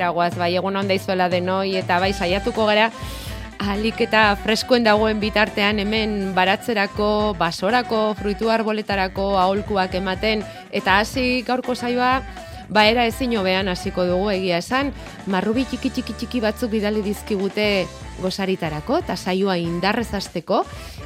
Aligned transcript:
Astera 0.00 0.10
guaz, 0.16 0.36
bai 0.38 0.56
egun 0.56 0.76
onda 0.76 0.94
izuela 0.94 1.28
denoi 1.28 1.76
eta 1.76 1.98
bai 2.00 2.12
saiatuko 2.14 2.64
gara 2.64 2.90
alik 3.60 4.00
eta 4.00 4.34
freskoen 4.40 4.84
dagoen 4.84 5.20
bitartean 5.20 5.78
hemen 5.78 6.32
baratzerako, 6.34 7.36
basorako, 7.36 8.14
fruitu 8.16 8.48
arboletarako, 8.48 9.36
aholkuak 9.36 9.94
ematen 9.94 10.42
eta 10.72 11.00
hasi 11.00 11.42
gaurko 11.44 11.74
saioa 11.74 12.22
ba 12.70 12.86
era 12.86 13.04
ezin 13.04 13.36
hobean 13.36 13.68
hasiko 13.68 14.06
dugu 14.06 14.30
egia 14.30 14.58
esan, 14.58 14.94
marrubi 15.26 15.66
txiki 15.66 15.90
txiki 15.90 16.14
txiki 16.14 16.40
batzuk 16.40 16.70
bidali 16.70 17.02
dizkigute 17.02 17.86
gozaritarako 18.22 19.02
eta 19.04 19.16
saioa 19.16 19.58
indarrez 19.58 20.14
hasteko 20.14 20.64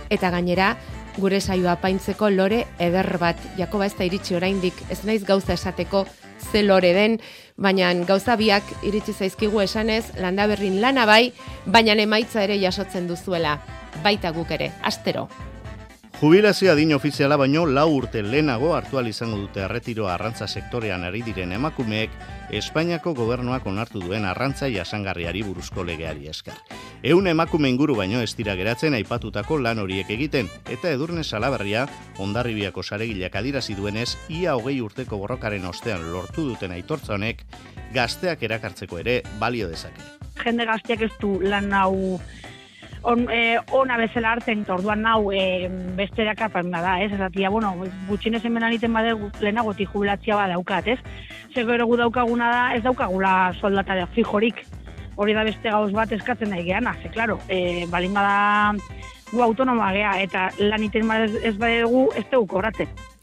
eta 0.09 0.31
gainera 0.31 0.77
gure 1.19 1.41
saioa 1.41 1.77
paintzeko 1.83 2.31
lore 2.31 2.67
eder 2.79 3.19
bat. 3.19 3.39
Jakoba 3.59 3.87
ez 3.87 3.95
da 3.99 4.05
iritsi 4.07 4.35
oraindik, 4.35 4.75
ez 4.91 5.03
naiz 5.05 5.25
gauza 5.25 5.55
esateko 5.55 6.05
ze 6.51 6.63
lore 6.63 6.93
den, 6.93 7.19
baina 7.57 7.93
gauza 8.05 8.37
biak 8.37 8.63
iritsi 8.83 9.13
zaizkigu 9.13 9.61
esanez, 9.65 10.05
landa 10.21 10.47
berrin 10.51 10.81
lana 10.81 11.07
bai, 11.07 11.33
baina 11.67 11.95
emaitza 11.95 12.45
ere 12.45 12.61
jasotzen 12.61 13.09
duzuela, 13.09 13.59
baita 14.03 14.33
guk 14.33 14.51
ere, 14.51 14.73
astero. 14.83 15.29
Jubilazioa 16.25 16.73
din 16.75 16.95
ofiziala 16.97 17.37
baino 17.37 17.67
lau 17.69 17.91
urte 17.99 18.23
lehenago 18.25 18.71
hartu 18.73 18.97
izango 19.05 19.37
dute 19.37 19.61
arretiroa 19.61 20.15
arrantza 20.15 20.47
sektorean 20.49 21.05
ari 21.05 21.21
diren 21.21 21.53
emakumeek 21.53 22.09
Espainiako 22.51 23.13
gobernuak 23.13 23.67
onartu 23.67 24.01
duen 24.01 24.25
arrantza 24.25 24.71
jasangarriari 24.73 25.43
buruzko 25.43 25.85
legeari 25.85 26.29
esker. 26.29 26.55
Eun 27.03 27.27
emakume 27.27 27.69
inguru 27.69 27.95
baino 27.97 28.23
ez 28.23 28.35
dira 28.37 28.55
geratzen 28.57 28.95
aipatutako 28.95 29.59
lan 29.59 29.79
horiek 29.79 30.09
egiten, 30.09 30.49
eta 30.71 30.89
edurne 30.89 31.25
salaberria 31.25 31.87
ondarribiako 32.17 32.83
saregileak 32.83 33.37
adirazi 33.37 33.75
duenez, 33.75 34.17
ia 34.31 34.57
hogei 34.57 34.81
urteko 34.81 35.19
borrokaren 35.19 35.67
ostean 35.67 36.11
lortu 36.11 36.49
duten 36.49 36.73
aitortza 36.73 37.19
honek, 37.19 37.45
gazteak 37.93 38.43
erakartzeko 38.43 38.99
ere 38.99 39.21
balio 39.39 39.69
dezake. 39.69 40.01
Jende 40.41 40.65
gazteak 40.65 41.03
ez 41.03 41.13
du 41.21 41.37
lan 41.43 41.71
hau 41.73 42.19
on, 43.05 43.27
e, 43.31 43.59
ona 43.73 43.97
bezala 44.01 44.35
hartzen, 44.35 44.65
orduan 44.73 45.05
nau 45.05 45.31
e, 45.33 45.69
beste 45.97 46.25
dakapan 46.27 46.73
da, 46.73 46.97
ez? 47.05 47.13
Ezatia, 47.13 47.51
bueno, 47.53 47.75
gutxinez 48.09 48.43
hemen 48.45 48.65
aniten 48.65 48.93
bade 48.97 49.15
lehenagotik 49.41 49.93
jubilatzia 49.93 50.39
bat 50.41 50.53
daukat, 50.55 50.89
ez? 50.89 50.99
Zer 51.55 51.85
gu 51.85 51.97
daukaguna 52.01 52.51
da, 52.51 52.63
ez 52.75 52.83
daukagula 52.83 53.53
soldata 53.61 53.95
da 54.01 54.09
fijorik. 54.17 54.65
Hori 55.17 55.35
da 55.37 55.45
beste 55.47 55.71
gauz 55.71 55.93
bat 55.95 56.11
eskatzen 56.13 56.51
nahi 56.51 56.65
geana, 56.67 56.97
ze, 57.03 57.13
klaro, 57.15 57.39
e, 57.49 57.87
balin 57.91 58.17
bada 58.17 58.75
gu 59.31 59.43
autonoma 59.43 59.93
gea, 59.95 60.19
eta 60.25 60.49
lan 60.59 60.83
iten 60.83 61.11
ez, 61.21 61.35
ez 61.53 61.57
badegu, 61.59 62.09
ez 62.17 62.25
dugu 62.33 62.49
kobratzen. 62.57 63.14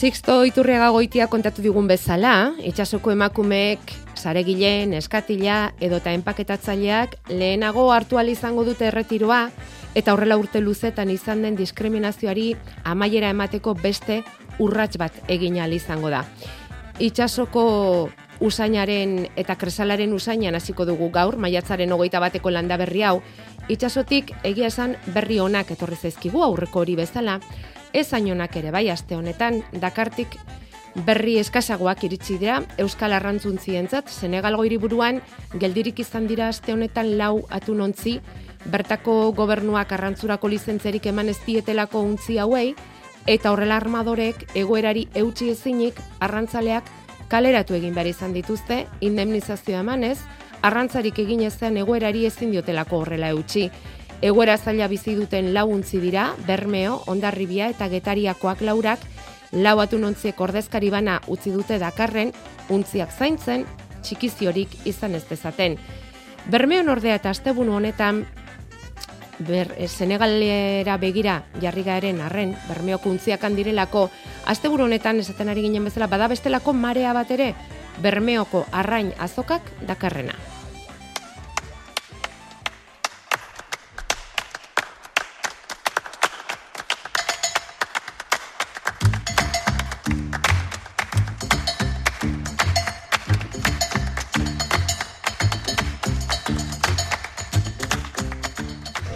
Sixto 0.00 0.46
Iturriaga 0.48 0.86
goitia 0.94 1.26
kontatu 1.28 1.60
digun 1.60 1.84
bezala, 1.84 2.54
itxasoko 2.64 3.10
emakumeek 3.12 3.90
saregileen, 4.16 4.94
eskatila 4.96 5.74
edo 5.76 5.98
eta 6.00 6.14
enpaketatzaileak 6.16 7.18
lehenago 7.28 7.84
hartu 7.92 8.16
izango 8.24 8.64
dute 8.64 8.86
erretiroa 8.86 9.50
eta 9.94 10.14
horrela 10.14 10.38
urte 10.38 10.62
luzetan 10.62 11.10
izan 11.10 11.42
den 11.42 11.54
diskriminazioari 11.54 12.56
amaiera 12.82 13.28
emateko 13.28 13.74
beste 13.74 14.22
urrats 14.58 14.96
bat 14.96 15.12
egin 15.28 15.56
izango 15.70 16.08
da. 16.08 16.24
Itxasoko 16.98 18.08
usainaren 18.40 19.28
eta 19.36 19.54
kresalaren 19.54 20.14
usainan 20.14 20.54
hasiko 20.54 20.86
dugu 20.86 21.10
gaur, 21.10 21.36
maiatzaren 21.36 21.92
hogeita 21.92 22.20
bateko 22.20 22.50
landa 22.50 22.78
berri 22.78 23.02
hau, 23.02 23.20
itxasotik 23.68 24.32
egia 24.44 24.66
esan 24.66 24.96
berri 25.12 25.38
honak 25.38 25.70
etorri 25.70 25.96
zaizkigu 25.96 26.42
aurreko 26.42 26.80
hori 26.80 26.96
bezala, 26.96 27.38
ez 27.92 28.12
ainonak 28.14 28.56
ere 28.56 28.70
bai 28.70 28.88
aste 28.90 29.16
honetan, 29.16 29.62
dakartik 29.72 30.36
berri 31.06 31.36
eskasagoak 31.38 32.04
iritsi 32.04 32.36
dira 32.38 32.60
Euskal 32.78 33.12
Arrantzuntzientzat. 33.14 34.08
Senegalgo 34.10 34.64
hiriburuan 34.66 35.20
geldirik 35.58 36.00
izan 36.02 36.26
dira 36.26 36.48
aste 36.48 36.72
honetan 36.72 37.16
lau 37.18 37.46
atunontzi. 37.50 38.18
Bertako 38.70 39.32
gobernuak 39.36 39.92
arrantzurako 39.92 40.48
lizentzerik 40.48 41.06
eman 41.06 41.28
ez 41.28 41.38
dietelako 41.46 42.02
untzi 42.02 42.38
hauei. 42.38 42.74
Eta 43.26 43.52
horrela 43.52 43.76
armadorek 43.76 44.46
egoerari 44.56 45.06
eutsi 45.14 45.50
ezinik 45.50 46.00
arrantzaleak 46.20 46.88
kaleratu 47.28 47.74
egin 47.74 47.94
behar 47.94 48.10
izan 48.10 48.34
dituzte. 48.34 48.86
Indemnizazioa 49.00 49.84
emanez 49.84 50.18
arrantzarik 50.62 51.18
egin 51.22 51.44
ezean 51.46 51.76
egoerari 51.80 52.26
ezin 52.26 52.50
diotelako 52.50 53.04
horrela 53.04 53.30
eutsi 53.36 53.70
Egoera 54.20 54.58
zaila 54.58 54.84
bizi 54.92 55.14
duten 55.16 55.54
launtzi 55.54 55.96
dira, 56.00 56.34
Bermeo, 56.46 56.98
Ondarribia 57.08 57.70
eta 57.72 57.88
Getariakoak 57.88 58.60
laurak, 58.60 59.00
lau 59.52 59.78
atunontziek 59.80 60.40
ordezkari 60.40 60.90
bana 60.92 61.20
utzi 61.26 61.52
dute 61.54 61.78
dakarren, 61.80 62.34
untziak 62.68 63.14
zaintzen, 63.16 63.64
txikiziorik 64.04 64.76
izan 64.84 65.16
ez 65.16 65.24
dezaten. 65.28 65.78
Bermeon 66.52 66.92
ordea 66.92 67.16
eta 67.16 67.32
astebunu 67.32 67.78
honetan, 67.78 68.26
ber, 69.40 69.72
e, 69.78 69.88
Senegalera 69.88 70.98
begira 71.00 71.40
jarri 71.62 71.84
garen 71.88 72.20
arren, 72.20 72.54
bermeoko 72.68 73.08
untziak 73.08 73.44
handirelako, 73.44 74.10
asteburu 74.52 74.84
honetan 74.84 75.24
esaten 75.24 75.48
ari 75.48 75.64
ginen 75.64 75.88
bezala, 75.88 76.12
bada 76.12 76.28
bestelako 76.28 76.76
marea 76.76 77.16
bat 77.16 77.30
ere, 77.30 77.54
bermeoko 78.04 78.66
arrain 78.70 79.14
azokak 79.18 79.64
dakarrena. 79.88 80.36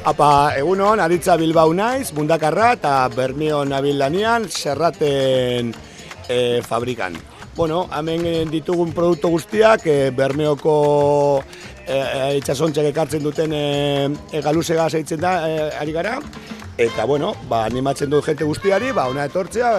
Apa, 0.05 0.53
egunon, 0.61 1.01
aritza 1.01 1.33
Bilbao 1.41 1.71
naiz, 1.73 2.11
mundakarra 2.13 2.75
eta 2.75 2.91
Bermio 3.09 3.63
nabil 3.65 3.97
lanian, 3.97 4.45
serraten 4.53 5.71
e, 6.29 6.61
fabrikan. 6.61 7.17
Bueno, 7.57 7.87
hemen 7.89 8.51
ditugun 8.53 8.93
produktu 8.93 9.31
guztiak, 9.33 9.87
e, 9.89 10.11
Bermeoko 10.13 10.75
e, 11.87 11.97
e, 11.97 12.85
ekartzen 12.91 13.25
duten 13.25 13.57
e, 13.57 14.11
e, 14.31 14.43
galuzega 14.45 14.91
zeitzen 14.91 15.25
da, 15.25 15.49
e, 15.49 15.71
ari 15.81 15.97
gara. 15.97 16.19
Eta, 16.77 17.07
bueno, 17.07 17.33
ba, 17.49 17.65
animatzen 17.65 18.11
dut 18.11 18.27
jente 18.27 18.45
guztiari, 18.45 18.93
ba, 18.93 19.09
una 19.09 19.25
etortzea 19.25 19.73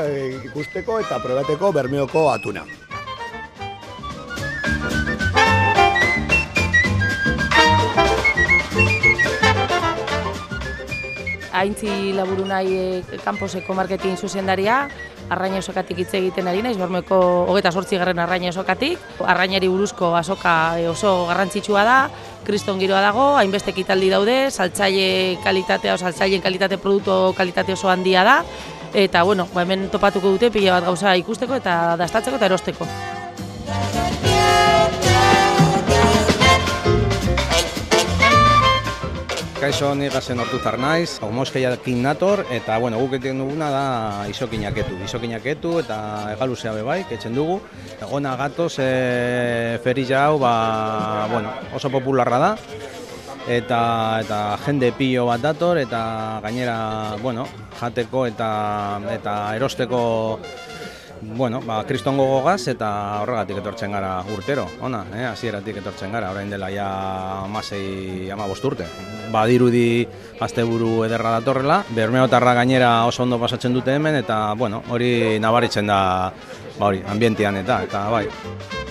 ikusteko 0.50 1.04
eta 1.06 1.22
probateko 1.22 1.72
Bermeoko 1.72 2.32
atuna. 2.32 2.66
Haintzi 11.56 12.14
laburu 12.16 12.46
nahi 12.50 12.76
e, 12.76 13.20
kanposeko 13.24 13.76
marketing 13.78 14.18
zuzendaria, 14.18 14.86
arraina 15.30 15.60
esokatik 15.62 16.04
hitz 16.04 16.12
egiten 16.20 16.48
ari 16.52 16.62
naiz, 16.66 16.76
bermeko 16.78 17.18
hogeta 17.50 17.72
sortzi 17.72 17.98
garren 17.98 18.20
arraina 18.20 18.52
esokatik. 18.52 19.02
Arrainari 19.26 19.70
buruzko 19.72 20.14
asoka 20.18 20.78
e, 20.80 20.88
oso 20.92 21.26
garrantzitsua 21.30 21.84
da, 21.88 21.98
kriston 22.46 22.80
giroa 22.80 23.02
dago, 23.02 23.32
hainbeste 23.40 23.74
kitaldi 23.74 24.12
daude, 24.14 24.38
saltzaile 24.52 25.40
kalitatea, 25.44 25.98
saltzaileen 25.98 26.44
kalitate 26.46 26.78
produktu 26.78 27.34
kalitate 27.38 27.74
oso 27.74 27.90
handia 27.90 28.24
da, 28.28 28.40
eta 28.94 29.24
bueno, 29.24 29.50
ba, 29.54 29.66
hemen 29.66 29.90
topatuko 29.92 30.36
dute 30.38 30.52
pila 30.54 30.80
bat 30.80 30.90
gauza 30.92 31.18
ikusteko 31.20 31.60
eta 31.60 31.96
dastatzeko 32.00 32.40
eta 32.40 32.52
erosteko. 32.52 32.90
Kaixo 39.66 39.96
ni 39.98 40.06
gazen 40.14 40.38
hortutar 40.38 40.76
naiz, 40.78 41.16
homoskeiakin 41.26 42.04
nator, 42.06 42.44
eta 42.54 42.76
bueno, 42.78 43.00
guk 43.02 43.16
egiten 43.18 43.40
duguna 43.42 43.72
da 43.74 43.86
isokinaketu. 44.30 45.00
Isokinaketu 45.08 45.72
eta 45.82 45.98
egaluzea 46.36 46.74
bebai, 46.76 47.00
ketzen 47.10 47.34
dugu. 47.34 47.56
Egona 47.98 48.36
gatoz 48.38 48.76
e, 48.84 49.80
ferilla 49.82 50.28
hau, 50.28 50.38
ba, 50.44 50.52
bueno, 51.32 51.56
oso 51.74 51.90
popularra 51.90 52.42
da. 52.44 52.52
Eta, 53.50 53.82
eta 54.22 54.40
jende 54.68 54.92
pilo 55.00 55.26
bat 55.32 55.42
dator, 55.42 55.82
eta 55.82 56.04
gainera, 56.46 56.78
bueno, 57.26 57.48
jateko 57.80 58.28
eta, 58.30 58.52
eta 59.18 59.36
erosteko 59.58 60.04
bueno, 61.34 61.62
ba, 61.66 61.84
kriston 61.88 62.18
gogogaz 62.18 62.68
eta 62.72 62.90
horregatik 63.24 63.60
etortzen 63.62 63.92
gara 63.96 64.20
urtero, 64.34 64.68
ona, 64.86 65.04
eh, 65.16 65.26
hasieratik 65.26 65.82
etortzen 65.82 66.14
gara, 66.14 66.32
orain 66.32 66.50
dela 66.50 66.70
ja 66.74 66.88
amasei 67.44 68.30
ama 68.32 68.48
bosturte. 68.48 68.88
Ba, 69.34 69.46
dirudi 69.50 70.06
asteburu 70.40 71.04
ederra 71.08 71.38
datorrela, 71.40 71.84
bermeotarra 71.96 72.54
gainera 72.62 72.96
oso 73.10 73.24
ondo 73.24 73.40
pasatzen 73.42 73.74
dute 73.74 73.96
hemen, 73.96 74.22
eta, 74.22 74.54
bueno, 74.54 74.84
hori 74.90 75.40
nabaritzen 75.40 75.88
da, 75.88 76.00
ba, 76.78 76.90
hori, 76.92 77.04
ambientian 77.08 77.64
eta, 77.64 77.84
eta, 77.90 78.10
bai. 78.14 78.85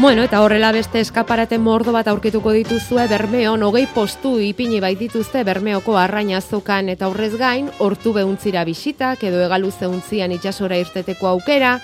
Bueno, 0.00 0.22
eta 0.22 0.40
horrela 0.40 0.70
beste 0.72 1.02
eskaparate 1.04 1.58
mordo 1.60 1.92
bat 1.92 2.06
aurkituko 2.08 2.54
dituzue 2.56 3.02
Bermeon 3.10 3.60
hogei 3.66 3.82
postu 3.92 4.38
ipini 4.40 4.78
bait 4.80 4.96
dituzte 4.96 5.42
Bermeoko 5.44 5.98
arrainazokan 6.00 6.88
eta 6.88 7.04
aurrez 7.04 7.34
gain 7.36 7.68
hortu 7.84 8.14
behuntzira 8.16 8.62
bisitak 8.64 9.26
edo 9.28 9.42
egaluze 9.44 9.90
untzian 9.92 10.32
itxasora 10.32 10.78
irteteko 10.80 11.28
aukera, 11.34 11.74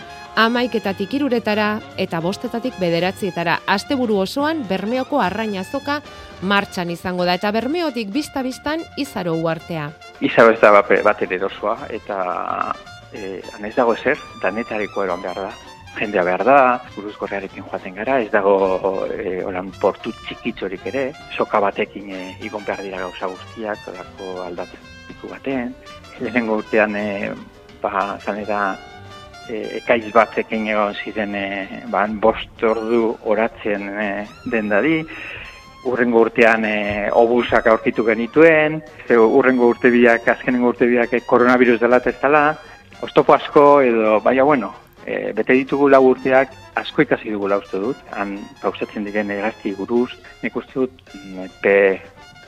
amaiketatik 0.47 1.13
iruretara 1.19 1.69
eta 2.01 2.23
bostetatik 2.25 2.81
bederatzietara. 2.81 3.59
Asteburu 3.67 4.23
osoan 4.25 4.65
Bermeoko 4.65 5.21
arrainazoka 5.21 6.01
martxan 6.41 6.97
izango 6.97 7.29
da 7.29 7.37
eta 7.37 7.53
Bermeotik 7.53 8.09
bista-bistan 8.17 8.81
izaro 8.97 9.37
uartea. 9.37 9.91
Izaro 10.25 10.57
ez 10.57 10.61
da 10.65 10.73
bat 10.81 11.23
erosoa 11.29 11.79
eta 11.93 12.19
e, 13.13 13.43
anez 13.59 13.77
dago 13.77 13.93
ezer, 13.93 14.17
danetareko 14.41 15.05
eroan 15.05 15.21
behar 15.21 15.49
da 15.51 15.66
jendea 15.99 16.25
behar 16.25 16.45
da, 16.45 16.59
buruzkorrearekin 16.95 17.65
joaten 17.65 17.95
gara, 17.97 18.19
ez 18.21 18.31
dago 18.33 19.07
e, 19.11 19.39
olan 19.45 19.71
portu 19.81 20.13
txikitzorik 20.27 20.87
ere, 20.93 21.07
soka 21.37 21.61
batekin 21.65 22.11
e, 22.13 22.21
igon 22.47 22.65
behar 22.67 22.83
dira 22.85 23.01
gauza 23.05 23.31
guztiak, 23.33 23.89
olako 23.93 24.43
aldatzen 24.45 24.93
baten. 25.31 25.73
Lehenengo 26.21 26.61
urtean, 26.61 26.95
e, 26.97 27.33
ba, 27.83 28.19
zanera, 28.23 28.61
e, 29.49 29.81
ekaiz 29.81 30.13
batekin 30.15 30.69
egon 30.71 30.95
ziren, 31.03 31.35
e, 31.35 31.83
ba, 31.93 32.07
bost 32.07 32.63
ordu 32.63 33.17
oratzen 33.25 33.89
e, 33.91 34.09
den 34.53 34.71
dadi, 34.71 35.01
urrengo 35.87 36.23
urtean 36.27 36.65
e, 36.67 36.77
obusak 37.15 37.67
aurkitu 37.73 38.05
genituen, 38.07 38.81
e, 39.09 39.19
urrengo 39.19 39.73
urte 39.75 39.91
biak, 39.91 40.29
azkenengo 40.37 40.75
urte 40.75 40.89
biak, 40.91 41.13
e, 41.13 41.25
koronavirus 41.27 41.81
dela 41.83 42.01
testala, 42.05 42.47
Ostopo 43.05 43.35
asko 43.35 43.83
edo, 43.85 44.21
baina 44.25 44.43
bueno, 44.43 44.71
e, 45.07 45.33
bete 45.33 45.55
ditugu 45.55 45.89
lau 45.89 46.03
urteak 46.11 46.53
asko 46.75 47.07
ikasi 47.07 47.31
dugu 47.31 47.49
uste 47.55 47.79
dut, 47.79 47.97
han 48.11 48.37
pausatzen 48.61 49.05
diren 49.05 49.31
egazti 49.31 49.73
buruz, 49.79 50.11
nik 50.43 50.57
uste 50.57 50.81
dut 50.81 50.93
pe 51.63 52.01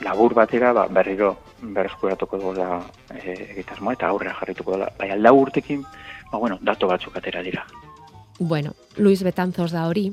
labur 0.03 0.33
batera 0.33 0.73
ba, 0.73 0.87
berriro 0.87 1.37
berreskuratuko 1.61 2.37
dugu 2.37 2.53
da 2.55 2.81
e, 3.15 3.53
egitasmoa 3.55 3.93
eta 3.93 4.07
aurrera 4.07 4.35
jarrituko 4.39 4.77
da. 4.77 4.91
Baina 4.99 5.15
lau 5.15 5.35
urtekin, 5.39 5.83
ba, 6.31 6.37
bueno, 6.37 6.59
dato 6.61 6.87
batzuk 6.87 7.15
atera 7.17 7.41
dira. 7.41 7.65
Bueno, 8.39 8.73
Luis 8.97 9.23
Betanzos 9.23 9.71
da 9.71 9.87
hori, 9.87 10.09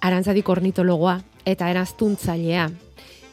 arantzadik 0.00 0.48
ornitologoa 0.48 1.20
eta 1.46 1.70
eraztuntzailea. 1.70 2.68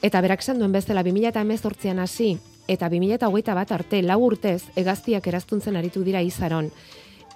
Eta 0.01 0.21
berak 0.21 0.43
esan 0.43 0.59
duen 0.59 0.71
bezala 0.71 1.01
2018an 1.03 2.03
hasi 2.03 2.35
eta 2.67 2.89
2021 2.91 3.55
bat 3.55 3.71
arte 3.71 4.03
lau 4.03 4.19
urtez 4.27 4.61
egaztiak 4.75 5.25
eraztuntzen 5.27 5.75
aritu 5.79 6.03
dira 6.05 6.21
izaron 6.21 6.69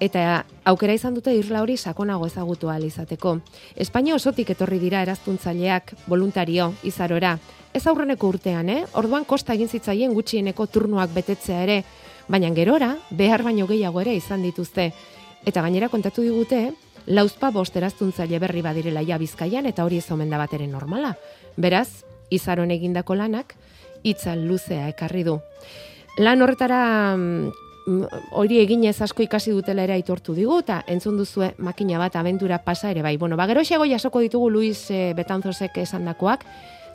eta 0.01 0.45
aukera 0.65 0.95
izan 0.97 1.13
dute 1.13 1.33
irla 1.37 1.61
hori 1.61 1.77
sakonago 1.77 2.25
ezagutu 2.25 2.71
ahal 2.71 2.87
izateko. 2.87 3.35
Espainia 3.75 4.15
osotik 4.17 4.49
etorri 4.49 4.79
dira 4.81 5.03
eraztuntzaileak 5.05 5.93
voluntario 6.09 6.71
izarora. 6.83 7.35
Ez 7.73 7.85
aurreneko 7.87 8.31
urtean, 8.33 8.69
eh? 8.69 8.81
Orduan 8.97 9.25
kosta 9.29 9.53
egin 9.53 9.69
zitzaien 9.69 10.13
gutxieneko 10.17 10.65
turnuak 10.67 11.13
betetzea 11.13 11.61
ere, 11.63 11.83
baina 12.27 12.49
gerora 12.57 12.95
behar 13.11 13.45
baino 13.45 13.67
gehiago 13.69 14.01
ere 14.01 14.17
izan 14.17 14.41
dituzte. 14.41 14.89
Eta 15.45 15.61
gainera 15.61 15.89
kontatu 15.89 16.25
digute, 16.25 16.71
lauzpa 17.05 17.51
bost 17.53 17.77
eraztuntzaile 17.77 18.39
berri 18.41 18.65
badirela 18.65 19.05
ja 19.05 19.21
bizkaian 19.21 19.69
eta 19.69 19.85
hori 19.85 20.01
ez 20.01 20.09
omen 20.11 20.29
da 20.29 20.37
bat 20.41 20.53
normala. 20.67 21.15
Beraz, 21.57 22.03
izaron 22.29 22.71
egindako 22.71 23.15
lanak, 23.15 23.55
itzal 24.03 24.47
luzea 24.47 24.89
ekarri 24.89 25.23
du. 25.23 25.39
Lan 26.17 26.41
horretara 26.41 27.15
mm, 27.15 27.51
hori 28.31 28.59
egin 28.61 28.83
ez 28.85 29.01
asko 29.01 29.23
ikasi 29.23 29.51
dutela 29.51 29.83
ere 29.83 29.93
aitortu 29.93 30.35
digu, 30.37 30.59
eta 30.61 30.81
entzun 30.87 31.17
duzue 31.17 31.53
makina 31.57 31.99
bat 31.99 32.15
abentura 32.15 32.59
pasa 32.63 32.91
ere 32.91 33.01
bai. 33.01 33.17
Bueno, 33.17 33.37
bagero 33.37 33.63
xego 33.65 33.85
jasoko 33.85 34.19
ditugu 34.19 34.49
Luis 34.49 34.89
e, 34.91 35.13
Betanzosek 35.17 35.77
esan 35.81 36.05
dakoak, 36.05 36.45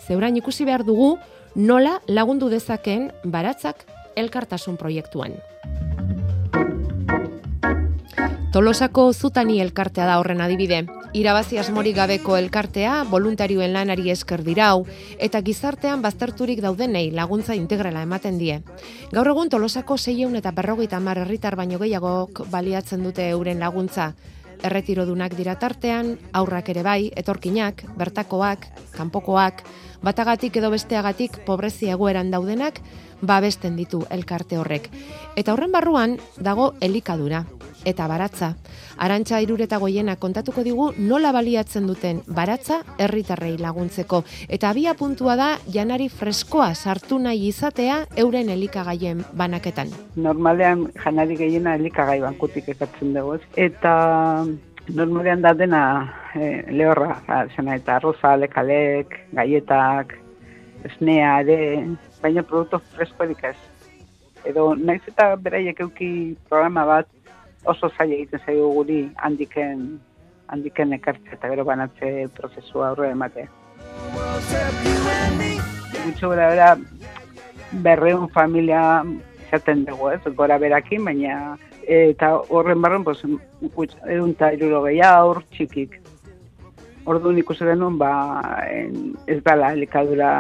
zeurain 0.07 0.37
ikusi 0.37 0.65
behar 0.65 0.85
dugu 0.85 1.17
nola 1.55 2.01
lagundu 2.07 2.49
dezaken 2.49 3.11
baratzak 3.25 3.87
elkartasun 4.17 4.77
proiektuan. 4.77 5.35
Tolosako 8.53 9.13
zutani 9.13 9.61
elkartea 9.61 10.07
da 10.07 10.19
horren 10.21 10.41
adibide. 10.41 10.87
Irabazi 11.15 11.59
asmori 11.59 11.93
gabeko 11.95 12.35
elkartea, 12.37 13.05
voluntarioen 13.11 13.73
lanari 13.73 14.11
esker 14.11 14.43
dirau, 14.45 14.87
eta 15.23 15.41
gizartean 15.47 16.03
bazterturik 16.03 16.61
daudenei 16.65 17.11
laguntza 17.15 17.55
integrala 17.55 18.03
ematen 18.03 18.39
die. 18.39 18.59
Gaur 19.13 19.31
egun 19.31 19.49
Tolosako 19.53 19.97
seieun 19.97 20.37
eta 20.37 20.51
berrogeita 20.57 21.01
mar 21.01 21.23
herritar 21.23 21.57
baino 21.57 21.79
gehiagok 21.79 22.43
baliatzen 22.51 23.05
dute 23.07 23.29
euren 23.31 23.63
laguntza. 23.63 24.13
Erretirodunak 24.65 25.37
dira 25.37 25.59
tartean, 25.61 26.17
aurrak 26.33 26.71
ere 26.73 26.83
bai, 26.83 27.11
etorkinak, 27.17 27.85
bertakoak, 27.97 28.67
kanpokoak, 28.97 29.63
batagatik 30.03 30.57
edo 30.57 30.71
besteagatik 30.73 31.45
pobrezia 31.47 31.93
egoeran 31.97 32.31
daudenak, 32.33 32.81
babesten 33.21 33.77
ditu 33.77 34.05
elkarte 34.11 34.59
horrek. 34.59 34.91
Eta 35.37 35.53
horren 35.53 35.73
barruan 35.73 36.19
dago 36.41 36.75
elikadura, 36.81 37.45
eta 37.85 38.09
baratza. 38.11 38.55
Arantxa 38.97 39.41
irureta 39.45 39.79
goiena 39.79 40.17
kontatuko 40.17 40.63
digu 40.65 40.91
nola 40.99 41.33
baliatzen 41.37 41.87
duten 41.87 42.23
baratza 42.27 42.81
herritarrei 42.99 43.57
laguntzeko. 43.61 44.23
Eta 44.49 44.71
abia 44.71 44.95
puntua 44.95 45.37
da 45.37 45.49
janari 45.73 46.09
freskoa 46.09 46.73
sartu 46.75 47.19
nahi 47.19 47.49
izatea 47.49 47.99
euren 48.17 48.49
elikagaien 48.49 49.25
banaketan. 49.37 49.93
Normalean 50.17 50.87
janari 51.05 51.37
gehiena 51.37 51.75
elikagai 51.77 52.21
bankutik 52.25 52.71
ekatzen 52.73 53.13
dugu. 53.15 53.37
Eta 53.57 53.97
normalean 54.89 55.43
da 55.43 55.53
dena 55.55 55.83
e, 56.35 56.63
lehorra, 56.71 57.21
zena 57.57 57.77
eta 57.77 57.97
arroza, 57.97 58.37
lekalek, 58.37 59.19
gaietak, 59.37 60.15
esnea, 60.87 61.41
ere, 61.43 61.59
baina 62.23 62.45
produktu 62.47 62.81
freskoerik 62.95 63.45
ez. 63.51 63.57
Edo, 64.47 64.71
naiz 64.79 65.03
eta 65.11 65.33
beraiek 65.43 65.81
euki 65.83 66.09
programa 66.49 66.85
bat 66.87 67.09
oso 67.67 67.91
zaila 67.97 68.15
egiten 68.15 68.41
zaigu 68.47 68.73
guri 68.81 69.01
handiken 69.17 69.87
handiken 70.49 70.93
ekartze 70.97 71.35
eta 71.35 71.49
gero 71.51 71.65
banatze 71.65 72.29
prozesua 72.37 72.91
aurre 72.91 73.11
emate. 73.11 73.49
Gutxo 76.05 76.31
gara 76.31 76.51
bera 76.51 76.77
berreun 77.87 78.29
familia 78.31 79.05
zaten 79.51 79.85
dugu 79.85 80.11
ez, 80.11 80.21
gora 80.39 80.59
berakin, 80.59 81.05
baina 81.05 81.57
eta 81.87 82.33
horren 82.51 82.83
barren, 82.83 83.05
pues, 83.05 83.23
edun 83.23 84.35
eta 84.35 84.53
iruro 84.55 84.85
aur, 85.07 85.43
txikik. 85.55 86.01
Ordu 87.07 87.33
nik 87.33 87.51
uste 87.51 87.65
denun, 87.65 87.99
ba, 87.99 88.11
ez 89.27 89.43
dala 89.45 89.73
elikadura 89.73 90.31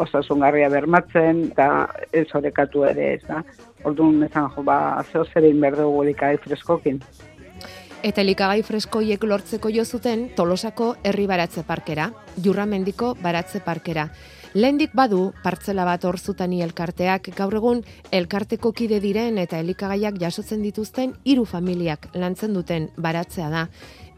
osasungarria 0.00 0.70
bermatzen, 0.72 1.50
eta 1.52 1.88
ez 2.12 2.26
horrekatu 2.32 2.84
ere 2.84 3.14
ez 3.14 3.22
da. 3.28 3.42
Orduan 3.84 4.22
ezan 4.22 4.48
jo, 4.54 4.62
ba, 4.62 5.02
zeo 5.12 5.24
zer 5.24 5.44
egin 5.44 5.60
behar 5.60 5.76
dugu 5.82 6.02
elikagai 6.04 6.38
freskokin. 6.44 7.00
Eta 8.02 8.20
elikagai 8.20 8.62
freskoiek 8.66 9.22
lortzeko 9.22 9.70
jo 9.70 9.84
zuten 9.84 10.28
Tolosako 10.34 10.96
herri 11.06 11.28
baratze 11.30 11.62
parkera, 11.62 12.08
Jurramendiko 12.44 13.14
baratze 13.22 13.60
parkera. 13.62 14.08
Lehendik 14.54 14.90
badu, 14.92 15.32
partzela 15.44 15.86
bat 15.88 16.04
orzutani 16.04 16.60
elkarteak, 16.66 17.30
gaur 17.38 17.54
egun 17.56 17.84
elkarteko 18.12 18.72
kide 18.76 18.98
diren 19.00 19.38
eta 19.38 19.60
elikagaiak 19.62 20.18
jasotzen 20.20 20.60
dituzten 20.66 21.14
hiru 21.24 21.46
familiak 21.48 22.10
lantzen 22.14 22.52
duten 22.58 22.90
baratzea 22.98 23.48
da. 23.54 23.66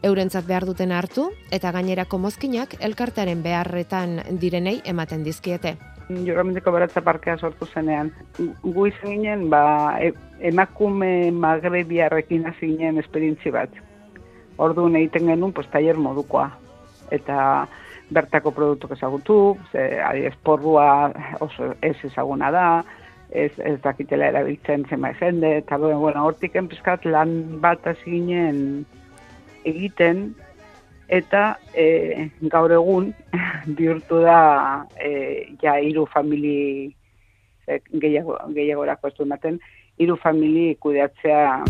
Eurentzat 0.03 0.45
behar 0.49 0.65
duten 0.65 0.91
hartu 0.91 1.29
eta 1.51 1.71
gainerako 1.71 2.17
mozkinak 2.17 2.75
elkartearen 2.81 3.45
beharretan 3.45 4.19
direnei 4.41 4.81
ematen 4.83 5.23
dizkiete. 5.23 5.77
Jorramendeko 6.09 6.71
baratza 6.71 7.01
parkea 7.01 7.37
sortu 7.37 7.65
zenean. 7.65 8.11
Gu 8.37 8.87
izan 8.91 9.15
ginen, 9.15 9.47
ba, 9.49 9.97
e, 9.97 10.11
emakume 10.51 11.31
magrebiarrekin 11.31 12.45
hasi 12.45 12.75
ginen 12.75 13.01
esperientzi 13.01 13.53
bat. 13.55 13.73
Ordu 14.57 14.85
egiten 14.93 15.25
genuen, 15.31 15.53
pues, 15.53 15.67
taller 15.73 15.97
modukoa. 15.97 16.51
Eta 17.11 17.67
bertako 18.13 18.51
produktuk 18.51 18.93
ezagutu, 18.93 19.57
ze, 19.71 19.99
adi, 20.01 20.25
esporrua 20.29 21.11
oso 21.41 21.73
ez 21.81 21.97
ezaguna 22.05 22.51
da, 22.53 22.67
ez, 23.31 23.51
ez 23.57 23.79
dakitela 23.81 24.29
erabiltzen 24.29 24.85
zema 24.89 25.11
jende, 25.19 25.57
eta 25.57 25.77
bueno, 25.77 26.25
hortik 26.25 26.55
enpizkat 26.55 27.05
lan 27.05 27.59
bat 27.61 27.85
hasi 27.87 28.11
ginen 28.11 28.85
egiten, 29.65 30.35
eta 31.07 31.57
e, 31.73 32.29
gaur 32.51 32.71
egun 32.71 33.11
bihurtu 33.77 34.21
da 34.25 34.85
e, 34.97 35.55
ja 35.61 35.77
hiru 35.79 36.05
famili 36.11 36.93
e, 37.67 37.79
gehiago, 37.93 38.39
gehiagorako 38.55 39.11
ez 39.11 39.17
du 39.17 39.27
ematen, 39.27 39.59
hiru 39.97 40.17
famili 40.21 40.73
kudeatzea 40.79 41.63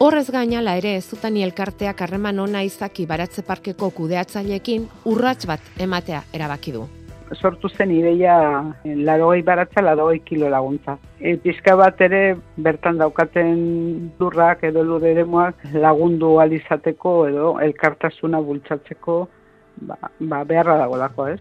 Horrez 0.00 0.30
gainala 0.32 0.78
ere, 0.80 0.94
zutani 1.04 1.42
elkarteak 1.44 1.98
harreman 2.00 2.38
ona 2.40 2.62
izaki 2.64 3.04
baratze 3.04 3.44
parkeko 3.44 3.90
kudeatzaileekin 3.98 4.88
urrats 5.12 5.44
bat 5.50 5.68
ematea 5.76 6.22
erabaki 6.32 6.72
du. 6.72 6.86
Sortu 7.34 7.68
zen 7.68 7.92
ideia 7.94 8.36
eh, 8.84 8.94
larogei 8.96 9.42
baratza, 9.42 9.82
larogei 9.82 10.20
kilo 10.26 10.48
laguntza. 10.50 10.96
E, 11.20 11.36
pizka 11.36 11.76
bat 11.78 12.00
ere 12.00 12.36
bertan 12.56 12.98
daukaten 12.98 14.12
durrak 14.18 14.64
edo 14.64 14.82
lur 14.82 15.04
ere 15.06 15.24
lagundu 15.74 16.38
alizateko 16.40 17.28
edo 17.28 17.52
elkartasuna 17.60 18.40
bultzatzeko 18.40 19.20
ba, 19.82 19.96
ba 20.20 20.44
beharra 20.44 20.76
dago 20.78 20.96
lako, 20.96 21.28
ez? 21.28 21.40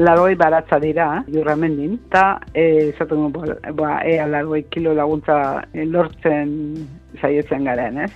laroi 0.00 0.34
baratza 0.34 0.78
dira, 0.80 1.24
jurramendin, 1.28 1.98
eta 2.08 2.40
e, 2.54 2.92
zaten 2.96 3.28
ba, 3.32 4.00
ea 4.06 4.26
laroi 4.26 4.62
kilo 4.72 4.94
laguntza 4.94 5.62
lortzen 5.74 6.86
saietzen 7.20 7.68
garen, 7.68 7.98
ez? 8.06 8.12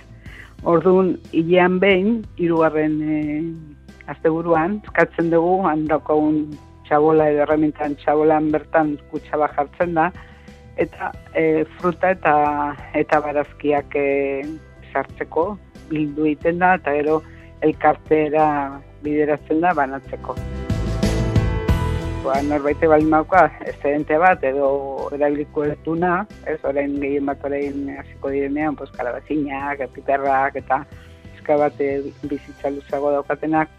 Orduan, 0.65 1.13
hilean 1.31 1.77
behin, 1.79 2.23
irugarren 2.41 2.95
e, 3.03 3.17
asteburuan, 4.11 4.79
eskatzen 4.85 5.31
dugu, 5.33 5.59
handaukagun 5.67 6.39
txabola 6.87 7.29
edo 7.31 7.43
herramientan 7.45 7.97
txabolan 8.01 8.51
bertan 8.53 8.95
kutsaba 9.11 9.49
jartzen 9.55 9.95
da, 9.97 10.09
eta 10.81 11.11
e, 11.33 11.63
fruta 11.77 12.11
eta 12.13 12.35
eta 12.97 13.21
barazkiak 13.23 13.95
e, 13.95 14.07
sartzeko 14.91 15.55
bildu 15.89 16.27
egiten 16.31 16.61
da, 16.61 16.75
eta 16.79 16.93
gero 16.97 17.21
elkartera 17.65 18.45
bideratzen 19.05 19.61
da 19.63 19.73
banatzeko. 19.77 20.35
Ba, 22.25 22.39
norbaite 22.41 22.87
baldin 22.89 23.11
mauka, 23.11 23.43
excedente 23.69 24.17
bat, 24.17 24.41
edo 24.43 24.67
erabiliko 25.13 25.67
ertuna, 25.69 26.23
ez, 26.49 26.57
orain 26.65 26.95
gehien 27.01 27.27
bat 27.29 27.43
orain 27.45 27.91
hasiko 27.99 28.31
direnean, 28.33 28.77
pues, 28.79 28.89
kalabazinak, 28.97 29.83
epiperrak, 29.85 30.57
eta 30.63 30.81
eska 31.35 31.59
bat 31.61 31.83
eh, 31.85 31.99
bizitza 32.25 32.73
luzago 32.73 33.11
daukatenak, 33.13 33.69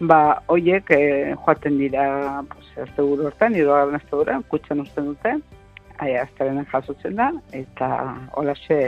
ba, 0.00 0.42
hoiek 0.48 0.90
eh, 0.90 1.34
joaten 1.44 1.78
dira, 1.78 2.42
pues, 2.48 2.66
azte 2.88 3.02
buru 3.02 3.26
hortan, 3.30 3.54
edo 3.54 3.74
garen 3.74 3.98
azte 4.00 4.16
buru, 4.16 4.40
kutxan 4.48 4.80
usten 4.84 5.12
dute, 5.12 5.36
aia, 5.98 6.24
azte 6.24 6.50
jasotzen 6.72 7.16
da, 7.16 7.30
eta 7.52 7.88
holaxe, 8.32 8.78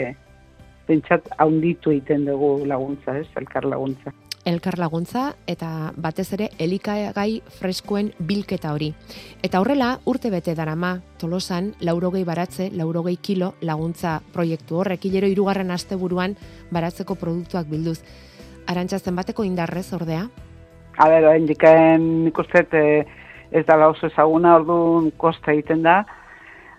pentsat, 0.87 1.30
haunditu 1.38 1.94
egiten 1.94 2.26
dugu 2.28 2.66
laguntza, 2.66 3.18
ez, 3.18 3.28
elkar 3.40 3.64
laguntza 3.64 4.12
elkar 4.44 4.78
laguntza 4.78 5.34
eta 5.49 5.92
batez 5.96 6.26
ere 6.37 6.50
elikagai 6.61 7.42
freskoen 7.58 8.12
bilketa 8.18 8.73
hori. 8.75 8.92
Eta 9.42 9.61
horrela, 9.61 9.99
urte 10.04 10.30
bete 10.30 10.54
darama, 10.54 10.99
tolosan, 11.18 11.73
laurogei 11.80 12.25
baratze, 12.25 12.70
laurogei 12.73 13.16
kilo 13.16 13.54
laguntza 13.62 14.20
proiektu 14.32 14.78
horrek, 14.80 15.06
hilero 15.08 15.30
irugarren 15.32 15.70
asteburuan 15.70 16.37
baratzeko 16.70 17.16
produktuak 17.16 17.68
bilduz. 17.70 18.00
Arantxazen 18.66 19.16
bateko 19.16 19.44
indarrez 19.44 19.92
ordea? 19.92 20.28
A 20.96 21.08
ber, 21.10 21.30
indiken 21.36 22.26
ikustet 22.30 22.74
eh, 22.74 23.04
ez 23.50 23.64
dala 23.66 23.88
oso 23.90 24.06
ezaguna, 24.06 24.56
orduan 24.60 25.10
kosta 25.18 25.52
egiten 25.52 25.82
da, 25.82 26.02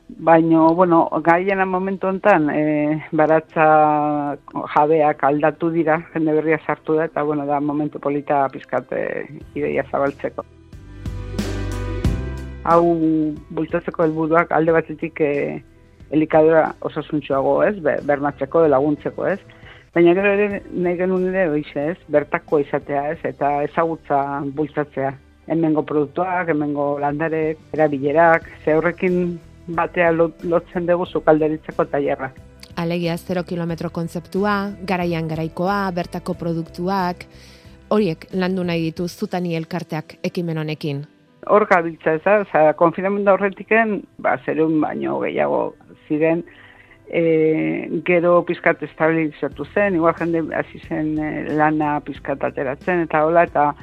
Baina, 0.07 0.67
bueno, 0.69 1.09
gaiena 1.23 1.65
momentu 1.65 2.07
enten, 2.07 2.49
e, 2.53 3.01
baratza 3.11 4.37
jabeak 4.75 5.23
aldatu 5.25 5.71
dira, 5.73 5.97
jende 6.13 6.35
berria 6.37 6.59
sartu 6.61 6.93
da, 6.99 7.07
eta, 7.09 7.23
bueno, 7.23 7.45
da 7.49 7.59
momentu 7.59 7.99
polita 7.99 8.43
pizkate 8.53 8.99
ideia 9.55 9.83
zabaltzeko. 9.89 10.45
Hau, 12.69 12.83
bultatzeko 13.49 14.05
helburuak 14.05 14.53
alde 14.53 14.77
batetik 14.77 15.21
e, 15.25 15.31
elikadura 16.13 16.67
osasuntxoago, 16.85 17.57
ez, 17.65 17.75
bermatzeko, 17.81 18.67
laguntzeko, 18.69 19.25
ez. 19.25 19.39
Baina 19.95 20.11
gero 20.11 20.31
ere, 20.35 20.57
nahi 20.75 20.97
genuen 20.99 21.29
ere, 21.29 21.45
oize, 21.47 21.83
ez, 21.93 21.99
bertako 22.11 22.57
izatea, 22.59 23.13
ez, 23.13 23.19
eta 23.23 23.61
ezagutza 23.63 24.17
bultatzea. 24.57 25.13
Hemengo 25.47 25.85
produktuak, 25.87 26.49
hemengo 26.51 26.87
landarek, 26.99 27.61
erabilerak, 27.77 28.49
ze 28.65 28.75
horrekin 28.75 29.37
batea 29.77 30.09
lotzen 30.11 30.89
dugu 30.89 31.05
zukalderitzeko 31.05 31.85
tailerra. 31.93 32.33
Alegia 32.75 33.15
0 33.15 33.45
kilometro 33.47 33.89
kontzeptua, 33.95 34.57
garaian 34.83 35.29
garaikoa, 35.31 35.77
bertako 35.95 36.35
produktuak, 36.43 37.23
horiek 37.87 38.27
landu 38.33 38.67
nahi 38.67 38.89
ditu 38.89 39.07
zutani 39.07 39.55
elkarteak 39.55 40.17
ekimen 40.27 40.59
honekin. 40.59 41.05
Hor 41.47 41.69
gabiltza 41.71 42.17
ez 42.17 42.23
da, 42.25 42.73
konfinamendu 42.75 43.31
horretiken, 43.31 44.01
ba, 44.19 44.35
zerun 44.43 44.81
baino 44.81 45.21
gehiago 45.23 45.69
ziren, 46.09 46.43
e, 47.07 48.01
gero 48.05 48.43
pizkat 48.45 48.81
estabilizatu 48.83 49.65
zen, 49.73 49.95
igual 49.95 50.15
jende 50.15 50.43
hasi 50.55 50.79
zen 50.87 51.17
e, 51.19 51.31
lana 51.55 51.99
pizkat 52.05 52.43
ateratzen, 52.43 53.05
eta 53.07 53.25
hola, 53.25 53.43
eta 53.43 53.73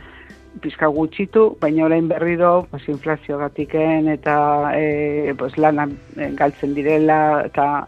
pizka 0.60 0.86
gutxitu, 0.92 1.56
baina 1.60 1.86
orain 1.86 2.08
berriro 2.08 2.66
pues, 2.70 2.86
inflazio 2.88 3.38
gatiken 3.38 4.08
eta 4.12 4.36
e, 4.76 5.34
pues, 5.38 5.56
lana 5.56 5.88
e, 6.16 6.30
galtzen 6.36 6.74
direla 6.74 7.44
eta 7.46 7.86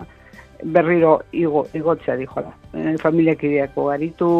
berriro 0.64 1.18
igo, 1.32 1.66
igotzea 1.74 2.16
dijola. 2.16 2.54
E, 2.72 2.96
familiak 3.02 3.42
ideako 3.44 3.90
garitu, 3.92 4.30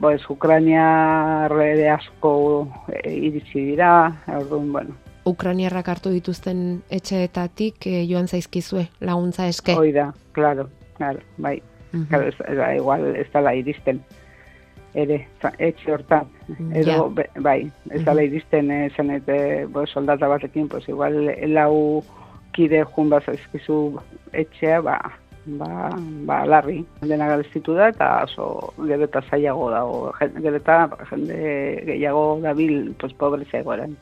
pues, 0.00 0.22
Ukrania 0.28 1.46
asko 1.94 2.68
e, 2.92 3.14
iritsi 3.14 3.64
dira, 3.72 4.12
orduan, 4.26 4.72
bueno. 4.72 5.07
Ukraniarrak 5.28 5.88
hartu 5.88 6.12
dituzten 6.14 6.82
etxeetatik 6.90 7.86
e, 7.86 8.04
joan 8.08 8.28
zaizkizue, 8.28 8.88
laguntza 9.00 9.48
eske? 9.48 9.76
Hoi 9.78 9.92
da, 9.92 10.12
claro, 10.32 10.68
claro, 10.96 11.24
bai. 11.36 11.58
Uh 11.92 12.04
claro, 12.10 12.28
igual 12.76 13.04
ez 13.16 13.28
dala 13.32 13.54
iristen 13.56 14.02
ere, 14.94 15.22
etxe 15.58 15.92
hortan. 15.92 16.28
Edo, 16.76 17.08
bai, 17.44 17.70
ez 17.92 18.02
da 18.04 18.14
iristen 18.22 18.70
zen 18.96 19.12
eta 19.14 19.38
bo, 19.72 19.86
soldata 19.86 20.28
batekin, 20.28 20.68
pues 20.68 20.88
igual 20.88 21.16
lau 21.52 22.02
kide 22.56 22.84
jun 22.94 23.12
bat 23.12 23.24
zaizkizu 23.24 23.78
etxea, 24.32 24.80
ba, 24.82 24.98
ba, 25.60 25.70
ba, 26.28 26.42
larri. 26.46 26.82
Dena 27.00 27.28
galestitu 27.30 27.76
da, 27.78 27.90
eta 27.94 28.10
oso 28.24 28.74
gero 28.80 29.08
eta 29.08 29.22
zailago 29.30 29.70
da, 29.72 29.84
gero 30.40 30.56
eta 30.56 30.80
jende 31.12 31.38
gehiago 31.86 32.26
dabil, 32.44 32.94
pues, 33.00 33.14
pobrezea 33.14 33.64
egoeran. 33.64 33.96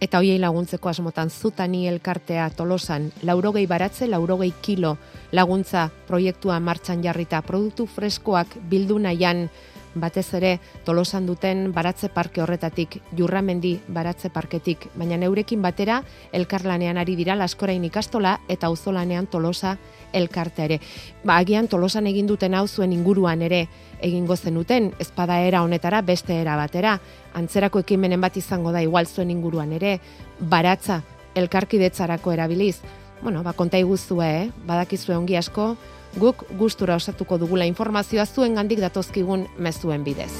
Eta 0.00 0.16
hoiei 0.16 0.38
laguntzeko 0.40 0.88
asmotan 0.88 1.28
zutani 1.28 1.82
elkartea 1.88 2.46
tolosan, 2.56 3.10
laurogei 3.28 3.66
baratze, 3.68 4.06
laurogei 4.08 4.54
kilo. 4.64 4.94
Laguntza 5.36 5.90
proiektua 6.08 6.56
martxan 6.60 7.02
jarrita, 7.04 7.42
produktu 7.44 7.84
freskoak 7.84 8.56
bildu 8.70 8.96
nahian, 8.98 9.50
batez 9.94 10.26
ere 10.34 10.58
tolosan 10.84 11.26
duten 11.26 11.72
baratze 11.74 12.08
parke 12.08 12.42
horretatik, 12.42 13.00
jurramendi 13.16 13.76
baratze 13.88 14.30
parketik, 14.30 14.86
baina 14.94 15.16
neurekin 15.18 15.62
batera 15.62 16.00
elkarlanean 16.32 16.98
ari 16.98 17.16
dira 17.16 17.36
laskorain 17.36 17.84
ikastola 17.84 18.38
eta 18.48 18.68
auzolanean 18.68 19.26
tolosa 19.26 19.76
elkarte 20.12 20.64
ere. 20.64 20.80
Ba, 21.24 21.38
agian 21.38 21.68
tolosan 21.68 22.06
egin 22.06 22.26
duten 22.26 22.54
hau 22.54 22.66
zuen 22.68 22.92
inguruan 22.92 23.42
ere 23.42 23.66
egingo 24.00 24.36
zenuten, 24.36 24.92
ezpada 24.98 25.40
era 25.40 25.62
honetara 25.62 26.02
beste 26.02 26.40
era 26.40 26.56
batera, 26.56 26.98
antzerako 27.34 27.84
ekimenen 27.84 28.20
bat 28.20 28.36
izango 28.36 28.72
da 28.72 28.82
igual 28.82 29.06
zuen 29.06 29.30
inguruan 29.30 29.72
ere, 29.72 29.98
baratza 30.40 31.02
elkarkidetzarako 31.34 32.32
erabiliz, 32.32 32.80
bueno, 33.22 33.42
ba, 33.42 33.52
konta 33.52 33.78
iguzue, 33.78 34.26
eh? 34.26 34.50
badakizue 34.66 35.16
ongi 35.16 35.36
asko, 35.36 35.74
guk 36.18 36.44
gustura 36.58 36.96
osatuko 36.96 37.38
dugula 37.38 37.68
informazioa 37.68 38.26
zuen 38.26 38.54
gandik 38.54 38.80
datozkigun 38.80 39.46
mezuen 39.58 40.04
bidez. 40.04 40.32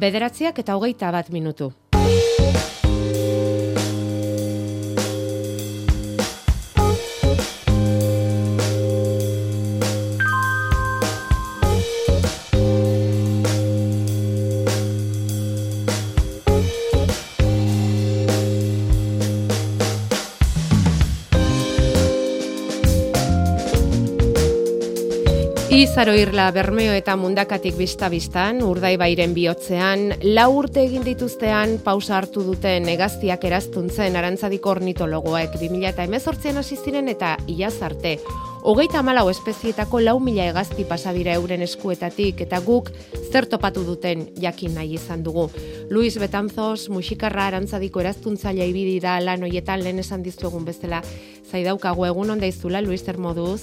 Bederatziak 0.00 0.58
eta 0.62 0.76
hogeita 0.78 1.10
bat 1.12 1.28
minutu. 1.34 1.72
Izaro 25.80 26.12
irla 26.12 26.50
Bermeo 26.52 26.92
eta 26.92 27.14
Mundakatik 27.16 27.78
bista-bistan, 27.78 28.58
urdai 28.60 28.98
bairen 29.00 29.32
bihotzean, 29.32 30.10
lau 30.36 30.50
urte 30.58 30.82
egin 30.84 31.06
dituztean 31.06 31.78
pausa 31.80 32.18
hartu 32.18 32.42
duten 32.44 32.84
negaztiak 32.84 33.46
eraztuntzen 33.48 34.18
arantzadiko 34.20 34.74
ornitologoek 34.74 35.56
2000 35.56 35.88
eta 35.94 36.04
emezortzean 36.04 36.60
hasi 36.60 36.76
ziren 36.76 37.08
eta 37.08 37.32
iaz 37.48 37.78
arte. 37.80 38.18
Hogeita 38.60 39.00
malau 39.00 39.30
espezietako 39.32 40.04
lau 40.04 40.18
mila 40.20 40.50
egazti 40.52 40.84
pasadira 40.84 41.40
euren 41.40 41.64
eskuetatik 41.64 42.44
eta 42.44 42.60
guk 42.60 42.92
zer 43.32 43.48
topatu 43.48 43.80
duten 43.88 44.28
jakin 44.36 44.76
nahi 44.76 44.98
izan 45.00 45.24
dugu. 45.24 45.48
Luis 45.88 46.18
Betanzos, 46.20 46.90
musikarra 46.92 47.48
arantzadiko 47.48 48.04
eraztuntzaile 48.04 48.68
ibidi 48.68 49.00
da 49.00 49.16
lan 49.24 49.48
hoietan 49.48 49.80
lehen 49.80 50.04
esan 50.04 50.28
dizuegun 50.28 50.68
bezala. 50.68 51.00
Zaidaukagu 51.48 52.10
egun 52.12 52.36
onda 52.36 52.52
izula, 52.52 52.84
Luis, 52.84 53.00
zer 53.00 53.16
moduz? 53.16 53.62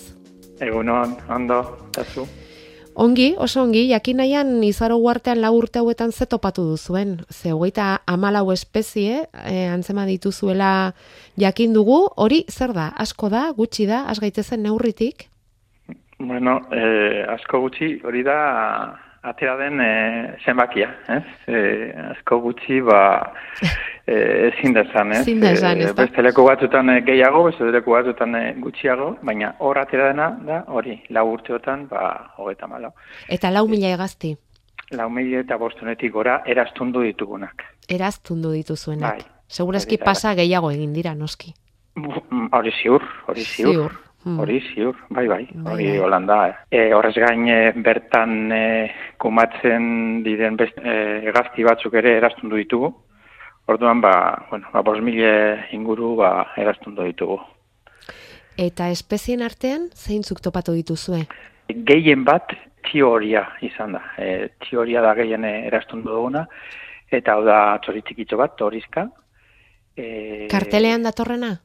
Egunon, 0.60 1.16
ondo, 1.30 1.62
tazu. 1.94 2.26
Ongi, 2.98 3.36
oso 3.38 3.62
ongi, 3.62 3.84
jakin 3.92 4.18
nahian 4.18 4.56
izaro 4.66 4.96
guartean 4.98 5.38
lau 5.44 5.52
urte 5.54 5.78
hauetan 5.78 6.12
ze 6.12 6.26
topatu 6.26 6.64
duzuen. 6.66 7.20
Ze 7.30 7.52
hogeita 7.54 8.00
amalau 8.10 8.50
espezie, 8.52 9.28
e, 9.46 9.68
antzema 9.70 10.08
dituzuela 10.10 10.94
jakin 11.38 11.76
dugu, 11.78 12.00
hori 12.18 12.44
zer 12.50 12.74
da, 12.74 12.88
asko 12.98 13.30
da, 13.30 13.52
gutxi 13.54 13.86
da, 13.86 14.08
az 14.10 14.18
gaitezen 14.20 14.66
neurritik? 14.66 15.28
Bueno, 16.18 16.58
eh, 16.74 17.22
asko 17.36 17.62
gutxi, 17.68 18.00
hori 18.04 18.24
da 18.26 18.40
atera 19.22 19.54
den 19.62 19.78
e, 19.80 19.94
zenbakia, 20.42 20.90
ez? 21.20 21.24
E, 21.46 21.62
asko 22.16 22.42
gutxi, 22.48 22.82
ba, 22.82 23.04
ezin 24.08 24.74
da 24.74 24.82
esan, 24.88 25.12
ez? 25.12 25.20
Ezin 25.26 25.42
da 25.42 25.52
esan, 25.52 25.82
ez 25.84 25.94
da? 25.94 26.06
beste 26.06 26.22
leku 26.24 26.44
batzutan 26.48 26.90
e, 26.90 27.02
gehiago, 27.02 27.44
beste 27.50 27.68
leku 27.72 27.92
batzutan 27.92 28.36
gutxiago, 28.64 29.18
baina 29.22 29.54
hor 29.60 29.78
atera 29.82 30.08
dena 30.14 30.30
da, 30.48 30.64
hori, 30.68 30.98
lau 31.10 31.26
urteotan, 31.34 31.88
ba, 31.92 32.32
hogeta 32.38 32.68
malau. 32.68 32.92
Eta 33.30 33.52
lau 33.52 33.68
mila 33.68 33.94
egazti, 33.98 34.36
Lau 34.96 35.10
mila 35.12 35.42
eta 35.44 35.58
bostonetik 35.60 36.14
gora 36.14 36.42
eraztundu 36.48 37.02
ditugunak. 37.04 37.64
eraztundu 37.90 38.52
dituzuenak. 38.54 39.18
Bai. 39.18 39.26
Segurazki 39.48 39.98
pasa 39.98 40.34
gehiago 40.36 40.72
egin 40.72 40.94
dira, 40.94 41.14
noski. 41.16 41.54
Mm, 41.96 42.48
Hori 42.52 42.72
ziur, 42.82 43.04
hori 43.28 43.42
ziur. 43.42 43.74
Ziur. 43.74 43.92
Mm. 44.26 44.40
Hori 44.40 44.62
ziur, 44.74 44.96
bai, 45.10 45.28
bai, 45.28 45.48
Bai, 45.54 45.74
hori 45.74 45.88
bai. 45.90 45.98
holanda. 46.00 46.38
E, 46.72 46.94
horrez 46.94 47.14
gain 47.16 47.48
e, 47.48 47.72
bertan 47.76 48.52
e, 48.52 48.92
kumatzen 49.18 50.24
diren 50.24 50.56
best, 50.60 50.78
e, 50.80 51.32
gazti 51.36 51.64
batzuk 51.64 51.94
ere 51.94 52.18
eraztundu 52.18 52.56
ditugu. 52.60 52.94
Orduan, 53.68 54.00
ba, 54.02 54.46
bueno, 54.50 54.68
ba, 54.72 54.82
bos 54.82 55.02
mila 55.04 55.68
inguru 55.76 56.16
ba, 56.16 56.54
eraztundu 56.56 57.04
ditugu. 57.04 57.40
Eta 58.58 58.88
espezien 58.90 59.44
artean, 59.44 59.90
zeintzuk 59.94 60.40
topatu 60.42 60.74
dituzue? 60.74 61.26
Gehien 61.68 62.24
bat 62.26 62.56
teoria 62.88 63.44
izan 63.62 63.98
da. 63.98 64.02
E, 64.18 64.50
teoria 64.64 65.04
da 65.04 65.14
gehien 65.20 65.44
eraztundu 65.46 66.10
duguna, 66.16 66.48
eta 67.12 67.36
hau 67.36 67.44
da 67.46 67.60
txoritzikitxo 67.84 68.40
bat, 68.40 68.56
torizka. 68.58 69.10
E, 69.98 70.48
Kartelean 70.50 71.04
datorrena? 71.04 71.58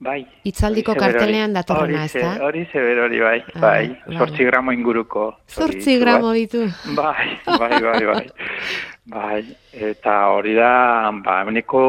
Bai. 0.00 0.22
Hori. 0.64 0.82
kartelean 0.82 1.52
datorrena, 1.52 2.04
ez 2.06 2.14
da? 2.14 2.38
Hori 2.46 2.62
zeber 2.72 3.02
hori, 3.04 3.18
bai, 3.20 3.42
Ah, 3.54 3.60
bai. 3.60 3.88
vale. 4.06 4.18
Zortzi 4.18 4.44
gramo 4.44 4.72
inguruko. 4.72 5.26
Zortzi 5.46 5.78
txoritxo 5.80 6.00
gramo 6.00 6.32
ditu. 6.32 6.62
Bai, 6.96 7.38
bai, 7.44 7.80
bai, 7.82 8.06
bai. 8.06 8.26
bai, 9.10 9.42
eta 9.72 10.14
hori 10.30 10.54
da, 10.54 11.10
ba, 11.24 11.40
euneko 11.44 11.80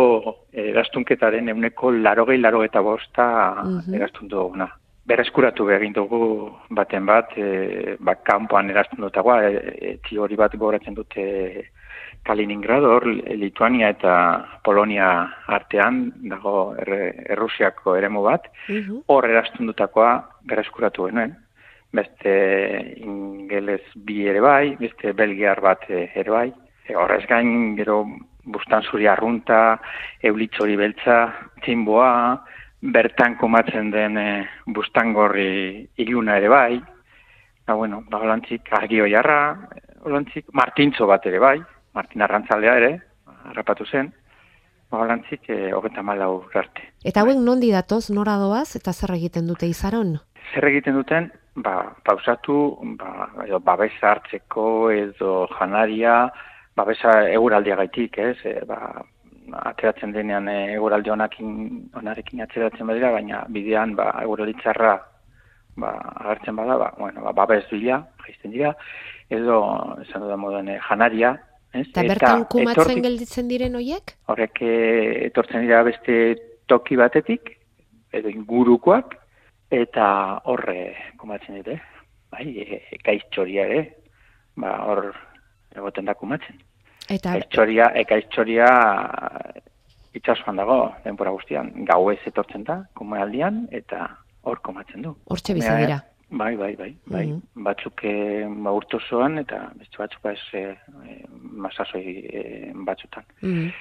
erastunketaren 0.54 1.50
euneko 1.54 1.92
larogei 1.92 2.38
laro 2.42 2.64
eta 2.64 2.82
bosta 2.82 3.26
Mhm. 3.64 3.94
erastundu 3.94 4.38
duguna. 4.38 4.68
Berreskuratu 5.06 5.68
egin 5.70 5.94
dugu 5.94 6.52
baten 6.70 7.06
bat, 7.06 7.32
e, 7.38 7.96
ba, 8.00 8.16
kanpoan 8.16 8.70
erastun 8.70 9.00
dutagoa, 9.02 9.44
e, 9.50 10.00
e, 10.12 10.18
hori 10.18 10.36
bat 10.36 10.56
goratzen 10.56 10.94
dute 10.94 11.70
Kaliningrado, 12.24 12.92
hor 12.94 13.08
Lituania 13.08 13.90
eta 13.90 14.46
Polonia 14.64 15.08
artean, 15.48 16.12
dago 16.30 16.76
erre, 16.78 17.16
Errusiako 17.34 17.96
eremu 17.98 18.22
bat, 18.22 18.46
Mhm. 18.70 19.04
hor 19.08 19.26
erastundutakoa 19.26 20.12
berreskuratu 20.46 21.08
genuen. 21.08 21.36
Beste 21.92 22.94
ingeles 22.98 23.82
bi 23.96 24.28
ere 24.28 24.40
bai, 24.40 24.76
beste 24.80 25.14
belgiar 25.14 25.60
bat 25.62 25.80
eh, 25.90 26.12
ere 26.16 26.30
bai. 26.32 26.54
E, 26.92 26.96
horrez 26.96 27.24
gain, 27.30 27.76
gero, 27.78 28.04
bustan 28.44 28.84
zuri 28.84 29.08
arrunta, 29.08 29.80
eulitzori 30.28 30.76
beltza, 30.76 31.20
txinboa, 31.64 32.12
bertan 32.82 33.38
komatzen 33.40 33.92
den 33.94 34.18
e, 34.20 34.30
bustangorri 34.76 35.88
iluna 36.04 36.36
ere 36.42 36.50
bai. 36.52 36.82
Ba, 37.68 37.78
bueno, 37.78 38.02
ba, 38.10 38.20
holantzik 38.20 38.68
argio 38.76 39.08
jarra, 39.08 39.70
holantzik 40.04 40.50
martintzo 40.58 41.08
bat 41.08 41.30
ere 41.32 41.40
bai, 41.40 41.60
Martin 41.96 42.26
Arrantzaldea 42.28 42.76
ere, 42.82 42.92
harrapatu 43.52 43.88
zen, 43.88 44.12
ba, 44.90 45.06
holantzik 45.06 45.48
e, 45.48 45.62
hogeta 45.72 46.04
malau 46.04 46.44
arte. 46.52 46.92
Eta 47.08 47.24
hauek 47.24 47.40
nondi 47.40 47.72
datoz, 47.72 48.10
nora 48.12 48.36
doaz, 48.42 48.76
eta 48.82 48.92
zer 48.92 49.16
egiten 49.16 49.48
dute 49.48 49.70
izaron? 49.70 50.18
zer 50.54 50.68
egiten 50.68 50.98
duten, 50.98 51.30
ba, 51.56 51.76
pausatu, 52.08 52.58
ba, 53.00 53.30
edo 53.46 53.60
babesa 53.64 54.16
hartzeko, 54.16 54.66
edo 54.92 55.48
janaria, 55.58 56.26
babesa 56.76 57.14
eguraldia 57.30 57.76
gaitik, 57.76 58.18
ez? 58.18 58.38
E, 58.46 58.60
ba, 58.68 59.04
ateratzen 59.72 60.14
denean 60.16 60.48
e, 60.48 60.74
eguraldi 60.76 61.12
honakin, 61.12 61.56
onarekin 62.00 62.44
ateratzen 62.46 62.88
badira, 62.88 63.12
baina 63.12 63.46
bidean 63.50 63.96
ba, 63.96 64.12
eguraldi 64.24 64.56
txarra 64.62 64.96
ba, 65.78 65.92
agertzen 66.24 66.56
bada, 66.56 66.78
ba, 66.78 66.92
bueno, 66.98 67.24
ba, 67.24 67.32
babes 67.32 67.66
bila, 67.72 68.02
jaisten 68.26 68.52
dira, 68.52 68.74
edo, 69.30 69.62
esan 70.04 70.26
dudan 70.26 70.40
moduan, 70.40 70.70
e, 70.70 70.78
janaria, 70.88 71.34
ez? 71.74 71.88
Eta 71.88 72.04
bertan 72.08 72.46
kumatzen 72.52 72.84
etortik- 72.84 73.04
gelditzen 73.08 73.48
diren 73.52 73.76
hoiek? 73.80 74.16
horrek 74.32 74.62
eh, 74.68 75.28
etortzen 75.30 75.66
dira 75.66 75.84
beste 75.88 76.18
toki 76.68 77.00
batetik, 77.00 77.56
edo 78.12 78.32
ingurukoak, 78.32 79.16
eta 79.72 80.06
horre 80.52 80.94
kumatzen 81.18 81.62
dute. 81.62 81.80
Bai, 82.32 82.48
e, 82.64 82.82
gaiztxoria 83.04 83.68
ere, 83.68 83.82
ba, 84.60 84.78
hor 84.88 85.12
egoten 85.76 86.06
da 86.06 86.14
kumatzen. 86.14 86.60
Eta 87.10 87.34
Gaiztxoria, 87.36 87.92
e, 87.96 88.04
gaiztxoria 88.08 88.68
itxasuan 90.18 90.60
dago 90.60 90.78
denbora 91.06 91.34
guztian. 91.36 91.72
Gauez 91.88 92.20
etortzen 92.28 92.64
da, 92.68 92.82
kumealdian, 93.00 93.66
eta 93.72 94.08
hor 94.44 94.62
komatzen 94.66 95.06
du. 95.06 95.16
hortxe 95.30 95.54
bizi 95.54 95.68
Kumea, 95.68 95.86
dira. 95.86 96.00
Bai, 96.32 96.56
bai, 96.56 96.76
bai, 96.80 96.96
bai. 97.06 97.26
Mhm. 97.28 97.64
Batzuk 97.66 98.04
eh, 98.08 98.48
ba, 98.48 98.72
urtozoan 98.72 99.38
eta 99.42 99.66
beste 99.76 100.00
batzuk 100.00 100.22
ba 100.24 100.32
ez 100.32 100.46
eh, 100.54 100.76
eh, 101.10 101.24
masazoi 101.66 102.04
eh, 102.32 102.72
batzutan. 102.88 103.26
Mhm. 103.42 103.72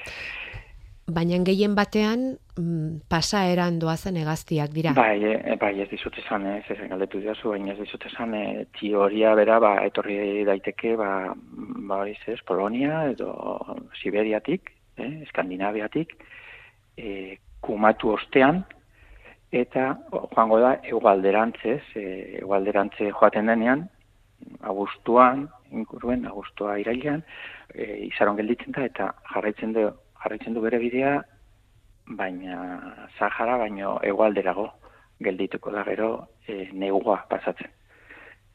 Baina 1.10 1.38
gehien 1.46 1.74
batean 1.74 2.24
mm, 2.58 3.02
pasaeran 3.10 3.78
doazen 3.82 4.16
egaztiak 4.20 4.72
dira. 4.74 4.92
Bai, 4.96 5.18
e, 5.24 5.56
bai, 5.60 5.72
ez 5.82 5.88
dizut 5.90 6.16
esan, 6.22 6.46
ez, 6.46 6.64
ez 6.70 6.88
galdetu 6.90 7.20
didazu, 7.22 7.50
baina 7.54 7.72
ez 7.74 7.78
dizut 7.80 8.04
esan, 8.06 8.34
e, 8.34 8.64
teoria 8.78 9.34
bera, 9.38 9.58
ba, 9.62 9.74
etorri 9.86 10.44
daiteke, 10.48 10.94
ba, 11.00 11.10
ba 11.90 12.02
hori 12.02 12.16
ez, 12.30 12.38
Polonia 12.46 13.04
edo 13.10 13.30
Siberiatik, 14.02 14.72
eh, 14.98 15.12
Eskandinaviatik, 15.26 16.14
e, 16.96 17.38
kumatu 17.60 18.14
ostean, 18.14 18.62
eta 19.50 19.94
joango 20.34 20.60
da 20.62 20.76
egualderantzez, 20.86 21.82
e, 21.98 22.04
egualderantze 22.42 23.10
joaten 23.10 23.50
denean, 23.50 23.88
agustuan, 24.62 25.48
inguruen, 25.74 26.24
agustua 26.26 26.78
irailean, 26.80 27.24
e, 27.74 28.06
izaron 28.06 28.38
gelditzen 28.38 28.76
da, 28.76 28.86
eta 28.86 29.10
jarraitzen 29.34 29.74
du, 29.76 29.88
jarraitzen 30.22 30.54
du 30.54 30.60
bere 30.60 30.78
bidea, 30.78 31.20
baina 32.06 33.06
Sahara 33.18 33.56
baino 33.60 33.98
hegoalderago 34.02 34.68
geldituko 35.20 35.70
da 35.70 35.84
gero 35.84 36.10
e, 36.48 36.68
negua 36.72 37.24
pasatzen. 37.28 37.70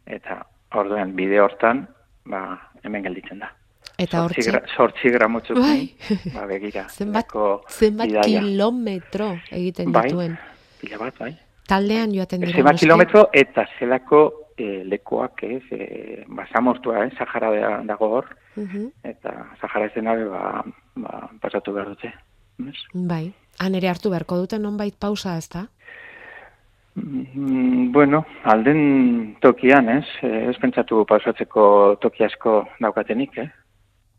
Eta 0.06 0.42
orduan 0.76 1.14
bide 1.16 1.40
hortan, 1.42 1.86
ba, 2.26 2.42
hemen 2.84 3.04
gelditzen 3.06 3.40
da. 3.40 3.52
Eta 3.98 4.26
Zortzi 4.26 4.42
hortxe, 4.42 4.52
gra- 4.52 4.76
zortzi 4.76 5.10
gramotxuk, 5.14 5.58
Bai. 5.58 5.96
ba, 6.34 6.46
begira. 6.50 6.88
zenbat, 6.98 7.32
zenbat 7.70 8.10
kilometro 8.26 9.32
egiten 9.52 9.92
Bai. 9.96 10.08
dituen. 10.10 10.38
Pila 10.82 10.98
bat, 11.00 11.18
bai. 11.20 11.32
Taldean 11.66 12.12
joaten 12.14 12.44
dira. 12.44 12.58
Zenbat 12.60 12.78
kilometro 12.82 13.30
eta 13.34 13.66
zelako 13.80 14.26
e, 14.58 14.84
lekuak, 14.86 15.44
ez, 15.44 15.64
e, 15.72 16.24
basamortua, 16.28 17.06
eh, 17.06 17.12
Sahara 17.18 17.50
da- 17.52 17.82
dago 17.84 18.08
hor, 18.10 18.26
Mhm. 18.56 18.88
eta 19.04 19.48
Sahara 19.62 19.86
ezena 19.88 20.16
ba, 20.16 20.64
ba, 20.96 21.30
pasatu 21.42 21.74
behar 21.74 21.90
dute. 21.90 22.14
Ez? 22.70 22.76
Bai. 22.94 23.34
Han 23.60 23.76
ere 23.76 23.88
hartu 23.90 24.10
beharko 24.10 24.38
duten 24.38 24.62
nonbait 24.62 24.96
pausa, 25.00 25.38
ez 25.38 25.50
da? 25.50 25.68
Mm, 26.96 27.92
bueno, 27.92 28.26
alden 28.44 29.36
tokian, 29.42 29.90
ez? 29.90 30.06
Eh, 30.24 30.48
Ez 30.50 30.58
pentsatu 30.62 31.06
pausatzeko 31.06 31.98
toki 32.02 32.24
asko 32.24 32.68
daukatenik, 32.80 33.38
eh? 33.38 33.50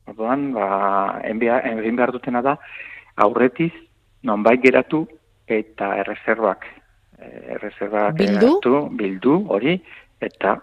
Orduan, 0.07 0.53
ba, 0.53 1.21
enbia, 1.25 1.59
egin 1.61 1.97
behar 1.97 2.13
dutena 2.13 2.43
da, 2.43 2.59
aurretiz, 3.17 3.73
nonbait 4.23 4.61
geratu 4.63 5.07
eta 5.49 5.97
erreserbak. 6.03 6.67
Eh, 7.19 7.55
erreserbak 7.57 8.15
Bildu? 8.19 8.47
eratu, 8.61 8.89
bildu, 8.93 9.47
hori, 9.49 9.83
eta 10.21 10.57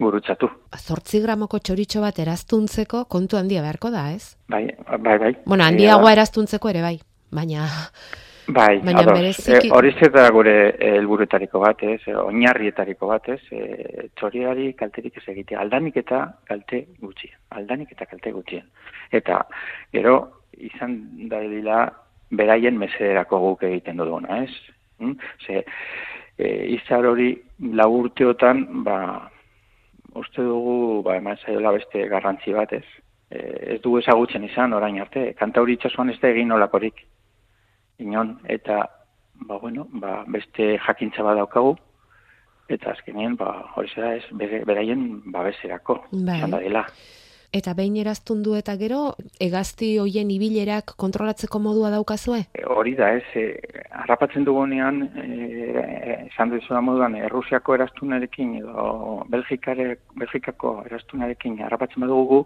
gurutzatu. 0.00 0.48
Zortzi 0.76 1.20
gramoko 1.22 1.58
txoritxo 1.58 2.00
bat 2.02 2.18
eraztuntzeko 2.18 3.04
kontu 3.10 3.38
handia 3.38 3.62
beharko 3.62 3.90
da, 3.94 4.10
ez? 4.12 4.36
Bai, 4.48 4.66
bai, 4.98 5.18
bai. 5.18 5.32
Bueno, 5.46 5.64
handiagoa 5.64 6.12
eraztuntzeko 6.12 6.68
ere 6.74 6.82
bai, 6.82 6.98
baina... 7.30 7.68
Bai, 8.46 8.80
Baina 8.84 9.00
ados. 9.00 9.14
bereziki- 9.18 9.70
E, 9.70 9.72
hori 9.72 9.94
zer 9.98 10.10
da 10.12 10.28
gure 10.30 10.68
eh, 10.68 10.90
helburuetariko 10.98 11.60
bat, 11.62 11.82
ez? 11.82 12.00
E, 12.06 12.12
oinarrietariko 12.14 13.06
bat, 13.08 13.28
ez? 13.32 13.40
E, 13.50 14.08
txoriari 14.20 14.74
kalterik 14.76 15.16
ez 15.16 15.22
egitea. 15.32 15.60
Aldanik 15.62 15.96
eta 15.96 16.26
kalte 16.44 16.82
gutxi. 17.00 17.30
Aldanik 17.56 17.92
eta 17.92 18.04
kalte 18.04 18.32
gutxien. 18.32 18.66
Eta, 19.10 19.46
gero, 19.96 20.18
izan 20.58 21.28
da 21.30 21.40
beraien 22.30 22.76
meserako 22.76 23.38
guk 23.38 23.62
egiten 23.62 23.96
duguna, 23.96 24.42
ez? 24.44 24.50
Mm? 24.98 25.16
Ze, 25.46 25.64
e, 26.36 26.66
izar 26.76 27.06
hori 27.06 27.32
lau 27.60 27.90
urteotan, 28.00 28.64
ba, 28.84 29.30
uste 30.14 30.42
dugu, 30.42 31.02
ba, 31.06 31.16
eman 31.16 31.38
zaiola 31.44 31.72
beste 31.76 32.06
garrantzi 32.10 32.54
bat, 32.54 32.72
ez? 32.72 32.84
E, 33.30 33.40
ez 33.76 33.80
dugu 33.82 34.00
ezagutzen 34.02 34.44
izan 34.44 34.72
orain 34.72 35.00
arte. 35.00 35.32
Kanta 35.38 35.62
hori 35.62 35.78
itxasuan 35.78 36.10
ez 36.10 36.18
da 36.22 36.30
egin 36.30 36.52
olakorik 36.52 37.04
inon, 38.02 38.38
eta, 38.50 38.84
ba, 39.46 39.58
bueno, 39.58 39.88
ba, 40.02 40.22
beste 40.26 40.74
jakintza 40.86 41.22
bat 41.26 41.38
daukagu, 41.38 41.76
eta 42.68 42.94
azkenean, 42.94 43.36
ba, 43.36 43.50
hori 43.76 43.92
zera 43.94 44.14
ez, 44.16 44.24
beraien 44.38 45.22
babeserako, 45.32 46.00
Bai. 46.12 46.40
dela. 46.58 46.86
Eta 47.54 47.70
behin 47.78 47.94
eraztundu 48.02 48.56
eta 48.58 48.74
gero, 48.80 49.12
egazti 49.44 49.92
hoien 50.02 50.30
ibilerak 50.34 50.96
kontrolatzeko 50.98 51.60
modua 51.62 51.92
daukazue? 51.92 52.40
E, 52.50 52.64
hori 52.66 52.96
da, 52.98 53.12
ez, 53.14 53.22
e, 53.38 53.84
harrapatzen 54.02 54.42
dugunean, 54.48 55.04
e, 55.22 56.16
esan 56.24 56.50
duzu 56.50 56.80
moduan, 56.82 57.14
Errusiako 57.14 57.76
erastunarekin 57.78 58.56
edo 58.58 58.88
Belgikare, 59.30 60.00
Belgikako 60.18 60.80
erastunarekin 60.88 61.60
harrapatzen 61.62 62.02
badugu, 62.02 62.42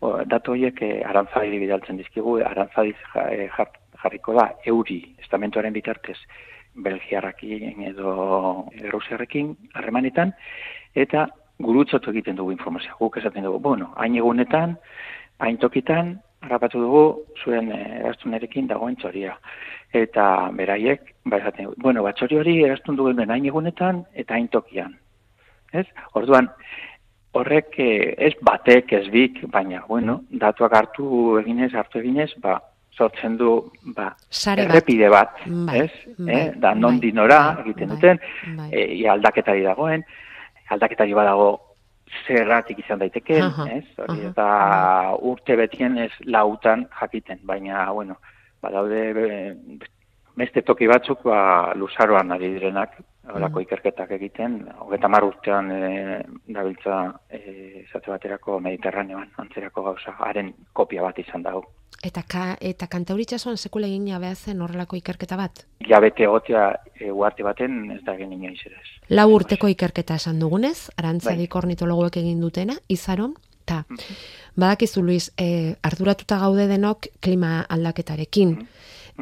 o, 0.00 0.16
datu 0.26 0.56
horiek 0.56 0.82
e, 0.82 0.92
arantzadi 1.06 1.62
bidaltzen 1.62 2.02
dizkigu, 2.02 2.40
arantzadi 2.50 2.96
e, 3.30 3.46
jar- 3.54 3.78
jarriko 4.02 4.34
da, 4.34 4.48
euri, 4.66 5.02
estamentuaren 5.22 5.76
bitartez, 5.78 6.18
Belgiarrakin 6.74 7.84
edo 7.86 8.16
Errusiarrekin 8.82 9.54
harremanetan, 9.78 10.34
eta 10.98 11.28
gurutzatu 11.60 12.10
egiten 12.14 12.36
dugu 12.38 12.52
informazioa. 12.56 12.96
Guk 12.98 13.16
esaten 13.20 13.44
dugu, 13.46 13.58
bueno, 13.60 13.92
hain 13.96 14.16
egunetan, 14.16 14.76
hain 15.40 15.58
tokitan, 15.60 16.14
harrapatu 16.40 16.80
dugu 16.80 17.02
zuen 17.44 17.70
eh, 17.72 18.00
erastunarekin 18.00 18.66
dagoen 18.70 18.96
txoria. 18.96 19.36
Eta 19.92 20.24
beraiek, 20.56 21.14
ba 21.26 21.38
esaten 21.42 21.68
dugu, 21.70 21.76
bueno, 21.82 22.02
ba 22.06 22.12
txori 22.16 22.38
hori 22.40 22.56
erastun 22.64 22.96
duen 22.96 23.30
hain 23.30 23.46
egunetan 23.46 24.04
eta 24.14 24.34
hain 24.38 24.48
tokian. 24.48 24.96
Ez? 25.72 25.86
Orduan, 26.18 26.48
horrek 27.38 27.76
eh, 27.78 28.14
ez 28.18 28.32
batek, 28.42 28.92
ez 28.92 29.06
bik, 29.12 29.44
baina, 29.52 29.84
bueno, 29.88 30.22
datuak 30.30 30.72
hartu 30.74 31.36
eginez, 31.42 31.72
hartu 31.78 32.00
eginez, 32.00 32.32
ba, 32.42 32.56
sortzen 32.96 33.36
du, 33.38 33.52
ba, 33.96 34.10
Sare 34.28 34.64
bat. 34.66 34.72
errepide 34.74 35.08
bat, 35.12 35.36
Bai, 35.46 35.84
ez? 35.84 36.16
bai, 36.18 36.34
eh? 36.34 36.48
Da, 36.56 36.74
non 36.74 36.98
bai, 36.98 37.04
dinora 37.06 37.38
bai, 37.52 37.62
egiten 37.68 37.88
bai, 37.88 37.96
duten, 37.96 38.20
bai. 38.56 38.68
e, 38.72 39.06
aldaketari 39.08 39.62
dagoen, 39.62 40.02
aldaketari 40.70 41.14
badago 41.16 41.50
zerratik 42.26 42.80
izan 42.82 42.98
daiteke, 43.02 43.38
Aha, 43.42 43.66
ez? 43.76 43.84
Hori, 43.98 44.18
aha, 44.18 44.30
eta 44.32 44.48
urte 45.30 45.56
betien 45.60 45.98
ez 45.98 46.10
lautan 46.26 46.86
jakiten, 47.00 47.38
baina, 47.46 47.86
bueno, 47.94 48.16
badaude 48.62 49.04
be, 49.16 49.28
beste 50.40 50.62
toki 50.66 50.88
batzuk, 50.90 51.22
ba, 51.28 51.72
luzaroan 51.78 52.32
ari 52.34 52.54
direnak, 52.56 52.96
horako 53.28 53.58
Mm. 53.58 53.62
ikerketak 53.62 54.10
egiten, 54.16 54.54
hogeta 54.78 55.08
mar 55.08 55.24
urtean 55.24 55.70
e, 55.70 56.22
dabiltza 56.48 57.20
e, 57.28 57.84
esate 57.84 58.10
baterako 58.10 58.60
mediterraneoan, 58.60 59.28
antzerako 59.36 59.82
gauza, 59.82 60.14
haren 60.18 60.54
kopia 60.72 61.02
bat 61.02 61.18
izan 61.18 61.42
dago. 61.42 61.64
Eta, 62.02 62.22
ka, 62.22 62.56
eta 62.60 62.86
kantauritxasuan 62.88 63.58
sekula 63.60 63.86
egin 63.86 64.06
jabea 64.08 64.34
zen 64.34 64.62
horrelako 64.62 64.96
ikerketa 64.96 65.36
bat? 65.36 65.66
Jabete 65.86 66.24
egotea 66.24 66.70
e, 66.94 67.10
uarte 67.12 67.42
baten 67.44 67.90
ez 67.92 68.00
da 68.06 68.14
egin 68.14 68.32
inoiz 68.32 68.60
ere. 68.66 68.80
Lau 69.10 69.28
urteko 69.34 69.68
ikerketa 69.68 70.14
esan 70.14 70.38
dugunez, 70.40 70.88
arantzadik 70.96 71.52
Bai. 71.52 71.58
ornitologoek 71.62 72.16
egin 72.16 72.40
dutena, 72.40 72.78
izaron, 72.88 73.34
ta, 73.66 73.84
badakizu 74.56 75.02
Luis, 75.02 75.30
e, 75.36 75.74
arduratuta 75.82 76.38
gaude 76.38 76.66
denok 76.68 77.06
klima 77.20 77.66
aldaketarekin, 77.68 78.56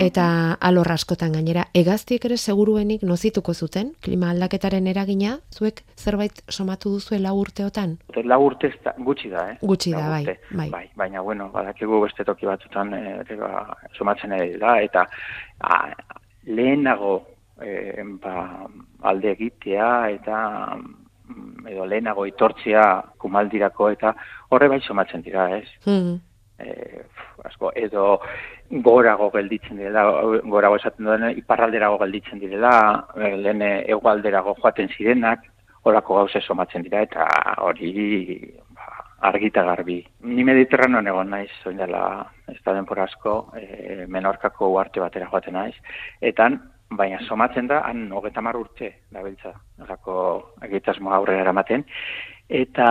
eta 0.00 0.56
alor 0.60 0.90
askotan 0.92 1.32
gainera, 1.34 1.64
egaztiek 1.76 2.24
ere 2.28 2.36
seguruenik 2.38 3.02
nozituko 3.06 3.54
zuten, 3.54 3.92
klima 4.04 4.30
aldaketaren 4.30 4.86
eragina, 4.90 5.38
zuek 5.50 5.82
zerbait 5.98 6.42
somatu 6.48 6.92
duzue 6.94 7.18
lau 7.22 7.34
urteotan? 7.40 7.96
Lau 8.24 8.40
urte 8.46 8.70
da, 8.84 8.94
gutxi 8.98 9.30
da, 9.32 9.48
eh? 9.52 9.56
Gutxi 9.62 9.92
da, 9.94 10.04
bai, 10.10 10.36
bai. 10.50 10.68
bai. 10.70 10.84
Baina, 10.96 11.22
bueno, 11.22 11.48
badakigu 11.54 12.00
beste 12.04 12.26
toki 12.28 12.46
batzutan 12.46 12.94
eh, 12.94 13.18
ere 13.24 13.40
ba, 13.40 13.64
somatzen 13.96 14.36
ari 14.38 14.54
da, 14.60 14.78
eta 14.84 15.04
a, 15.60 15.80
lehenago 16.46 17.18
eh, 17.62 18.06
ba, 18.22 18.68
alde 19.10 19.34
egitea, 19.34 19.90
eta 20.14 20.38
mm, 20.78 21.66
edo 21.74 21.90
lehenago 21.90 22.26
itortzea 22.30 22.86
kumaldirako, 23.18 23.90
eta 23.98 24.14
horre 24.54 24.70
bai 24.70 24.80
somatzen 24.86 25.26
dira, 25.26 25.50
ez? 25.58 25.66
Hmm. 25.84 26.18
Eh, 26.58 27.04
asko, 27.44 27.72
edo 27.76 28.20
gorago 28.84 29.30
gelditzen 29.34 29.78
direla, 29.78 30.04
gorago 30.44 30.76
esaten 30.76 31.06
duen, 31.06 31.28
iparralderago 31.38 31.98
gelditzen 32.02 32.42
direla, 32.42 32.72
eh, 33.16 33.36
lehen 33.36 33.62
egualderago 33.62 34.56
joaten 34.60 34.90
zirenak, 34.96 35.46
horako 35.88 36.22
gauze 36.22 36.40
somatzen 36.40 36.84
dira, 36.86 37.02
eta 37.06 37.26
hori 37.64 37.92
ba, 38.74 38.88
argita 39.30 39.62
garbi. 39.64 40.00
Ni 40.28 40.44
mediterranean 40.44 41.06
egon 41.06 41.30
naiz, 41.34 41.52
oin 41.66 41.78
dela, 41.80 42.02
ez 42.50 42.58
da 42.64 42.74
denpora 42.76 43.06
asko, 43.08 43.38
e, 43.56 44.04
menorkako 44.06 44.72
uarte 44.74 45.00
batera 45.00 45.30
joaten 45.30 45.56
naiz, 45.58 45.74
etan, 46.20 46.60
baina 46.98 47.20
somatzen 47.26 47.68
da, 47.68 47.82
han 47.86 48.06
hogeta 48.12 48.42
mar 48.44 48.56
urte, 48.56 48.92
dabiltza, 49.12 49.52
horako 49.84 50.20
egitasmo 50.68 51.12
aurrera 51.14 51.44
eramaten, 51.46 51.84
eta 52.48 52.86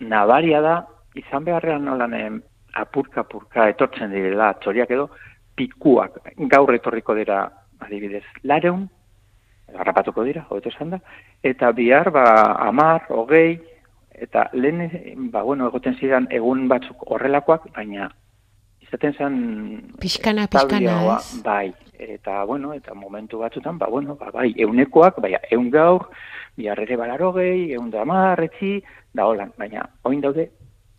nabaria 0.00 0.60
da, 0.62 0.76
izan 1.16 1.44
beharrean 1.44 1.84
nolan 1.84 2.42
apurka-apurka 2.76 3.70
etortzen 3.72 4.12
direla 4.12 4.52
txoriak 4.60 4.90
edo 4.92 5.08
pikuak 5.56 6.20
gaur 6.52 6.74
etorriko 6.74 7.14
dira 7.16 7.46
adibidez 7.80 8.24
lareun, 8.44 8.86
harrapatuko 9.74 10.24
dira, 10.24 10.44
hobeto 10.48 10.70
esan 10.72 10.92
da, 10.94 11.00
eta 11.44 11.72
bihar 11.76 12.10
ba 12.14 12.26
amar, 12.66 13.06
hogei, 13.08 13.56
eta 14.12 14.46
lehen, 14.52 15.30
ba 15.32 15.42
bueno, 15.42 15.68
egoten 15.68 15.96
zidan 16.00 16.28
egun 16.32 16.68
batzuk 16.68 17.04
horrelakoak, 17.10 17.68
baina 17.76 18.10
izaten 18.84 19.16
zen 19.16 19.36
pixkana, 20.00 20.46
establioa, 20.46 21.18
ez? 21.18 21.42
Bai, 21.44 21.72
eta 21.98 22.44
bueno, 22.44 22.72
eta 22.76 22.94
momentu 22.94 23.42
batzutan, 23.42 23.78
ba 23.78 23.90
bueno, 23.92 24.16
ba, 24.20 24.30
bai, 24.32 24.52
eunekoak, 24.56 25.20
bai, 25.24 25.34
eun 25.50 25.70
gaur, 25.74 26.08
bihar 26.56 26.80
ere 26.80 26.96
balarogei, 26.96 27.72
eun 27.76 27.90
da 27.90 28.04
amar, 28.06 28.40
etzi, 28.44 28.78
da 29.12 29.26
holan, 29.28 29.52
baina 29.58 29.88
oin 30.04 30.22
daude 30.24 30.50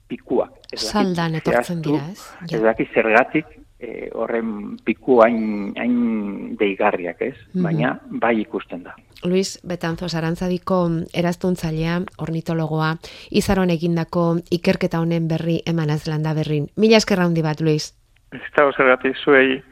pikuak. 0.08 0.52
Ez 0.72 0.82
dakit 0.82 0.90
Saldan 0.92 1.36
etortzen 1.40 1.82
dira, 1.82 2.04
ez? 2.12 2.28
Ez 2.52 2.62
dakit 2.62 2.94
zergatik 2.94 3.46
eh, 3.80 4.10
horren 4.14 4.78
piku 4.86 5.22
hain, 5.22 5.74
hain 5.78 6.56
deigarriak, 6.60 7.22
ez? 7.22 7.36
Mhm. 7.54 7.64
Baina 7.64 7.94
bai 8.10 8.40
ikusten 8.42 8.84
da. 8.84 8.96
Luis 9.26 9.60
Betanzos 9.66 10.14
Arantzadiko 10.16 10.84
eraztuntzailea, 11.14 12.02
ornitologoa, 12.18 12.96
izaron 13.32 13.70
egindako 13.74 14.38
ikerketa 14.52 15.00
honen 15.02 15.28
berri 15.28 15.62
emanaz 15.66 16.06
landa 16.08 16.34
berrin. 16.38 16.68
Mila 16.78 16.98
eskerra 17.02 17.26
handi 17.26 17.42
bat, 17.42 17.62
Luis. 17.62 17.94
Ez 18.32 18.44
da 18.56 18.70
zergatik 18.76 19.18
zuei. 19.24 19.64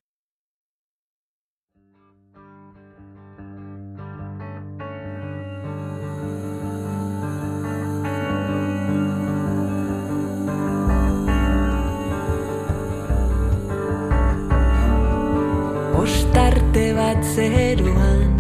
Ostarte 16.76 16.92
bat 16.92 17.24
zeruan 17.24 18.36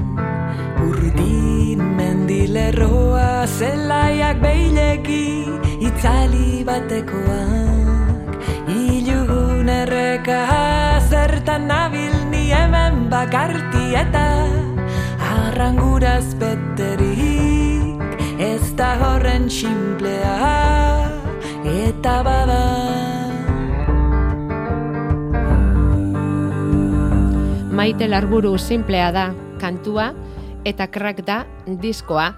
Urdin 0.83 1.79
mendilerroa 1.95 3.47
Zelaiak 3.47 4.41
beileki 4.43 5.47
Itzali 5.79 6.67
batekoak. 6.67 8.35
Ilugun 8.67 9.71
erreka 9.71 10.99
Zertan 11.07 11.71
nabil 11.71 12.11
ni 12.27 12.51
hemen 12.51 13.07
bakarti 13.07 13.95
eta 13.95 14.51
Arranguraz 15.15 16.35
beterik 16.35 18.03
Ez 18.35 18.75
da 18.75 18.99
horren 18.99 19.47
simplea 19.47 20.35
Eta 21.63 22.19
bada 22.19 23.14
Maite 27.85 28.07
larburu 28.09 28.55
simplea 28.57 29.11
da, 29.13 29.27
kantua, 29.61 30.07
eta 30.65 30.87
crack 30.89 31.19
da 31.21 31.43
diskoa. 31.67 32.31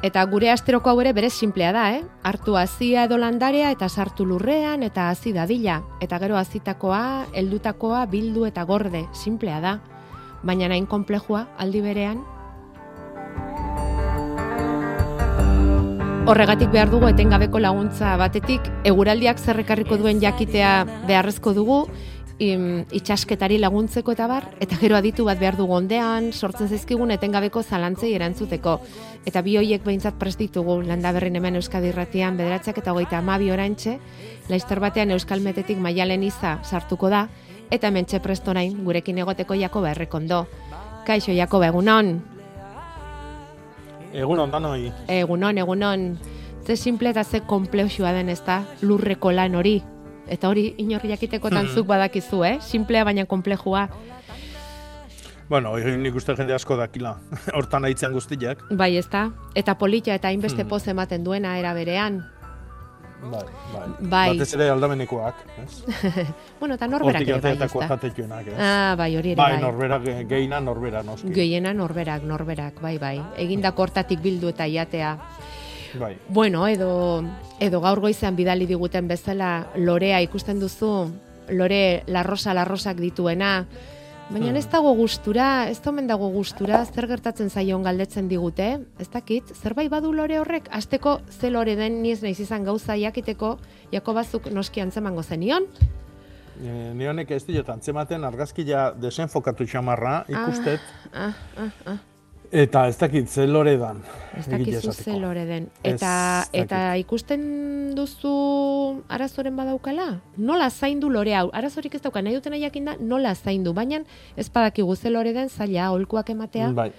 Eta 0.00 0.22
gure 0.32 0.48
asteroko 0.48 0.88
hau 0.88 1.02
ere 1.02 1.10
bere 1.12 1.28
simplea 1.28 1.74
da, 1.76 1.82
eh? 1.92 2.00
Hartu 2.24 2.56
hazia 2.56 3.02
edo 3.04 3.18
landarea 3.20 3.68
eta 3.74 3.90
sartu 3.90 4.24
lurrean 4.24 4.80
eta 4.82 5.10
hazi 5.10 5.34
dadila. 5.36 5.82
Eta 6.00 6.16
gero 6.22 6.38
hazitakoa, 6.40 7.26
heldutakoa 7.36 8.06
bildu 8.08 8.46
eta 8.48 8.64
gorde, 8.64 9.04
simplea 9.12 9.60
da. 9.60 9.74
Baina 10.40 10.72
nain 10.72 10.88
konplejua 10.88 11.50
aldi 11.58 11.84
berean. 11.84 12.24
Horregatik 16.24 16.72
behar 16.72 16.88
dugu 16.88 17.12
etengabeko 17.12 17.60
laguntza 17.60 18.16
batetik, 18.16 18.72
eguraldiak 18.88 19.36
zerrekarriko 19.36 20.00
duen 20.00 20.24
jakitea 20.24 20.70
beharrezko 21.04 21.52
dugu, 21.52 21.82
im, 22.38 22.84
itxasketari 22.92 23.58
laguntzeko 23.62 24.12
eta 24.14 24.26
bar, 24.26 24.48
eta 24.62 24.76
gero 24.80 24.96
aditu 24.96 25.24
bat 25.28 25.38
behar 25.38 25.56
dugu 25.58 25.76
ondean, 25.76 26.32
sortzen 26.32 26.68
zaizkigun 26.68 27.14
etengabeko 27.14 27.62
zalantzei 27.62 28.12
erantzuteko. 28.14 28.78
Eta 29.26 29.42
bi 29.42 29.56
hoiek 29.60 29.84
behintzat 29.84 30.18
prest 30.18 30.42
ditugu, 30.42 30.80
landa 30.82 31.12
berrin 31.14 31.36
hemen 31.36 31.56
Euskadi 31.60 31.92
irratian, 31.92 32.36
bederatzak 32.36 32.78
eta 32.82 32.92
hogeita 32.92 33.18
amabi 33.18 33.50
orantxe, 33.54 33.98
laizter 34.48 34.80
batean 34.80 35.14
Euskal 35.14 35.40
Metetik 35.40 35.78
maialen 35.78 36.22
iza 36.26 36.58
sartuko 36.64 37.10
da, 37.12 37.28
eta 37.70 37.88
hemen 37.88 38.06
txe 38.06 38.20
prestorain 38.20 38.76
gurekin 38.84 39.18
egoteko 39.22 39.54
Jakoba 39.54 39.94
errekondo. 39.94 40.46
Kaixo 41.06 41.32
Jakoba, 41.32 41.68
egunon? 41.72 42.16
Egunon, 44.14 44.50
danoi. 44.50 44.92
Egunon, 45.08 45.58
egunon. 45.58 46.14
Ze 46.64 46.76
simple 46.76 47.10
eta 47.10 47.24
ze 47.24 47.42
komplexua 47.44 48.12
den 48.12 48.30
ez 48.30 48.40
da, 48.46 48.62
lurreko 48.80 49.32
lan 49.32 49.54
hori. 49.54 49.82
Eta 50.28 50.48
hori 50.48 50.74
inorri 50.78 51.10
jakiteko 51.12 51.50
tantzuk 51.50 51.86
badakizu, 51.86 52.44
eh? 52.44 52.58
Simplea 52.60 53.04
baina 53.04 53.24
komplejua. 53.26 53.88
Bueno, 55.48 55.74
nik 55.76 56.14
uste 56.16 56.34
jende 56.36 56.54
asko 56.56 56.76
dakila. 56.80 57.18
Hortan 57.56 57.84
aitzen 57.84 58.12
guztiak. 58.16 58.62
Bai, 58.72 58.96
ez 58.96 59.08
da? 59.12 59.26
Eta 59.54 59.74
polita 59.76 60.14
eta 60.14 60.28
hainbeste 60.28 60.62
Hmm. 60.64 60.68
poz 60.70 60.86
ematen 60.88 61.24
duena 61.24 61.58
era 61.58 61.74
berean. 61.74 62.22
Bai, 63.24 63.40
bai. 63.72 63.84
Bai. 64.00 64.24
Batez 64.36 64.54
ere 64.54 64.68
aldamenekoak, 64.68 65.34
ez? 65.62 65.84
bueno, 66.60 66.74
eta 66.74 66.86
norberak 66.88 67.22
ere 67.22 67.38
bai, 67.40 67.52
ez 67.52 67.58
da? 67.58 67.98
ez? 68.44 68.58
Ah, 68.58 68.94
bai, 68.98 69.16
hori 69.16 69.30
ere 69.32 69.36
Bai, 69.38 69.52
bai. 69.52 69.60
norberak, 69.62 70.02
gehiena 70.28 70.60
norbera, 70.60 71.02
noski. 71.02 71.32
Gehiena 71.32 71.72
norberak, 71.72 72.22
norberak, 72.28 72.80
bai, 72.82 72.98
bai. 72.98 73.22
Egindako 73.36 73.82
hortatik 73.86 74.20
bildu 74.20 74.48
eta 74.52 74.66
jatea. 74.68 75.14
Bai. 76.00 76.16
Bueno, 76.28 76.66
edo, 76.68 77.24
edo 77.60 77.80
gaur 77.80 78.00
goizean 78.00 78.36
bidali 78.36 78.66
diguten 78.66 79.08
bezala 79.08 79.68
lorea 79.76 80.20
ikusten 80.24 80.60
duzu, 80.60 81.10
lore 81.50 82.02
larrosa 82.06 82.54
larrosak 82.54 82.98
dituena, 82.98 83.66
baina 84.30 84.48
Hmm. 84.48 84.56
ez 84.56 84.70
dago 84.70 84.94
gustura, 84.94 85.68
ez 85.68 85.80
da 85.82 85.90
omen 85.90 86.06
dago 86.06 86.30
gustura, 86.30 86.84
zer 86.86 87.06
gertatzen 87.06 87.50
zaion 87.50 87.82
galdetzen 87.82 88.28
digute, 88.28 88.80
ez 88.98 89.08
dakit, 89.10 89.44
zerbait 89.54 89.90
badu 89.90 90.12
lore 90.12 90.38
horrek, 90.40 90.68
asteko 90.72 91.20
ze 91.30 91.50
lore 91.50 91.76
den 91.76 92.02
niez 92.02 92.22
naiz 92.22 92.40
izan 92.40 92.64
gauza 92.64 92.96
jakiteko, 92.96 93.58
Jakobazuk 93.92 94.50
noski 94.50 94.80
antzemango 94.80 95.22
zenion, 95.22 95.66
E, 96.62 96.94
ni 96.94 97.06
honek 97.10 97.32
ez 97.34 97.44
diot 97.44 97.68
antzematen 97.68 98.22
argazkia 98.24 98.92
desenfokatu 98.94 99.66
xamarra 99.66 100.24
ikustet, 100.28 100.80
ah, 101.12 101.32
ah, 101.58 101.70
ah. 101.90 101.96
Eta 102.54 102.86
ez 102.88 102.96
dakit 102.98 103.28
ze 103.28 103.46
lore 103.46 103.76
dan. 103.78 104.02
Ez 104.38 104.46
dakizu 104.46 104.92
ze 104.92 105.16
lore 105.18 105.44
den. 105.46 105.68
Eta, 105.82 106.44
eta 106.52 106.96
ikusten 106.96 107.94
duzu 107.96 109.02
arazoren 109.08 109.56
badaukala? 109.56 110.20
Nola 110.36 110.70
zaindu 110.70 111.10
lore 111.10 111.34
hau? 111.34 111.50
Arazorik 111.52 111.94
ez 111.98 112.02
dauka, 112.02 112.22
nahi 112.22 112.34
dutena 112.38 112.56
jakin 112.58 112.84
da, 112.84 112.96
nola 113.00 113.34
zaindu. 113.34 113.72
Baina 113.74 114.02
ez 114.36 114.48
badakigu 114.50 114.96
ze 114.96 115.10
lore 115.10 115.32
den, 115.32 115.48
zaila, 115.48 115.90
holkuak 115.90 116.30
ematea. 116.30 116.70
Bai. 116.72 116.90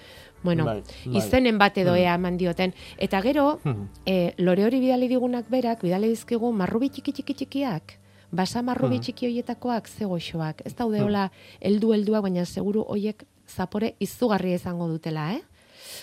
Bueno, 0.44 0.65
bai, 0.65 0.82
bai. 1.06 1.18
izenen 1.18 1.58
bat 1.58 1.78
edo 1.78 1.91
Hmm. 1.96 1.98
ea 2.04 2.13
eman 2.15 2.38
dioten. 2.38 2.74
Eta 2.98 3.22
gero, 3.22 3.60
e, 4.06 4.34
lore 4.38 4.65
hori 4.65 4.80
bidali 4.80 5.08
digunak 5.08 5.50
berak, 5.50 5.82
bidali 5.82 6.08
dizkigu 6.10 6.52
marrubi 6.54 6.89
txiki 6.89 7.12
txiki 7.13 7.34
txikiak. 7.34 7.96
Basa 8.32 8.62
marrubi 8.62 8.96
Hmm. 8.96 9.02
txiki 9.04 9.26
hoietakoak 9.26 9.88
ze 9.88 10.06
goxoak. 10.06 10.62
Ez 10.65 10.76
daude 10.76 10.98
Hmm. 11.00 11.06
hola 11.08 11.32
heldu 11.62 11.94
helduak, 11.94 12.22
baina 12.22 12.46
seguru 12.46 12.84
hoiek 12.84 13.24
zapore 13.47 13.95
izugarria 13.99 14.55
izango 14.55 14.88
dutela, 14.88 15.34
eh? 15.34 15.41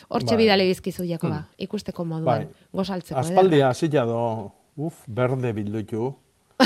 Hortxe 0.09 0.35
Bai. 0.37 0.44
bidali 0.44 0.66
dizkizu 0.68 1.05
Jakoba, 1.05 1.37
Hmm. 1.42 1.55
ikusteko 1.59 2.05
moduan, 2.05 2.46
Bai. 2.46 2.48
gozaltzeko. 2.72 3.20
ederra. 3.20 3.35
Aspaldia 3.35 3.68
hasila 3.68 4.05
do, 4.07 4.52
uf, 4.76 4.94
berde 5.07 5.52
bildutu. 5.52 6.14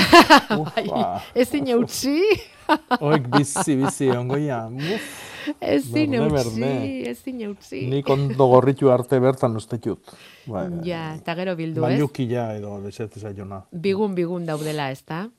Bai, 0.49 0.87
ba. 0.87 1.21
ezin 1.35 1.67
eutxi, 1.67 2.21
Oik 2.99 3.27
bizi, 3.31 3.75
bizi, 3.79 4.09
ongoia. 4.11 4.67
Uf, 4.67 5.05
ezin 5.61 6.11
Berde, 6.11 6.17
eutxi, 6.35 6.59
berde. 6.59 7.09
ezin 7.09 7.41
eutxi. 7.41 7.81
nik 7.87 8.09
ondo 8.09 8.47
gorritu 8.47 8.91
arte 8.91 9.19
bertan 9.19 9.55
ustetut. 9.55 9.99
Bai, 10.45 10.67
Ja, 10.83 11.15
eta 11.15 11.33
gero 11.35 11.55
bildu, 11.55 11.79
ez? 11.85 11.93
Baiukila 11.95 12.55
edo 12.57 12.81
desetez 12.83 13.23
aiona. 13.25 13.63
Bigun, 13.71 14.13
bigun 14.15 14.45
daudela, 14.45 14.91
ez 14.91 15.01
da? 15.07 15.29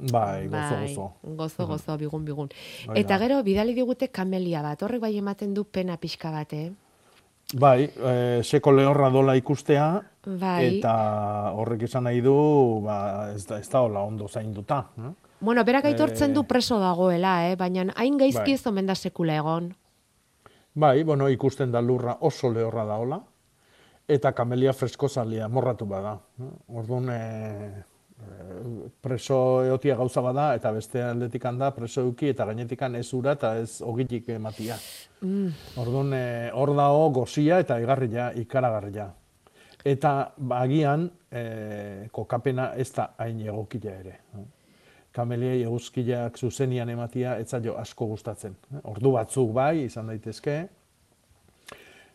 Bai, 0.00 0.46
gozo, 0.48 0.74
Bai, 0.74 0.86
gozo. 0.94 1.12
gozo, 1.36 1.66
gozo, 1.66 1.96
bigun, 1.98 2.24
bigun. 2.24 2.48
Hori 2.88 3.00
Eta 3.00 3.18
gero, 3.18 3.42
bidali 3.42 3.74
digute 3.74 4.08
kamelia 4.08 4.62
bat, 4.62 4.82
horrek 4.82 5.00
bai 5.00 5.16
ematen 5.18 5.52
du 5.54 5.64
pena 5.64 5.96
pixka 6.00 6.30
bat, 6.30 6.52
eh? 6.52 6.70
Bai, 7.52 7.84
e, 7.84 8.40
seko 8.46 8.72
lehorra 8.72 9.10
dola 9.10 9.34
ikustea, 9.36 10.00
Bai. 10.38 10.78
eta 10.78 11.50
horrek 11.52 11.82
esan 11.82 12.04
nahi 12.04 12.20
du, 12.22 12.80
ba, 12.84 13.32
ez 13.34 13.44
da, 13.46 13.58
ez 13.58 13.68
da 13.68 13.80
hola 13.82 14.00
ondo 14.06 14.28
zainduta. 14.28 14.86
eh? 14.98 15.10
Bueno, 15.40 15.64
berak 15.64 15.84
aitortzen 15.84 16.30
Eh, 16.30 16.34
du 16.34 16.44
preso 16.44 16.78
dagoela, 16.78 17.50
eh? 17.50 17.56
Baina 17.56 17.92
hain 17.96 18.16
gaizki 18.18 18.40
Bai. 18.52 18.52
ez 18.52 18.66
omen 18.66 18.86
da 18.86 18.94
sekula 18.94 19.36
egon. 19.36 19.74
Bai, 20.74 21.02
bueno, 21.02 21.28
ikusten 21.28 21.72
da 21.72 21.80
lurra 21.82 22.16
oso 22.20 22.50
lehorra 22.52 22.84
da 22.84 22.96
hola, 22.96 23.20
eta 24.08 24.32
kamelia 24.32 24.72
freskozalia 24.72 25.48
morratu 25.48 25.86
bada. 25.86 26.18
eh? 26.40 26.50
Orduan, 26.68 27.08
e, 27.10 27.84
preso 29.00 29.64
eotia 29.64 29.96
gauza 29.96 30.20
bada, 30.20 30.54
eta 30.54 30.72
beste 30.72 31.02
aldetik 31.02 31.44
da 31.58 31.70
preso 31.74 32.02
euki, 32.02 32.28
eta 32.28 32.44
gainetikan 32.44 32.94
ez 32.96 33.12
ura 33.14 33.32
eta 33.32 33.56
ez 33.58 33.80
ogitik 33.82 34.28
ematia. 34.28 34.76
Mm. 35.20 35.48
Orduan, 35.76 36.12
e, 36.14 36.50
hor 36.52 36.74
dago 36.76 37.10
gozia 37.10 37.60
eta 37.60 37.78
igarria, 37.80 38.32
ikaragarria. 38.34 39.10
Eta 39.84 40.32
bagian, 40.36 41.10
e, 41.30 42.08
kokapena 42.12 42.74
ez 42.76 42.92
da 42.92 43.14
hain 43.18 43.40
egokila 43.40 43.90
ere. 43.90 44.18
eh. 44.34 44.44
Kameliei 45.12 45.62
eguzkiak 45.62 46.36
zuzenian 46.38 46.88
ematia 46.88 47.38
ez 47.38 47.48
zaio 47.48 47.76
asko 47.78 48.06
gustatzen. 48.06 48.54
eh. 48.74 48.80
Ordu 48.84 49.12
batzuk 49.12 49.52
bai, 49.52 49.84
izan 49.84 50.06
daitezke, 50.06 50.68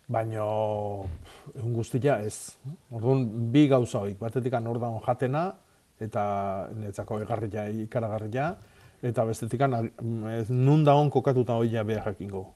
baino 0.08 1.08
egun 1.56 1.74
guztia 1.74 2.20
ez. 2.22 2.56
Orduan, 2.92 3.52
bi 3.52 3.68
gauza 3.68 4.00
hoik, 4.00 4.20
batetik 4.20 4.54
hor 4.54 4.80
dago 4.80 5.02
jatena, 5.06 5.54
eta 6.00 6.70
netzako 6.76 7.20
egarria, 7.24 7.68
ikaragarria, 7.70 8.56
eta 9.04 9.26
bestetik 9.26 9.62
nun 10.50 10.84
dagoen 10.84 11.10
kokatuta 11.10 11.56
hoia 11.56 11.84
behar 11.84 12.12
jakingo. 12.12 12.54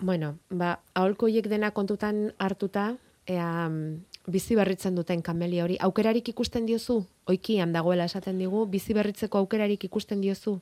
Bueno, 0.00 0.36
ba, 0.50 0.80
aholko 0.94 1.26
hiek 1.26 1.48
dena 1.48 1.70
kontutan 1.70 2.32
hartuta, 2.38 2.96
ea, 3.26 3.68
mm, 3.68 4.04
bizi 4.28 4.56
berritzen 4.56 4.94
duten 4.94 5.22
kamelia 5.22 5.64
hori, 5.64 5.78
aukerarik 5.80 6.28
ikusten 6.28 6.66
diozu? 6.66 7.04
Oikian 7.26 7.72
dagoela 7.72 8.04
esaten 8.04 8.38
digu, 8.38 8.66
bizi 8.66 8.94
berritzeko 8.94 9.38
aukerarik 9.38 9.84
ikusten 9.88 10.20
diozu? 10.20 10.60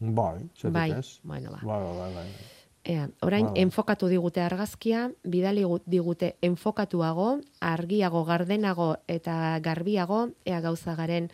Bai, 0.00 0.48
zetik 0.56 0.72
Bai, 0.72 0.90
ez. 0.92 1.20
bueno, 1.22 1.50
ba. 1.50 1.60
Bai, 1.62 1.82
bai, 1.98 2.14
bai. 2.14 2.57
Ea, 2.88 3.04
orain, 3.20 3.50
Bai. 3.50 3.60
enfokatu 3.66 4.08
digute 4.08 4.40
argazkia, 4.40 5.10
bidali 5.22 5.60
gu- 5.68 5.82
digute 5.84 6.36
enfokatuago, 6.40 7.40
argiago, 7.60 8.22
gardenago 8.24 8.94
eta 9.06 9.58
garbiago, 9.60 10.30
ea 10.48 10.60
gauza 10.64 10.94
garen 10.96 11.28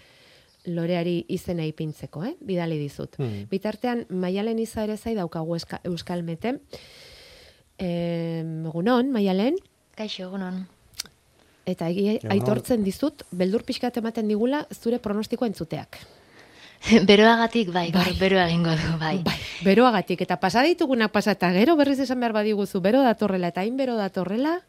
loreari 0.66 1.24
izena 1.28 1.62
ipintzeko, 1.68 2.24
eh? 2.24 2.34
bidali 2.40 2.78
dizut. 2.80 3.14
Hmm. 3.20 3.44
Bitartean, 3.50 4.06
maialen 4.10 4.58
iza 4.58 4.82
ere 4.82 4.96
zai 4.96 5.14
daukagu 5.14 5.54
eska, 5.54 5.78
Euskal 5.84 6.24
Mete. 6.26 6.56
Em, 7.78 8.66
egunon, 8.66 9.10
maialen, 9.12 9.56
Kaixo, 9.94 10.24
egunon. 10.28 10.64
eta 11.66 11.88
egia 11.90 12.18
aitortzen 12.34 12.82
dizut, 12.84 13.22
beldur 13.30 13.62
pixkat 13.64 13.96
ematen 14.02 14.26
digula 14.28 14.66
zure 14.74 14.98
pronostiko 14.98 15.46
entzuteak. 15.46 15.98
Beroagatik, 17.08 17.72
bai, 17.72 17.88
gaur 17.94 18.10
beroa 18.20 18.46
egingo 18.48 18.74
du, 18.76 18.94
bai. 19.00 19.16
Beroagatik, 19.64 20.20
eta 20.26 20.36
pasa 20.40 20.62
ditugunak 20.66 21.12
pasa, 21.12 21.32
eta 21.32 21.50
gero 21.54 21.76
berriz 21.76 21.98
esan 22.04 22.20
behar 22.20 22.36
badiguzu, 22.36 22.80
bero 22.84 23.02
datorrela, 23.02 23.48
eta 23.54 23.64
hain 23.64 23.76
bero 23.76 23.96
datorrela, 23.96 24.60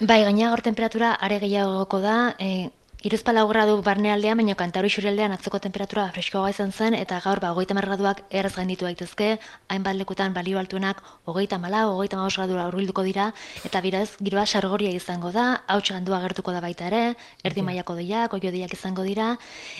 Bai, 0.00 0.22
gaina 0.24 0.46
gaur 0.48 0.62
temperatura 0.64 1.10
are 1.12 1.36
gehiagoko 1.42 1.98
da, 2.00 2.34
e, 2.40 2.70
Iruzpala 3.00 3.46
gradu 3.48 3.78
barnealdean, 3.80 4.36
baina 4.36 4.52
kantauri 4.60 4.90
xurialdean 4.92 5.32
atzoko 5.32 5.56
temperatura 5.64 6.02
freskoagoa 6.12 6.50
izan 6.52 6.68
zen, 6.70 6.92
eta 6.92 7.16
gaur 7.24 7.40
ba, 7.40 7.54
hogeita 7.54 7.72
graduak 7.72 8.18
erraz 8.28 8.52
gainditu 8.58 8.84
daitezke, 8.84 9.38
hainbat 9.72 9.96
lekutan 9.96 10.34
balio 10.34 10.58
altuenak 10.60 11.00
hogeita 11.24 11.56
mala, 11.56 11.86
hogeita 11.88 12.18
maus 12.18 12.34
gradura 12.36 12.66
urbilduko 12.68 13.00
dira, 13.02 13.30
eta 13.64 13.80
biraz, 13.80 14.18
giroa 14.20 14.44
sargoria 14.44 14.90
izango 14.92 15.30
da, 15.32 15.62
hau 15.66 15.80
gandua 15.80 16.18
gertuko 16.20 16.52
da 16.52 16.60
baita 16.60 16.90
ere, 16.90 17.14
erdi 17.42 17.62
mailako 17.62 17.94
deiak, 17.96 18.34
oio 18.34 18.52
deiak 18.52 18.74
izango 18.76 19.02
dira, 19.02 19.30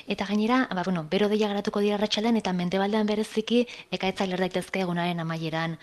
eta 0.08 0.24
gainera, 0.24 0.66
ba, 0.72 0.82
bueno, 0.82 1.04
bero 1.04 1.28
deia 1.28 1.52
geratuko 1.52 1.84
dira 1.84 1.98
ratxaldean, 2.00 2.40
eta 2.40 2.54
mendebaldean 2.56 3.04
bereziki 3.04 3.66
ekaitza 3.92 4.24
ler 4.24 4.40
daitezke 4.40 4.80
egunaren 4.80 5.20
amaieran. 5.20 5.76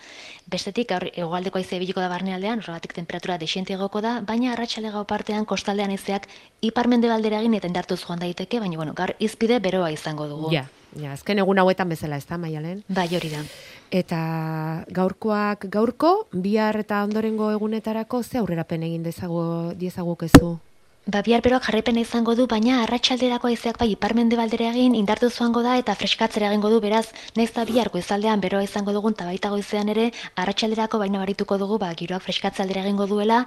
Bestetik, 0.50 0.88
gaur, 0.90 1.06
egualdeko 1.14 1.62
aize 1.62 1.78
biliko 1.78 2.02
da 2.02 2.10
barnealdean, 2.10 2.66
horregatik 2.66 2.98
temperatura 2.98 3.38
desiente 3.38 3.78
egoko 3.78 4.02
da, 4.02 4.18
baina 4.26 4.56
arratsalde 4.56 4.90
gau 4.90 5.06
partean 5.06 5.46
kostaldean 5.46 5.94
izeak 5.94 6.26
ipar 6.66 6.88
mendebaldera 7.28 7.40
egin 7.40 7.54
eta 7.54 7.68
indartuz 7.68 8.00
joan 8.02 8.20
daiteke, 8.20 8.60
baina 8.60 8.76
bueno, 8.76 8.94
gaur 8.94 9.14
izpide 9.18 9.60
beroa 9.60 9.90
izango 9.90 10.26
dugu. 10.28 10.50
Ja, 10.52 10.66
ja, 10.96 11.12
azken 11.12 11.38
egun 11.38 11.58
hauetan 11.58 11.88
bezala, 11.88 12.16
ez 12.16 12.26
da, 12.26 12.38
maialen? 12.38 12.82
Bai, 12.88 13.08
hori 13.14 13.30
da. 13.30 13.42
Eta 13.90 14.84
gaurkoak 14.90 15.68
gaurko, 15.70 16.28
bihar 16.32 16.78
eta 16.80 17.02
ondorengo 17.04 17.50
egunetarako 17.52 18.22
ze 18.22 18.38
aurrerapen 18.38 18.82
egin 18.82 19.02
dezago 19.02 19.72
diezagukezu? 19.76 20.58
Ba, 21.08 21.22
bihar 21.24 21.40
beroak 21.40 21.62
jarraipena 21.64 22.02
izango 22.04 22.34
du, 22.36 22.44
baina 22.44 22.82
arratsalderako 22.82 23.48
haizeak 23.48 23.78
bai 23.80 23.86
iparmende 23.94 24.36
baldere 24.36 24.66
egin 24.68 24.92
indartu 24.92 25.30
zoango 25.30 25.62
da 25.64 25.78
eta 25.80 25.94
freskatzera 25.96 26.50
egingo 26.50 26.68
du, 26.68 26.80
beraz, 26.84 27.06
naiz 27.38 27.46
da 27.56 27.62
bihar 27.64 27.88
goizaldean 27.94 28.42
beroa 28.42 28.60
izango 28.66 28.92
dugun 28.92 29.14
eta 29.16 29.24
baita 29.24 29.48
goizean 29.48 29.88
ere 29.88 30.10
arratsalderako 30.42 31.00
baina 31.00 31.22
barituko 31.22 31.56
dugu, 31.62 31.78
ba, 31.80 31.88
giroak 31.96 32.26
freskatzaldera 32.26 32.82
egingo 32.84 33.06
duela, 33.08 33.38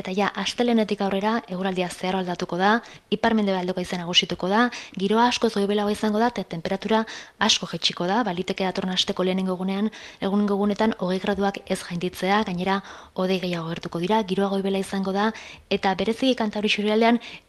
eta 0.00 0.14
ja, 0.16 0.30
astelenetik 0.44 1.02
aurrera, 1.04 1.34
eguraldia 1.56 1.90
zehar 1.90 2.16
aldatuko 2.22 2.56
da, 2.56 2.70
iparmende 3.10 3.52
baldeko 3.52 3.84
izan 3.84 4.00
agusituko 4.06 4.48
da, 4.48 4.62
giroa 4.96 5.28
asko 5.28 5.52
zoibelago 5.52 5.92
izango 5.92 6.24
da, 6.24 6.32
eta 6.32 6.46
temperatura 6.56 7.02
asko 7.50 7.68
jetxiko 7.74 8.08
da, 8.08 8.22
baliteke 8.24 8.64
datorren 8.64 8.96
asteko 8.96 9.28
lehenengo 9.28 9.58
egunean, 9.58 9.92
egun 10.24 10.48
egunetan, 10.48 10.96
hogei 10.96 11.20
graduak 11.20 11.60
ez 11.68 11.82
jainditzea, 11.84 12.40
gainera, 12.48 12.80
odei 13.12 13.42
gehiago 13.44 13.68
gertuko 13.74 14.00
dira, 14.00 14.24
giroa 14.24 14.48
goibela 14.56 14.80
izango 14.80 15.12
da, 15.12 15.28
eta 15.68 15.92
bereziki 16.00 16.40
kantauri 16.40 16.72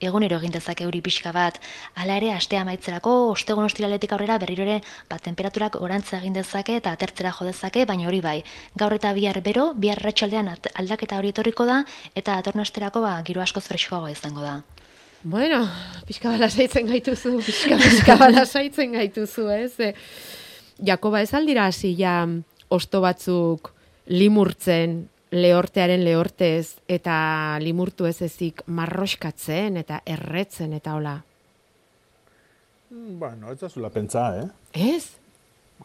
egunero 0.02 0.40
egin 0.42 0.56
dezake 0.56 0.86
euri 0.88 1.02
pixka 1.06 1.32
bat. 1.36 1.60
Hala 1.96 2.18
ere, 2.18 2.32
astea 2.34 2.64
amaitzerako, 2.66 3.14
ostegun 3.36 3.68
ostiraletik 3.68 4.16
aurrera 4.16 4.40
berriro 4.42 4.64
ere, 4.64 4.80
ba, 5.10 5.20
temperaturak 5.20 5.78
orantza 5.82 6.18
egin 6.18 6.34
dezake 6.40 6.80
eta 6.80 6.96
atertzera 6.98 7.34
jo 7.38 7.46
dezake, 7.46 7.86
baina 7.86 8.08
hori 8.10 8.22
bai. 8.26 8.38
Gaur 8.80 8.96
eta 8.98 9.14
bihar 9.14 9.42
bero, 9.46 9.72
bihar 9.76 10.02
ratxaldean 10.02 10.54
aldaketa 10.74 11.20
hori 11.20 11.36
etorriko 11.36 11.68
da, 11.70 11.84
eta 12.16 12.38
atornasterako 12.42 13.04
ba, 13.06 13.18
giro 13.28 13.44
asko 13.44 13.62
freskoagoa 13.62 14.14
izango 14.16 14.42
da. 14.42 14.62
Bueno, 15.24 15.68
pixka 16.08 16.32
bala 16.32 16.50
zaitzen 16.50 16.88
gaituzu, 16.90 17.36
pixka, 17.46 17.78
pixka 17.78 18.16
bala 18.18 18.46
zaitzen 18.46 18.96
gaituzu, 18.98 19.50
ez? 19.54 19.74
E, 19.78 19.94
Jakoba 20.82 21.22
ez 21.22 21.30
aldira 21.38 21.68
hasi 21.70 21.94
ja 22.00 22.24
osto 22.74 23.02
batzuk 23.04 23.70
limurtzen 24.10 25.11
lehortearen 25.32 26.04
lehortez 26.04 26.82
eta 26.92 27.58
limurtu 27.64 28.06
ez 28.10 28.22
ezik 28.26 28.66
marroskatzen 28.68 29.80
eta 29.80 30.02
erretzen 30.06 30.74
eta 30.76 30.96
hola. 30.98 31.16
Bueno, 32.92 33.52
ez 33.52 33.60
da 33.62 33.70
zula 33.70 33.90
pentsa, 33.90 34.28
eh? 34.42 34.48
Ez? 34.96 35.16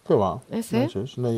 Ke 0.06 0.16
ba. 0.18 0.32
Ez, 0.50 0.66
eh? 0.74 0.86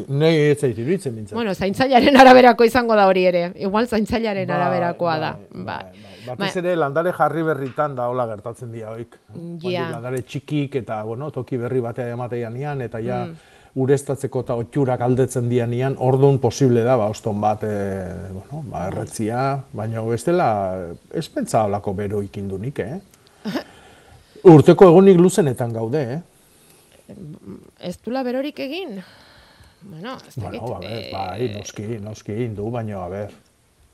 Nei 0.08 0.32
ez 0.48 0.56
zaitu 0.58 0.80
iruditzen 0.80 1.14
mintzat. 1.14 1.36
Bueno, 1.36 1.52
zaintzailaren 1.54 2.16
araberako 2.16 2.64
izango 2.64 2.96
da 2.96 3.06
hori 3.08 3.26
ere. 3.28 3.44
Igual 3.60 3.86
zaintzailaren 3.86 4.50
araberakoa 4.50 5.18
da. 5.20 5.34
Ba. 5.68 5.78
Batez 6.26 6.56
ere 6.62 6.74
landare 6.76 7.12
jarri 7.16 7.44
berritan 7.44 7.94
da 7.96 8.08
hola 8.08 8.26
gertatzen 8.32 8.72
dira 8.72 8.96
hoik. 8.96 9.20
Ja. 9.62 9.90
Landare 9.92 10.24
txikik 10.24 10.80
eta, 10.82 11.02
bueno, 11.04 11.30
toki 11.30 11.60
berri 11.60 11.84
batea 11.84 12.16
ematean 12.16 12.56
nian, 12.56 12.82
eta 12.84 13.04
ja, 13.04 13.26
mm 13.26 13.57
urestatzeko 13.82 14.42
eta 14.44 14.56
otxurak 14.58 15.02
aldetzen 15.04 15.48
dianian, 15.50 15.96
orduan 16.04 16.38
posible 16.42 16.82
da, 16.86 16.96
ba, 17.00 17.08
oston 17.12 17.40
bat, 17.42 17.64
e, 17.64 18.04
bueno, 18.34 18.62
ba, 18.70 18.86
erretzia, 18.90 19.44
baina 19.72 20.02
bestela, 20.06 20.48
ez 21.14 21.26
pentsa 21.32 21.64
olako 21.68 21.94
bero 21.98 22.22
ikindunik, 22.24 22.82
eh? 22.84 22.98
Urteko 24.54 24.90
egunik 24.92 25.18
luzenetan 25.20 25.74
gaude, 25.74 26.04
eh? 26.18 26.20
Ez 27.88 27.96
dula 28.04 28.22
berorik 28.26 28.58
egin? 28.60 28.98
Bueno, 29.80 30.16
ez 30.28 30.34
bueno, 30.36 30.74
a 30.74 30.80
ber, 30.82 31.04
bai, 31.12 31.50
noski, 31.54 31.86
noski, 32.02 32.42
indu, 32.48 32.70
baina, 32.74 33.04
a 33.04 33.08
ber, 33.12 33.34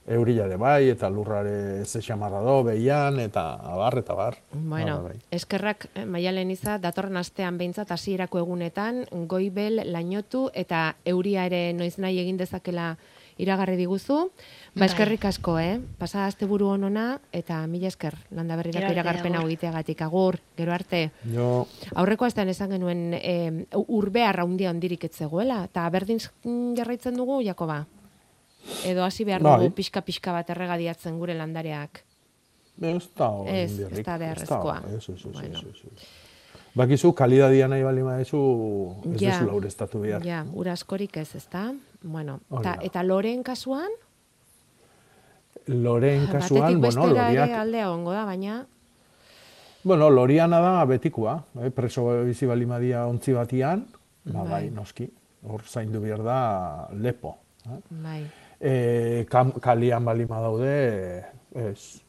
eurila 0.06 0.48
de 0.48 0.56
bai, 0.56 0.88
eta 0.90 1.08
lurrare 1.10 1.84
ze 1.84 2.02
xamarra 2.02 2.40
do, 2.44 2.62
behian, 2.64 3.18
eta 3.20 3.54
abar, 3.54 3.98
eta 3.98 4.14
bar. 4.14 4.38
Bueno, 4.52 5.02
bai. 5.02 5.16
eskerrak 5.30 5.88
eh, 5.94 6.04
maialen 6.04 6.50
iza, 6.50 6.78
datorren 6.78 7.16
astean 7.16 7.58
behintzat 7.58 7.90
hasierako 7.90 8.38
egunetan, 8.38 9.04
goibel, 9.28 9.80
lainotu, 9.92 10.50
eta 10.54 10.96
euria 11.04 11.46
ere 11.46 11.72
noiz 11.72 11.96
nahi 11.98 12.20
egin 12.20 12.36
dezakela 12.36 12.96
iragarri 13.38 13.76
diguzu. 13.76 14.28
Ba, 14.74 14.84
bai. 14.84 14.88
eskerrik 14.88 15.24
asko, 15.24 15.56
eh? 15.58 15.80
Pasa 15.98 16.26
azte 16.26 16.46
buru 16.46 16.68
honona, 16.68 17.20
eta 17.32 17.64
mila 17.66 17.88
esker, 17.88 18.14
landa 18.30 18.56
berrirako 18.60 18.92
iragarpen 18.92 19.34
hau 19.34 19.44
egiteagatik, 19.48 20.04
agur, 20.06 20.38
gero 20.56 20.74
arte. 20.74 21.08
Jo. 21.32 21.66
Aurreko 21.94 22.28
astean 22.28 22.52
esan 22.52 22.76
genuen 22.76 23.16
e, 23.16 23.66
urbe 23.88 24.22
arraundia 24.22 24.70
ondirik 24.70 25.08
etzegoela, 25.08 25.64
eta 25.70 25.88
berdin 25.90 26.22
jarraitzen 26.76 27.16
dugu, 27.16 27.40
Jakoba? 27.42 27.84
Edo 28.84 29.04
hasi 29.04 29.24
behar 29.24 29.42
bai. 29.42 29.58
dugu 29.60 29.74
pixka-pixka 29.78 30.32
bat 30.32 30.50
erregadiatzen 30.50 31.18
gure 31.18 31.34
landareak. 31.36 32.02
Ez 32.80 33.08
da 33.16 33.30
Ez, 33.46 33.78
ez 33.78 34.04
da 34.04 34.18
beharrezkoa. 34.18 34.80
Ez, 34.96 35.08
ez, 35.08 35.14
ez, 35.14 35.32
bueno. 35.32 35.60
Bakizu, 36.74 37.12
kalidadia 37.14 37.68
nahi 37.70 37.84
bali 37.86 38.02
maezu, 38.02 38.38
ez 39.12 39.20
ja, 39.22 39.36
duzu 39.36 39.46
laurestatu 39.52 40.00
behar. 40.02 40.24
Ja, 40.26 40.42
ura 40.58 40.74
askorik 40.74 41.16
ez, 41.22 41.28
ez 41.38 41.46
da? 41.52 41.68
Bueno, 42.02 42.40
ta, 42.64 42.74
eta 42.82 43.04
loren 43.06 43.44
kasuan? 43.46 43.94
Loren 45.70 46.26
kasuan, 46.32 46.80
bueno, 46.82 47.06
loriak... 47.06 47.44
Batetik 47.44 47.60
aldea 47.62 47.90
ongo 47.92 48.12
da, 48.12 48.24
baina... 48.26 48.64
Bueno, 49.84 50.08
loriana 50.10 50.58
da 50.64 50.84
betikoa, 50.88 51.36
eh? 51.62 51.70
preso 51.70 52.08
bizi 52.24 52.48
bali 52.48 52.66
madia 52.66 53.04
ontzi 53.06 53.36
batian, 53.36 53.84
ba, 54.24 54.40
bai. 54.40 54.48
bai, 54.50 54.62
noski, 54.74 55.06
hor 55.46 55.62
zaindu 55.68 56.00
behar 56.02 56.24
da 56.26 56.38
lepo. 56.96 57.36
Eh? 57.68 57.78
Bai 58.02 58.22
e, 58.60 59.26
kalian 59.30 60.04
balima 60.04 60.40
daude, 60.40 61.24
ez. 61.54 62.00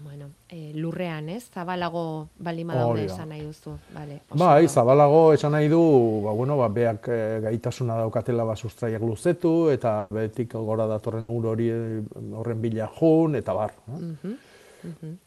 Bueno, 0.00 0.28
e, 0.48 0.72
lurrean, 0.74 1.28
ez? 1.28 1.48
Zabalago 1.50 2.28
balima 2.38 2.76
daude 2.78 3.06
esan 3.06 3.32
nahi 3.32 3.42
duzu. 3.42 3.74
Vale, 3.94 4.20
bai, 4.30 4.68
zabalago 4.68 5.32
esan 5.34 5.52
nahi 5.56 5.68
du, 5.68 5.80
ba, 6.24 6.32
bueno, 6.32 6.56
ba, 6.56 6.68
beak 6.68 7.08
e, 7.10 7.22
gaitasuna 7.48 7.96
daukatela 7.98 8.46
ba, 8.46 8.54
sustraiak 8.56 9.02
luzetu, 9.02 9.70
eta 9.74 10.06
betik 10.10 10.54
gora 10.54 10.86
datorren 10.86 11.26
ur 11.28 11.50
hori 11.54 11.72
horren 11.72 12.62
bila 12.62 12.86
jun, 12.98 13.34
eta 13.40 13.54
bar. 13.54 13.74
Uh 13.88 14.36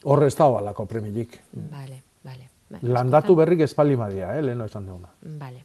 Horre 0.08 0.26
ez 0.30 0.36
da 0.36 0.48
balako 0.48 0.86
premilik. 0.88 1.34
Vale, 1.52 1.98
vale. 2.24 2.48
Landatu 2.88 3.34
berrik 3.36 3.60
ez 3.66 3.74
palimadia, 3.76 4.30
eh, 4.36 4.42
leheno 4.42 4.64
esan 4.64 4.86
duguna. 4.86 5.10
Vale. 5.20 5.64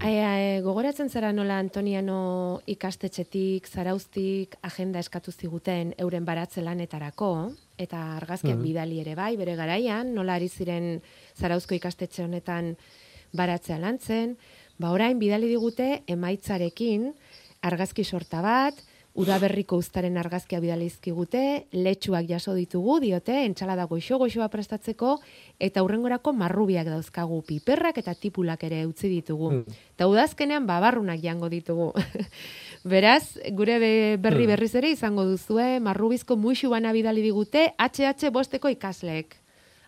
E, 0.00 0.60
gogoratzen 0.64 1.10
zara 1.12 1.34
nola 1.36 1.58
Antoniano 1.60 2.62
ikastetxetik, 2.64 3.66
zarauztik, 3.68 4.56
agenda 4.64 5.02
eskatu 5.04 5.32
ziguten 5.32 5.92
euren 6.00 6.24
baratze 6.24 6.64
lanetarako, 6.64 7.52
eta 7.76 8.00
argazkiak 8.16 8.56
mm 8.56 8.64
bidali 8.64 9.00
ere 9.02 9.14
bai, 9.14 9.36
bere 9.36 9.56
garaian, 9.58 10.14
nola 10.14 10.38
ari 10.40 10.48
ziren 10.48 11.02
zarauzko 11.36 11.76
ikastetxe 11.76 12.24
honetan 12.24 12.72
baratzea 13.36 13.76
lantzen, 13.78 14.38
ba 14.80 14.94
orain 14.96 15.18
bidali 15.20 15.50
digute 15.50 16.02
emaitzarekin 16.08 17.10
argazki 17.60 18.04
sorta 18.04 18.40
bat, 18.40 18.74
udaberriko 19.14 19.76
ustaren 19.76 20.16
argazkia 20.16 20.60
bidalizkigute, 20.62 21.66
letxuak 21.76 22.24
jaso 22.30 22.54
ditugu, 22.56 22.96
diote, 23.02 23.42
entxalada 23.44 23.84
goixo 23.90 24.16
goixoa 24.20 24.48
prestatzeko, 24.48 25.18
eta 25.60 25.82
hurrengorako 25.84 26.32
marrubiak 26.32 26.88
dauzkagu 26.88 27.42
piperrak 27.48 28.00
eta 28.00 28.14
tipulak 28.14 28.64
ere 28.64 28.86
utzi 28.88 29.10
ditugu. 29.12 29.50
Mm. 29.58 29.76
Eta 29.96 30.08
udazkenean 30.08 30.66
babarrunak 30.66 31.20
jango 31.20 31.52
ditugu. 31.52 31.92
Beraz, 32.94 33.38
gure 33.54 33.76
berri 33.78 34.16
hmm. 34.42 34.50
berriz 34.50 34.72
ere 34.74 34.88
izango 34.90 35.22
duzue, 35.28 35.78
marrubizko 35.78 36.34
muixu 36.34 36.72
bana 36.72 36.90
bidali 36.90 37.22
digute, 37.22 37.68
HH 37.78 38.32
bosteko 38.34 38.72
ikasleek. 38.74 39.36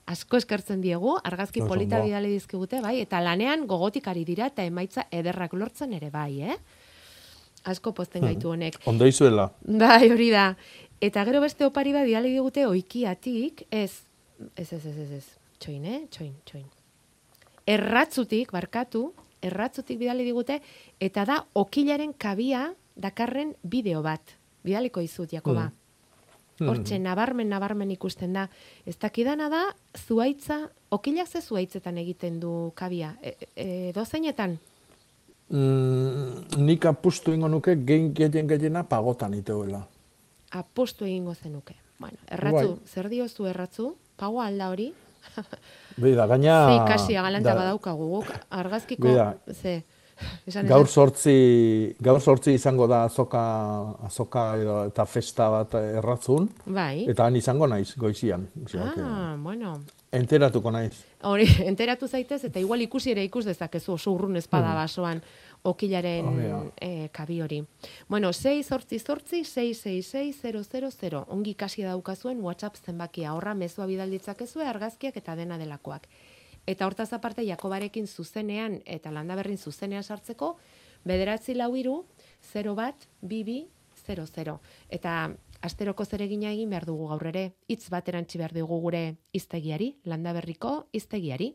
Asko 0.06 0.36
eskertzen 0.36 0.82
diegu, 0.84 1.16
argazki 1.24 1.64
polita 1.64 1.98
bidali 2.04 2.30
dizkigute, 2.36 2.78
bai, 2.84 2.98
eta 3.00 3.22
lanean 3.24 3.64
gogotikari 3.66 4.22
dira 4.28 4.46
eta 4.52 4.62
emaitza 4.62 5.08
ederrak 5.10 5.56
lortzen 5.56 5.96
ere 5.96 6.12
bai, 6.12 6.42
eh? 6.52 6.58
Asko 7.64 7.92
pozten 7.96 8.22
hmm. 8.22 8.32
gaitu 8.32 8.52
honek. 8.52 8.78
Ondo 8.90 9.08
izuela. 9.08 9.48
Bai, 9.64 10.10
hori 10.12 10.30
da. 10.32 10.52
Eta 11.04 11.24
gero 11.28 11.42
beste 11.44 11.66
opari 11.66 11.92
bat 11.92 12.06
diali 12.08 12.32
digute 12.32 12.66
oikiatik, 12.68 13.66
ez, 13.70 14.04
ez, 14.54 14.70
ez, 14.72 14.84
ez, 14.86 14.96
ez, 14.96 15.10
ez, 15.18 15.26
txoin, 15.60 15.84
eh? 15.84 16.00
Txoin, 16.12 16.32
txoin. 16.48 16.64
Erratzutik, 17.74 18.52
barkatu, 18.52 19.06
erratzutik 19.44 19.98
bidali 20.00 20.24
digute, 20.24 20.60
eta 21.00 21.24
da 21.28 21.40
okilaren 21.60 22.12
kabia 22.16 22.70
dakarren 22.96 23.54
bideo 23.62 24.02
bat. 24.04 24.36
Bidaliko 24.64 25.02
izut, 25.04 25.32
Jakoba. 25.32 25.70
Hortxe, 26.62 27.00
nabarmen, 27.02 27.48
nabarmen 27.50 27.90
ikusten 27.90 28.36
da. 28.36 28.46
Ez 28.86 28.94
dakidana 29.02 29.48
da, 29.50 29.64
zuaitza, 29.98 30.60
okilak 30.94 31.28
ze 31.28 31.42
zuaitzetan 31.42 31.98
egiten 31.98 32.38
du 32.40 32.70
kabia? 32.78 33.16
E, 33.20 33.34
e, 33.56 33.66
dozeinetan? 33.96 34.58
Mm, 35.50 36.64
nik 36.64 36.84
apustu 36.88 37.32
ingo 37.36 37.48
nuke 37.48 37.76
gein 37.86 38.12
gehien 38.16 38.48
gehiena 38.48 38.82
pagotan 38.88 39.34
iteuela. 39.34 39.82
Apostu 40.52 41.04
egingo 41.04 41.34
zenuke. 41.34 41.76
Bueno, 41.98 42.18
erratzu, 42.30 42.76
Bai. 42.76 42.86
zer 42.90 43.08
diozu 43.08 43.46
erratzu? 43.46 43.90
Pagoa 44.16 44.46
alda 44.46 44.68
hori? 44.72 44.92
Beida, 46.02 46.26
gaina... 46.26 46.54
Ze 46.68 46.76
ikasia 46.82 47.22
galanta 47.22 47.50
da- 47.52 47.58
badaukagu, 47.60 48.08
guk 48.16 48.32
argazkiko, 48.50 49.08
Bida. 49.08 49.28
ze, 49.52 49.76
esan 50.46 50.66
Gaur 50.66 50.86
sortzi, 50.88 51.94
gaur 52.00 52.20
sortzi 52.20 52.54
izango 52.58 52.86
da 52.90 53.04
azoka, 53.04 53.42
azoka 54.06 54.44
edo, 54.60 54.78
eta 54.90 55.06
festa 55.06 55.48
bat 55.50 55.74
erratzun. 55.80 56.48
Bai. 56.66 57.04
Eta 57.10 57.26
han 57.28 57.36
izango 57.36 57.66
naiz, 57.70 57.94
goizian. 57.98 58.48
Ah, 58.78 59.36
bueno. 59.38 59.78
Enteratuko 60.14 60.70
naiz. 60.70 60.94
Hori, 61.22 61.46
enteratu 61.70 62.08
zaitez, 62.08 62.44
eta 62.48 62.60
igual 62.62 62.82
ikusi 62.84 63.10
ere 63.12 63.24
ikus 63.26 63.44
dezakezu 63.44 63.92
oso 63.98 64.12
urrun 64.12 64.36
espada 64.36 64.68
Mhm. 64.70 64.76
basoan 64.76 65.22
okilaren 65.64 66.26
eh, 66.80 67.08
kabi 67.12 67.40
hori. 67.40 67.62
Bueno, 68.08 68.32
6 68.32 68.66
sortzi 68.68 68.98
sortzi 68.98 69.44
666 69.44 71.24
Ongi 71.28 71.50
ikasi 71.50 71.82
daukazuen 71.82 72.40
WhatsApp 72.40 72.76
zenbakia. 72.84 73.34
Horra 73.34 73.54
mezua 73.54 73.86
bidalditzakezue 73.86 74.66
argazkiak 74.66 75.16
eta 75.16 75.34
dena 75.36 75.58
delakoak. 75.58 76.06
Eta 76.66 76.86
hortaz 76.86 77.12
aparte 77.12 77.44
Jakobarekin 77.44 78.06
zuzenean 78.06 78.80
eta 78.86 79.10
landaberrin 79.12 79.58
zuzenean 79.58 80.02
sartzeko 80.02 80.56
bederatzi 81.04 81.54
lau 81.54 81.74
iru 81.76 82.04
0 82.52 82.74
bat 82.74 82.94
bibi 83.20 83.66
00. 84.06 84.58
Eta 84.90 85.30
asteroko 85.64 86.04
zeregina 86.04 86.50
egin 86.52 86.70
behar 86.70 86.84
dugu 86.84 87.08
gaur 87.08 87.24
ere, 87.32 87.44
hitz 87.72 87.88
bat 87.92 88.08
erantzi 88.12 88.40
behar 88.40 88.52
dugu 88.52 88.80
gure 88.84 89.04
iztegiari, 89.32 89.94
landaberriko 90.04 90.84
iztegiari. 90.92 91.54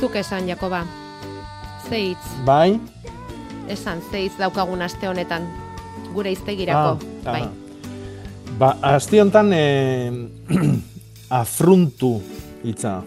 Zuk 0.00 0.16
esan, 0.20 0.48
Jakoba. 0.50 0.84
Ze 1.88 2.00
hitz, 2.10 2.26
Bai? 2.44 2.80
esan, 3.68 4.02
ze 4.10 4.26
hitz 4.26 4.36
daukagun 4.38 4.82
aste 4.82 5.08
honetan, 5.08 5.46
gure 6.12 6.32
iztegirako. 6.34 6.98
Ah, 7.24 7.30
bai. 7.32 7.63
Ba, 8.58 8.78
aste 8.82 9.18
honetan 9.20 9.50
eh, 9.52 10.10
afruntu 11.42 12.20
hitza 12.64 13.00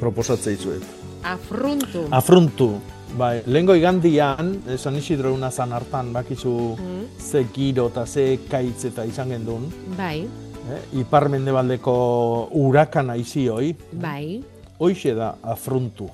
proposatze 0.00 0.50
dizuet. 0.56 0.82
Afruntu. 1.22 2.06
Afruntu. 2.10 2.68
Bai, 3.10 3.42
lehengo 3.46 3.74
igandian, 3.74 4.62
San 4.78 4.94
Isidro 4.96 5.32
una 5.34 5.50
zan 5.50 5.72
hartan, 5.74 6.12
bakizu 6.14 6.76
Mm. 6.78 7.04
ze 7.18 7.44
giro 7.52 7.88
eta 7.90 8.06
ze 8.06 8.38
kaitz 8.48 8.84
eta 8.84 9.04
izan 9.04 9.30
gendun. 9.30 9.66
Bai, 9.96 10.26
Eh? 10.70 11.00
Ipar 11.00 11.28
mendebaldeko 11.28 12.48
urakana 12.52 13.16
izi 13.16 13.48
hoi. 13.48 13.74
bai, 13.92 14.44
Hoixe 14.78 15.14
da 15.14 15.34
afruntu. 15.42 16.08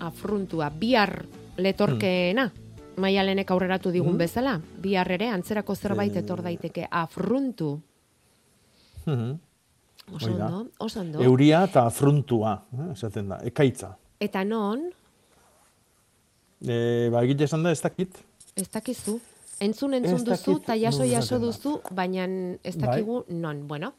afruntua, 0.00 0.68
bihar 0.70 1.24
letorkeena. 1.56 2.52
Maialenek 2.96 3.50
aurreratu 3.50 3.90
digun 3.90 4.14
Mm. 4.14 4.18
bezala, 4.18 4.60
bihar 4.82 5.10
ere 5.12 5.28
antzerako 5.28 5.74
zerbait 5.76 6.14
Eh. 6.14 6.18
etor 6.18 6.42
daiteke 6.42 6.86
afruntu. 6.90 7.80
Mhm. 9.08 9.38
Oso 10.14 10.26
Hoi 10.30 10.36
da. 10.38 10.46
ondo, 10.46 10.70
oso 10.78 11.00
ondo. 11.00 11.20
Euria 11.22 11.64
eta 11.64 11.82
afruntua, 11.86 12.54
eh, 12.72 12.92
esaten 12.92 13.28
da, 13.28 13.38
ekaitza. 13.44 13.96
Eta 14.20 14.44
non, 14.44 14.88
E, 16.60 17.08
ba, 17.12 17.20
egite 17.22 17.44
esan 17.46 17.62
da, 17.62 17.70
ez 17.70 17.80
dakit. 17.80 18.16
ez 18.56 18.68
dakizu. 18.70 19.20
Entzun 19.60 19.94
entzun 19.94 20.16
Ez 20.16 20.24
duzu, 20.24 20.52
dakit 20.52 20.62
eta 20.64 20.74
jaso 20.76 20.98
non 21.04 21.10
jaso 21.10 21.38
duzu, 21.38 21.80
baina 21.94 22.24
ez 22.64 22.76
Bai. 22.76 22.88
dakigu 22.88 23.24
non. 23.28 23.60
Bueno, 23.68 23.92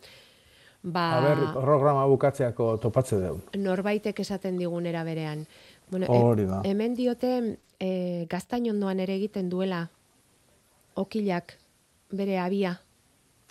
ba, 0.84 1.06
A 1.18 1.22
ber, 1.22 1.38
programa 1.54 2.06
bukatzeako 2.06 2.78
topatze 2.80 3.16
dugu. 3.20 3.40
norbaitek 3.58 4.20
esaten 4.20 4.58
digunera 4.58 5.04
berean. 5.06 5.46
Bueno, 5.90 6.08
Hori 6.10 6.46
da. 6.46 6.62
hemen 6.66 6.96
diote 6.96 7.58
e, 7.80 8.26
gaztain 8.30 8.70
ondoan 8.70 9.00
ere 9.00 9.16
egiten 9.16 9.50
duela 9.50 9.90
okilak 10.96 11.58
bere 12.12 12.40
abia. 12.40 12.82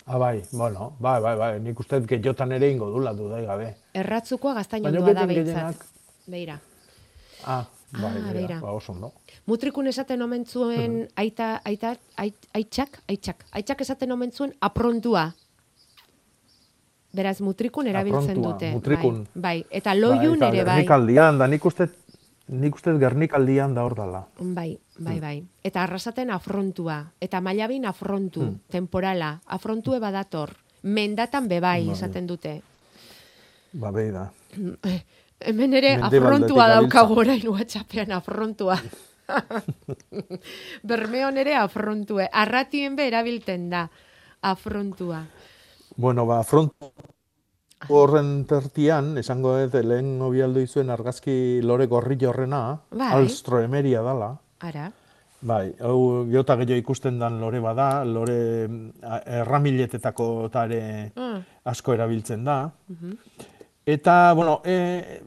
Ah, 0.09 0.17
bai, 0.17 0.41
bueno, 0.51 0.93
bai, 0.99 1.21
bai, 1.21 1.35
bai, 1.37 1.59
nik 1.61 1.79
uste 1.79 1.99
gehiotan 2.09 2.51
ere 2.55 2.71
ingo 2.73 2.87
dula 2.89 3.11
dudai 3.13 3.43
gabe. 3.45 3.67
Erratzukoa 3.93 4.55
gaztain 4.57 4.81
Baina 4.83 4.99
ondoa 5.03 5.13
da 5.13 5.25
behintzat. 5.29 5.83
Beira. 6.25 6.55
Ah, 7.45 7.65
bai, 7.93 8.15
Ah, 8.17 8.31
beira, 8.33 8.57
ba, 8.59 8.71
oso 8.73 8.91
ondo. 8.95 9.11
Mutrikun 9.45 9.87
esaten 9.91 10.21
omen 10.25 10.45
zuen 10.49 10.97
aita, 11.23 11.61
aita, 11.63 11.93
ait- 12.17 12.49
aitxak, 12.57 12.97
aitxak. 13.07 13.45
Aitxak 13.51 13.81
esaten 13.85 14.11
omen 14.11 14.31
zuen 14.31 14.55
aprontua. 14.61 15.27
Beraz, 17.13 17.39
mutrikun 17.41 17.87
erabiltzen 17.89 18.31
Aprontua, 18.37 18.53
dute. 18.53 18.71
mutrikun. 18.73 19.23
Bai, 19.35 19.41
bai. 19.61 19.65
Eta 19.69 19.93
loiun 19.97 20.39
Bai, 20.39 20.47
eta 20.49 20.49
ere 20.49 20.63
bai. 20.65 20.75
Gernikaldian, 20.81 21.37
da 21.41 21.47
nik 21.47 21.65
uste, 21.65 21.87
nik 22.49 22.75
uste 22.75 22.91
gernikaldian 22.97 23.75
da 23.77 23.83
hor 23.85 23.95
dala. 23.95 24.23
Bai, 24.39 24.79
bai, 24.97 25.13
Hmm. 25.15 25.21
bai. 25.21 25.43
Eta 25.63 25.83
arrasaten 25.83 26.31
afrontua. 26.33 27.11
Eta 27.21 27.41
mailabin 27.41 27.85
afrontu, 27.85 28.41
Hmm. 28.41 28.59
temporala. 28.69 29.39
Afrontue 29.45 29.99
badator. 29.99 30.55
Mendatan 30.83 31.47
bebai, 31.47 31.85
Bai. 31.85 31.93
esaten 31.93 32.25
dute. 32.27 32.61
Ba, 33.73 33.91
behi 33.91 34.11
da. 34.11 34.31
Hemen 35.39 35.73
ere 35.73 35.93
afrontua 35.95 36.67
daukagu 36.67 37.15
orain 37.21 37.47
WhatsAppean 37.47 38.11
afrontua. 38.11 38.75
Bermeon 40.83 41.37
ere 41.37 41.55
afrontue. 41.55 42.27
Arratien 42.31 42.95
be 42.95 43.07
erabilten 43.07 43.69
da 43.69 43.89
afrontua. 44.41 45.25
Bueno, 45.95 46.25
ba, 46.25 46.43
front 46.43 46.73
horren 47.87 48.43
tertian, 48.45 49.17
esango 49.17 49.53
dut, 49.61 49.77
lehen 49.85 50.17
obialdu 50.21 50.59
izuen 50.65 50.89
argazki 50.91 51.61
lore 51.63 51.87
gorri 51.87 52.17
jorrena, 52.19 52.79
Bai. 52.91 53.11
alstroemeria 53.15 54.01
dala. 54.03 54.33
Ara. 54.59 54.89
Bai, 55.41 55.71
hau 55.79 56.25
geota 56.27 56.57
gehiago 56.59 56.81
ikusten 56.81 57.17
dan 57.19 57.37
lore 57.39 57.61
bada, 57.63 58.03
lore 58.03 58.67
mm, 58.67 58.89
erramiletetako 59.39 60.25
eta 60.49 60.65
ere 60.67 61.11
Ah. 61.15 61.39
asko 61.71 61.93
erabiltzen 61.95 62.43
da. 62.43 62.69
Mhm. 62.89 63.13
Eta, 63.85 64.33
bueno, 64.35 64.61
e, 64.65 65.21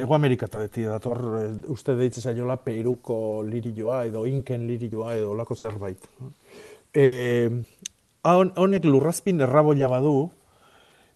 Ego 0.00 0.14
Amerikata 0.14 0.58
beti 0.58 0.82
dator, 0.82 1.20
e, 1.38 1.70
uste 1.70 1.94
deitze 1.94 2.20
zaiola 2.20 2.56
Peruko 2.56 3.42
lirilloa 3.44 4.04
edo 4.06 4.24
Inken 4.26 4.66
lirilloa 4.66 5.14
edo 5.16 5.30
olako 5.32 5.54
zerbait. 5.54 5.98
E, 6.94 7.50
hon- 8.24 8.52
honek 8.56 8.84
lurrazpin 8.84 9.40
erraboila 9.40 9.88
badu, 9.88 10.30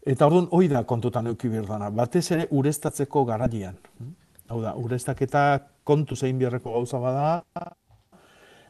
eta 0.07 0.27
orduan 0.27 0.49
hoi 0.51 0.69
da 0.69 0.85
kontutan 0.85 1.27
euki 1.27 1.49
dana, 1.49 1.91
batez 1.91 2.31
ere 2.33 2.47
ureztatzeko 2.51 3.25
garaian. 3.25 3.77
Hau 4.49 4.61
da, 4.63 4.75
ureztaketa 4.75 5.61
kontu 5.85 6.17
zein 6.17 6.39
biharreko 6.39 6.73
gauza 6.73 6.99
bada, 6.99 7.43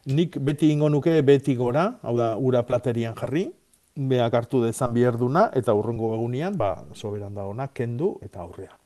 nik 0.07 0.37
beti 0.39 0.71
ingo 0.73 0.89
nuke 0.89 1.23
beti 1.23 1.55
gora, 1.57 1.99
hau 2.03 2.17
da, 2.17 2.37
ura 2.37 2.63
platerian 2.63 3.15
jarri, 3.15 3.51
beak 3.97 4.35
hartu 4.35 4.63
dezan 4.65 4.93
biherduna, 4.93 5.51
eta 5.55 5.75
urrengo 5.75 6.15
egunean, 6.15 6.57
ba, 6.57 6.85
soberan 6.95 7.35
da 7.35 7.47
ona, 7.47 7.69
kendu 7.69 8.19
eta 8.23 8.41
aurrea. 8.41 8.77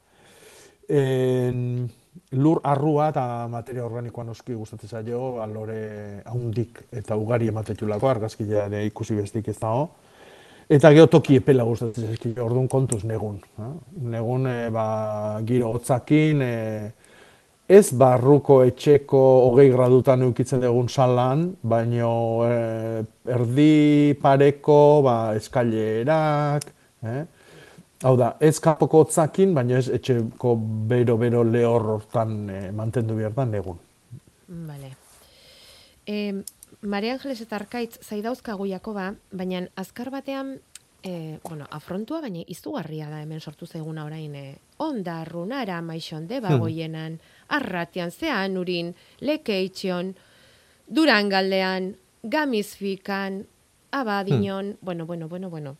En, 0.88 1.88
lur 2.36 2.60
arrua 2.62 3.08
eta 3.10 3.48
materia 3.50 3.84
organikoa 3.84 4.24
noski 4.24 4.54
gustatzen 4.54 4.88
zaio, 4.88 5.40
alore 5.42 6.22
haundik 6.26 6.84
eta 6.92 7.16
ugari 7.16 7.48
ematetulako, 7.48 8.10
argazkila 8.10 8.66
ere 8.68 8.84
ikusi 8.86 9.16
bestik 9.18 9.48
ez 9.48 9.58
dago. 9.58 9.88
Eta 10.68 10.90
gero 10.96 11.06
toki 11.12 11.36
epela 11.36 11.64
gustatzen 11.68 12.06
zaizkio, 12.08 12.34
orduan 12.44 12.68
kontuz 12.72 13.02
negun. 13.04 13.36
eh? 13.60 13.72
Negun 14.14 14.46
e, 14.48 14.70
ba, 14.72 14.86
giro 15.44 15.74
hotzakin, 15.74 16.40
e, 16.40 16.92
ez 17.68 17.92
barruko 17.92 18.62
etxeko 18.64 19.20
hogei 19.50 19.68
gradutan 19.72 20.24
eukitzen 20.24 20.64
dugun 20.64 20.88
salan, 20.88 21.50
baino 21.62 22.10
e, 22.48 23.04
erdi 23.36 24.16
pareko 24.22 24.80
ba, 25.04 25.16
eskailerak, 25.36 26.68
eh? 27.04 27.22
Hau 28.04 28.16
da, 28.20 28.34
ez 28.40 28.58
kapoko 28.60 29.04
hotzakin, 29.04 29.54
baina 29.56 29.78
ez 29.78 29.88
etxeko 29.88 30.56
bero-bero 30.88 31.44
lehor 31.44 31.86
hortan 31.98 32.36
e, 32.48 32.66
mantendu 32.72 33.16
behar 33.20 33.32
da 33.36 33.46
negun. 33.48 33.78
Vale. 34.48 34.90
E, 36.04 36.32
Maria 36.84 37.14
Angeles 37.14 37.40
eta 37.40 37.56
Arkaitz 37.56 37.98
zaidauzkagu 38.04 38.66
Jakoba, 38.68 39.14
baina 39.32 39.62
azkar 39.80 40.10
batean 40.12 40.58
e, 41.02 41.38
bueno, 41.44 41.66
afrontua, 41.70 42.20
baina 42.20 42.44
izugarria 42.46 43.08
da 43.08 43.22
hemen 43.22 43.40
sortu 43.40 43.66
zaiguna 43.66 44.04
orain, 44.04 44.34
e, 44.36 44.58
onda, 44.84 45.22
runara, 45.24 45.80
maixonde, 45.82 46.40
bagoienan, 46.44 47.18
arratian, 47.48 48.12
zean 48.12 48.58
urin, 48.60 48.94
lekeitxion, 49.20 50.14
durangaldean, 50.88 51.94
gamizfikan, 52.22 53.44
aba, 53.90 54.22
dinon, 54.24 54.76
bueno, 54.82 55.06
bueno, 55.06 55.28
bueno, 55.28 55.50
bueno. 55.50 55.76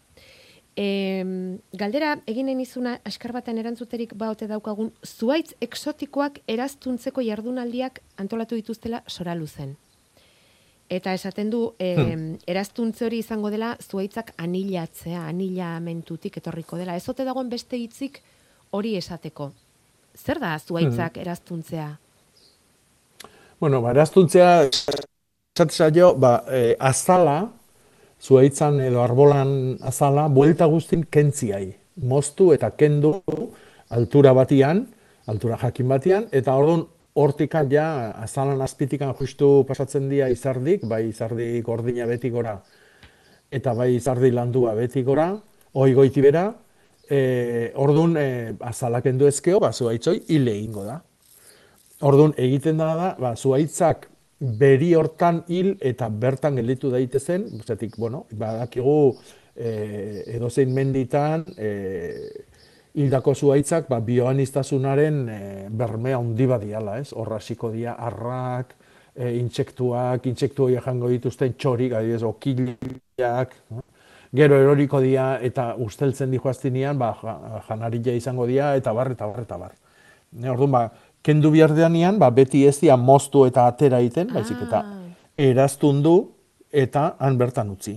E, 0.77 1.25
galdera, 1.73 2.19
egin 2.27 2.49
nahi 2.49 2.59
nizuna, 2.59 2.99
askar 3.05 3.33
baten 3.37 3.61
erantzuterik 3.61 4.17
baote 4.19 4.49
daukagun, 4.51 4.93
zuaitz 5.05 5.53
eksotikoak 5.61 6.41
eraztuntzeko 6.49 7.23
jardunaldiak 7.23 8.01
antolatu 8.17 8.57
dituztela 8.57 9.05
sora 9.07 9.35
luzen. 9.35 9.77
Eta 10.95 11.15
esaten 11.17 11.51
du, 11.51 11.61
e, 11.83 11.89
eraztuntze 12.47 13.07
hori 13.09 13.19
izango 13.25 13.51
dela 13.51 13.73
zuaitzak 13.83 14.31
anilatzea, 14.39 15.25
anilamentutik 15.33 16.39
etorriko 16.39 16.79
dela. 16.79 16.95
Ez 16.95 17.09
ote 17.11 17.27
dagoen 17.27 17.51
beste 17.51 17.81
hitzik 17.81 18.21
hori 18.75 18.95
esateko. 19.01 19.51
Zer 20.15 20.39
da 20.39 20.55
zuaitzak 20.61 21.19
eraztuntzea? 21.19 21.89
Bueno, 23.59 23.81
ba, 23.83 23.91
eraztuntzea, 23.95 24.53
esate 24.71 25.75
zaio, 25.75 26.13
ba, 26.21 26.37
e, 26.47 26.77
azala, 26.79 27.41
zuaitzan 28.23 28.79
edo 28.85 29.03
arbolan 29.03 29.79
azala, 29.83 30.29
buelta 30.29 30.69
guztin 30.71 31.03
kentziai. 31.11 31.73
Moztu 32.07 32.53
eta 32.55 32.71
kendu 32.79 33.17
altura 33.95 34.35
batian, 34.35 34.87
altura 35.31 35.59
jakin 35.59 35.91
batian, 35.91 36.29
eta 36.31 36.55
orduan 36.55 36.87
hortikan 37.15 37.71
ja, 37.71 38.11
azalan 38.23 38.61
azpitikan 38.63 39.15
justu 39.19 39.65
pasatzen 39.69 40.09
dira 40.11 40.29
izardik, 40.33 40.85
bai 40.91 41.07
izardi 41.09 41.61
gordina 41.63 42.07
beti 42.11 42.31
gora, 42.31 42.59
eta 43.55 43.75
bai 43.75 43.95
izardi 43.95 44.33
landua 44.35 44.75
beti 44.75 45.03
gora, 45.07 45.29
hoi 45.75 45.93
goiti 45.95 46.23
bera, 46.25 46.49
e, 47.09 47.73
orduan 47.79 48.17
e, 48.19 48.27
azalak 48.67 49.07
endu 49.07 49.29
ezkeo, 49.31 49.61
ba, 49.63 49.71
zuaitzoi 49.73 50.25
hile 50.35 50.57
ingo 50.59 50.85
da. 50.87 50.99
Orduan 52.05 52.35
egiten 52.37 52.83
da 52.83 52.91
da, 52.99 53.13
ba, 53.21 53.35
zuaitzak 53.37 54.09
beri 54.59 54.91
hortan 54.99 55.45
hil 55.49 55.77
eta 55.81 56.09
bertan 56.11 56.59
gelditu 56.59 56.91
daitezen, 56.93 57.47
zetik, 57.63 57.95
bueno, 57.97 58.25
badakigu 58.35 59.15
e, 59.55 59.71
edozein 60.35 60.75
menditan, 60.75 61.47
e, 61.57 61.71
hildako 62.95 63.35
zuaitzak 63.35 63.89
ba, 63.91 63.99
bioaniztasunaren 64.01 65.17
e, 65.29 65.39
bermea 65.71 66.19
handi 66.19 66.47
badiala, 66.47 66.99
ez? 67.03 67.13
Horra 67.13 67.41
hasiko 67.43 67.71
dira 67.75 67.97
arrak, 67.99 68.75
e, 69.17 69.33
intsektuak, 69.41 70.27
intsektu 70.31 70.69
horiek 70.69 70.85
jango 70.85 71.11
dituzten 71.11 71.57
txorik, 71.59 71.97
adibidez, 71.99 72.23
okilak, 72.29 73.57
no? 73.71 73.83
gero 74.35 74.59
eroriko 74.59 75.01
dira 75.03 75.39
eta 75.47 75.73
usteltzen 75.79 76.31
di 76.31 76.39
joaztinean, 76.43 76.99
ba, 76.99 77.13
janarilla 77.69 78.15
izango 78.19 78.47
dira, 78.51 78.73
eta 78.79 78.95
bar, 78.95 79.13
eta 79.15 79.27
bar, 79.31 79.43
eta 79.43 79.59
bar. 79.59 79.75
Ne, 80.35 80.51
orduan, 80.51 80.73
ba, 80.75 80.85
kendu 81.25 81.51
bihardeanian, 81.55 82.19
ba, 82.19 82.31
beti 82.35 82.65
ez 82.67 82.77
dira 82.81 82.97
moztu 82.99 83.45
eta 83.47 83.69
atera 83.71 84.01
egiten, 84.03 84.33
baizik 84.35 84.63
eta 84.67 84.83
Ah. 84.85 85.03
eraztundu 85.39 86.31
eta 86.71 87.15
han 87.19 87.39
bertan 87.39 87.71
utzi. 87.71 87.95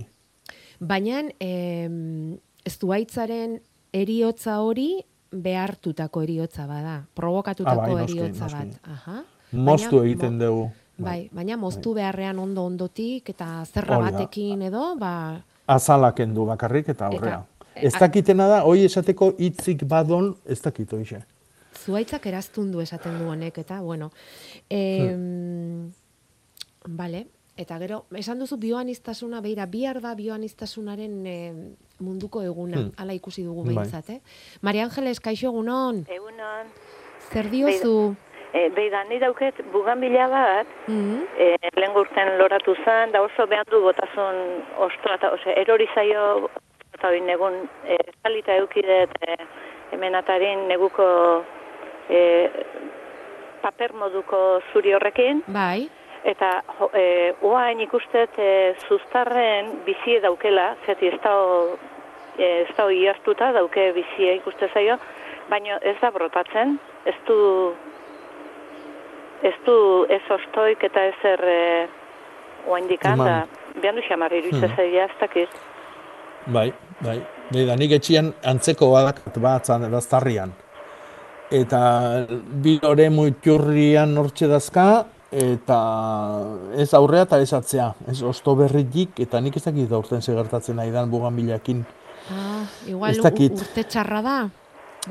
Baina, 0.78 1.24
em, 1.40 2.38
zuaitzaren 2.68 3.60
eriotza 3.92 4.60
hori 4.60 5.02
behartutako 5.32 6.22
eriotza 6.22 6.66
bada, 6.66 7.02
provokatutako 7.14 7.80
Ah, 7.80 7.86
bai, 7.86 7.94
noski, 7.96 8.18
eriotza 8.18 8.44
noski. 8.44 8.58
bat. 8.58 8.80
Aha. 8.84 9.22
Moztu 9.52 10.02
egiten 10.02 10.38
dugu. 10.38 10.70
Bai, 10.98 11.28
baina 11.32 11.56
moztu 11.56 11.92
beharrean 11.94 12.38
ondo 12.38 12.64
ondotik 12.66 13.28
eta 13.30 13.64
zerra 13.66 13.98
Hori 13.98 14.10
da. 14.10 14.18
batekin 14.18 14.62
edo, 14.62 14.96
ba, 14.98 15.40
azalak 15.66 16.16
kendu 16.16 16.44
bakarrik 16.46 16.88
eta 16.88 17.06
aurrea. 17.06 17.44
e, 17.74 17.86
Ez 17.86 17.92
dakitena 17.94 18.48
da, 18.48 18.62
hoi 18.64 18.84
esateko 18.84 19.34
hitzik 19.38 19.84
badon, 19.84 20.34
ez 20.44 20.60
dakit 20.62 20.92
hoize. 20.92 21.22
zuaitzak 21.84 22.26
eraztundu 22.26 22.80
esaten 22.80 23.18
du 23.18 23.28
honek, 23.30 23.58
eta, 23.58 23.80
bueno. 23.80 24.10
E, 24.68 25.14
Bale, 26.88 27.26
eta 27.56 27.78
gero, 27.78 28.04
esan 28.16 28.38
duzu 28.38 28.56
bioaniztasuna, 28.56 29.40
beira, 29.44 29.66
bihar 29.66 30.00
da 30.00 30.14
bioanistasunaren 30.14 31.26
eh, 31.26 31.54
munduko 32.00 32.42
eguna, 32.42 32.76
Hmm. 32.76 32.92
hala 32.96 33.12
ikusi 33.12 33.42
dugu 33.44 33.64
Bai. 33.64 33.74
behintzat, 33.74 34.10
eh? 34.10 34.20
Maria 34.62 34.84
Angeles, 34.84 35.20
kaixo 35.20 35.46
egunon, 35.48 36.04
Egunon. 36.08 36.66
zer 37.32 37.50
diozu? 37.50 38.14
E, 38.54 38.70
Beida, 38.70 39.04
ni 39.04 39.18
dauket 39.18 39.54
buganbila 39.72 40.26
bat, 40.28 40.66
Mhm. 40.86 41.22
e, 41.38 41.56
lehen 41.76 41.96
urten 41.96 42.38
loratu 42.38 42.74
zen, 42.84 43.12
da 43.12 43.20
oso 43.22 43.46
behar 43.46 43.66
du 43.70 43.80
botazun 43.82 44.64
ostoa, 44.78 45.14
eta 45.16 45.32
ose, 45.32 45.52
erori 45.60 45.86
zaio, 45.94 46.48
eta 46.94 47.08
hori 47.08 47.20
negun, 47.20 47.68
e, 47.86 47.96
salita 48.22 48.56
eukidet, 48.56 49.10
e, 49.20 49.36
hemen 49.92 50.14
atarin 50.14 50.66
neguko 50.68 51.44
e, 52.08 52.48
paper 53.62 53.92
moduko 53.92 54.60
zuri 54.72 54.94
horrekin, 54.94 55.42
Bai, 55.46 55.90
eta 56.24 56.62
jo, 56.78 56.90
e, 56.94 57.34
oain 57.42 57.80
ikustet 57.80 58.38
e, 58.38 58.74
zuztarren 58.88 59.72
bizie 59.86 60.20
daukela, 60.20 60.74
zeti 60.86 61.06
ez 61.12 61.20
da 61.22 61.34
e, 62.38 62.48
ez 62.62 62.76
da 62.76 62.88
iaztuta 62.90 63.52
dauke 63.52 63.92
bizie 63.92 64.34
ikuste 64.40 64.68
zaio, 64.74 64.98
baina 65.50 65.78
ez 65.82 65.96
da 66.00 66.10
brotatzen, 66.10 66.78
ez 67.06 67.14
du 67.26 67.38
ez 69.42 69.54
du 69.66 70.04
ez 70.10 70.22
ostoik 70.34 70.82
eta 70.84 71.04
ez 71.12 71.24
er 71.24 71.44
e, 71.46 71.88
oaindikan, 72.68 73.18
da, 73.18 73.46
behan 73.80 73.96
du 73.96 74.02
xamar 74.02 74.32
iruitze 74.32 74.66
Mhm. 74.66 74.76
zaila, 74.76 75.04
ez 75.04 75.20
dakit. 75.20 75.48
Bai, 76.46 76.72
bai. 77.00 77.20
Da 77.66 77.76
nik 77.76 77.92
etxian 77.92 78.32
antzeko 78.44 78.90
badak 78.92 79.20
batzan 79.40 79.84
eraztarrian. 79.84 80.52
Eta 81.50 82.26
bi 82.62 82.78
ore 82.84 83.08
muiturrian 83.10 84.16
hortxe 84.18 84.46
dazka, 84.48 85.04
eta 85.30 85.78
ez 86.76 86.92
aurrea 86.94 87.26
eta 87.26 87.40
ez 87.40 87.52
atzea. 87.52 87.92
Ez 88.08 88.22
osto 88.22 88.54
berritik, 88.56 89.18
eta 89.20 89.40
nik 89.40 89.56
ez 89.56 89.64
dakit 89.64 89.92
aurten 89.92 90.22
segertatzen 90.22 90.76
nahi 90.76 90.90
dan 90.90 91.10
buganbilakin. 91.10 91.84
ah, 92.30 92.64
igual 92.86 93.20
urte 93.20 93.84
txarra 93.84 94.22
da, 94.22 94.38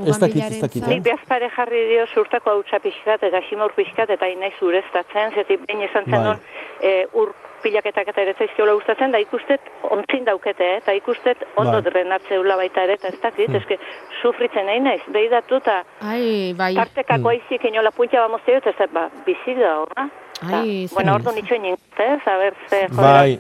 Ez 0.06 0.20
dakit, 0.20 0.36
ez 0.36 0.62
dakit, 0.62 0.82
buganbilarentzat. 0.84 0.88
Nik 0.90 1.04
behazpare 1.04 1.50
jarri 1.56 1.88
dio 1.90 2.06
zurtako 2.14 2.50
hautsa 2.52 2.80
pixkat 2.80 3.24
eta 3.24 3.42
ximaur 3.50 3.74
pixkat 3.74 4.10
eta 4.10 4.28
inaiz 4.28 4.54
ureztatzen, 4.62 5.32
zetik 5.36 5.66
behin 5.68 5.82
esan 5.90 6.06
zen 6.06 6.24
Bai. 6.24 6.38
e, 6.82 7.06
ur 7.14 7.34
pilaketak 7.64 8.08
eta 8.08 8.22
ere 8.22 8.34
zaizkiola 8.38 8.74
gustatzen, 8.78 9.12
da 9.12 9.18
ikustet 9.20 9.62
ontzin 9.90 10.24
daukete, 10.26 10.64
eh, 10.64 10.78
eta 10.78 10.94
ikustet 10.94 11.38
ondo 11.56 11.72
Bai. 11.82 11.82
drenatzeula 11.82 12.56
baita 12.56 12.84
ere, 12.84 12.94
eta 12.94 13.08
ez 13.08 13.20
dakit, 13.22 13.48
Hmm. 13.50 13.56
eske 13.56 13.80
sufritzen 14.22 14.66
nahi 14.66 14.80
naiz, 14.80 15.02
behidatu 15.08 15.56
eta 15.56 15.84
Ai, 16.02 16.54
bai, 16.54 16.76
tartekako 16.76 17.20
Hmm. 17.20 17.28
aizik 17.34 17.64
inola 17.66 17.92
puntxa 17.92 18.22
bamozteo, 18.22 18.58
eta 18.58 18.70
ez 18.70 18.92
ba, 18.92 19.10
bizi 19.26 19.56
da, 19.56 19.80
horra. 19.80 20.10
ai, 20.54 20.88
Bueno, 20.94 21.16
ordu 21.16 21.32
nitxo 21.32 21.56
inintez, 21.56 22.22
a 22.28 22.38
ber, 22.38 22.54
ze 22.70 22.88
Bai. 22.92 23.40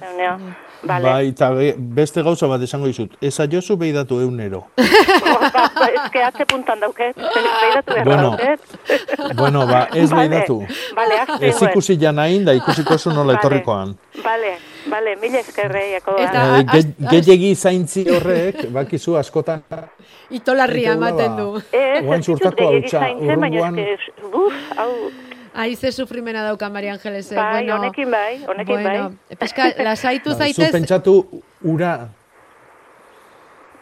Vale. 0.83 1.03
Bai, 1.09 1.27
eta 1.29 1.49
be- 1.51 1.73
beste 1.77 2.21
gauza 2.21 2.45
bat 2.47 2.61
esango 2.61 2.85
dizut. 2.87 3.15
Ez 3.21 3.39
aiozu 3.39 3.77
behidatu 3.77 4.19
eunero. 4.21 4.67
ba, 4.77 5.49
ba, 5.75 5.87
ez 5.87 6.11
que 6.11 6.23
atze 6.23 6.45
puntan 6.45 6.79
dauket, 6.79 7.15
behidatu 7.17 7.93
behar 7.93 8.05
Bueno, 8.05 8.29
dauket. 8.37 9.35
Bueno, 9.35 9.65
ba, 9.67 9.87
ez 9.93 10.09
Vale, 10.11 10.27
behidatu. 10.29 10.59
Vale, 10.95 11.19
azte 11.19 11.47
Ez 11.49 11.61
ikusi 11.61 11.97
janain, 11.97 12.45
da 12.45 12.53
ikusiko 12.53 12.97
zu 12.97 13.09
nola 13.09 13.33
Vale. 13.33 13.39
etorrikoan. 13.39 13.97
Vale, 14.23 14.53
vale, 14.87 15.15
mila 15.21 15.39
eskerre, 15.39 15.91
Jakoba. 15.93 16.21
Eta- 16.23 16.59
Eh, 16.59 16.65
ge- 16.71 17.09
Gehiegi 17.09 17.55
zaintzi 17.55 18.05
horrek, 18.09 18.67
bakizu 18.71 19.15
askotan, 19.17 19.63
itolarria 20.29 20.93
ematen 20.93 21.35
ba. 21.35 21.41
du. 21.41 21.57
Ez, 21.71 22.03
Oain 22.05 22.19
ez 22.19 22.25
ditut 22.27 22.59
hautsa, 22.61 22.99
zaintzen, 22.99 23.39
baina 23.39 23.57
hurrengoan- 23.61 23.79
eske, 23.79 24.29
buf, 24.31 24.53
hau, 24.77 24.91
Ai, 25.57 25.75
ze 25.75 25.91
sufrimena 25.91 26.43
dauka 26.45 26.69
Maria 26.69 26.93
Angeles. 26.93 27.31
eh, 27.31 27.35
bai, 27.35 27.53
bueno, 27.65 27.79
honekin 27.81 28.11
bai, 28.11 28.43
honekin 28.45 28.75
bueno, 28.83 29.09
bai. 29.27 29.37
Peska, 29.37 29.71
lasaitu 29.83 30.29
Ba, 30.33 30.35
zu 30.35 30.39
zaitez, 30.43 30.71
pentsatu 30.71 31.15
ura, 31.63 32.09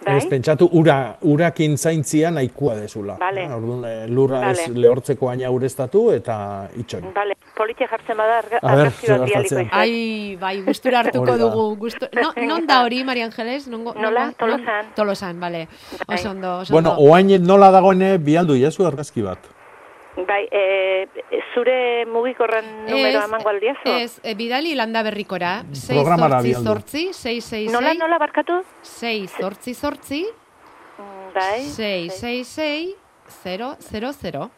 Bai? 0.05 0.17
ez 0.17 0.25
pentsatu 0.29 0.69
ura, 0.71 1.17
urakin 1.21 1.75
zaintzia 1.77 2.29
nahikoa 2.31 2.75
dezula. 2.77 3.15
Vale. 3.19 3.43
Eh, 3.43 3.55
Orduan, 3.55 3.83
eh, 3.89 4.07
lurra 4.07 4.51
ez 4.51 4.59
Vale. 4.67 4.79
lehortzeko 4.83 5.29
aina 5.31 5.49
ureztatu 5.51 6.11
eta 6.13 6.35
itxoin. 6.77 7.07
Bale, 7.15 7.33
politia 7.57 7.87
jartzen 7.89 8.17
bada 8.17 8.37
argazki 8.61 9.07
bat 9.11 9.25
bialiko 9.25 9.41
izan. 9.55 9.69
Ai, 9.71 10.37
bai, 10.39 10.61
gustura 10.67 10.99
hartuko 10.99 11.35
dugu. 11.41 11.65
Gustu... 11.75 12.07
No, 12.21 12.31
non 12.49 12.67
da 12.67 12.83
hori, 12.85 13.03
Maria 13.03 13.25
Angeles? 13.25 13.67
Nongo, 13.67 13.95
Nola? 13.95 14.27
nongo- 14.29 14.37
Tolosan. 14.37 14.93
Tolosan, 14.95 15.39
bale. 15.39 15.67
Bai. 16.07 16.19
Oso 16.19 16.29
ondo, 16.29 16.57
oso 16.59 16.71
Bueno, 16.73 16.95
oain 16.99 17.35
nola 17.43 17.71
dagoene 17.71 18.17
bialdu 18.19 18.55
jazu 18.61 18.85
argazki 18.85 19.21
bat. 19.25 19.39
Bai, 20.15 20.47
e, 20.49 21.07
zure 21.53 22.05
mugikorran 22.07 22.65
numero 22.87 23.19
Ez, 23.19 23.25
emango 23.25 23.49
aldiazu? 23.49 23.89
Ez, 23.99 24.19
e, 24.23 24.33
bidali 24.33 24.73
landa 24.75 25.03
berrikora. 25.03 25.63
6 25.73 25.89
Programara 25.91 26.39
zortzi 26.39 26.49
bialdu. 26.49 26.69
zortzi, 26.69 27.03
6 27.13 27.43
6 27.43 27.71
Nola, 27.73 27.93
nola 27.99 28.17
barkatu? 28.17 28.61
6 28.81 29.37
zortzi 29.41 29.73
zortzi, 29.73 30.25
Mm, 30.97 31.33
Bai. 31.35 31.61
6 31.67 32.13
6 32.21 32.47
6 32.47 32.95
0 33.43 33.75
0 33.79 34.13
0. 34.13 34.49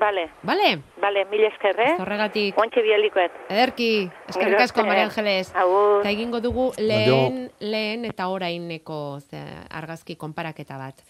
Bale, 0.00 0.30
Bale, 0.42 0.78
bale, 1.00 1.24
mila 1.26 1.48
eskerre. 1.48 1.96
horregatik. 2.00 2.56
Oantxe 2.56 2.80
bialikoet. 2.80 3.32
Ederki, 3.50 4.08
eskerrik 4.28 4.60
asko. 4.60 4.84
Maria 4.86 5.04
Angeles. 5.10 5.50
Agur. 5.54 5.98
Eta 6.00 6.10
egingo 6.14 6.40
dugu 6.40 6.70
lehen, 6.78 7.50
lehen 7.60 8.04
eta 8.08 8.28
oraineko 8.32 9.18
ze, 9.20 9.42
argazki 9.70 10.16
konparaketa 10.16 10.78
bat. 10.78 11.02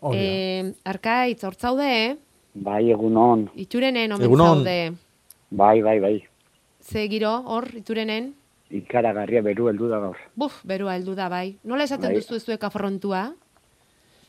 Da. 0.00 0.10
Eh, 0.14 0.72
Arkaitz, 0.84 1.44
hortzaude, 1.44 2.16
Bai, 2.54 2.90
egunon. 2.90 3.50
iturenen 3.54 4.12
omen 4.12 4.36
zaude. 4.36 4.92
Bai, 5.50 5.82
bai, 5.82 5.98
bai. 6.00 6.14
Ze 6.80 7.08
giro, 7.08 7.42
hor, 7.46 7.68
iturenen? 7.76 8.34
ikaragarria 8.70 9.42
beru 9.42 9.68
heldu 9.68 9.88
da 9.90 9.98
gaur. 9.98 10.16
Buf, 10.38 10.60
berua 10.64 10.94
heldu 10.94 11.16
da 11.18 11.28
bai. 11.28 11.56
Nola 11.64 11.84
esaten 11.84 12.12
Bai. 12.12 12.20
duzu 12.20 12.38
zuek 12.38 12.64
afrontua? 12.64 13.32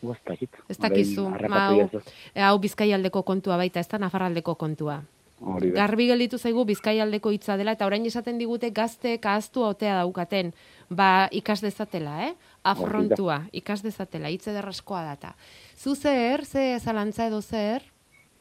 Ez 0.01 0.17
dakit. 0.25 0.49
Ez 0.67 0.77
dakizu. 0.81 1.27
Harrapatu 1.29 2.01
hau, 2.35 2.55
bizkaialdeko 2.59 3.21
kontua 3.23 3.57
baita, 3.61 3.79
ez 3.79 3.87
da 3.87 3.99
nafarraldeko 4.01 4.55
kontua. 4.55 5.03
Hori 5.41 5.71
da. 5.71 5.83
Garbi 5.83 6.07
gelditu 6.09 6.37
zaigu 6.37 6.65
bizkaialdeko 6.65 7.31
hitza 7.33 7.55
dela 7.57 7.73
eta 7.77 7.85
orain 7.85 8.05
esaten 8.05 8.37
digute 8.41 8.69
gazteek 8.73 9.25
ahaztu 9.25 9.63
otea 9.65 9.99
daukaten. 10.01 10.53
Ba, 10.89 11.27
ikas 11.31 11.61
dezatela, 11.61 12.17
eh? 12.27 12.33
Afrontua, 12.63 13.41
ikas 13.57 13.81
dezatela, 13.81 14.29
hitz 14.29 14.45
ederraskoa 14.51 15.01
data. 15.05 15.33
Zu 15.77 15.95
zer, 15.95 16.45
ze 16.45 16.79
zalantza 16.79 17.25
edo 17.27 17.41
zer? 17.41 17.81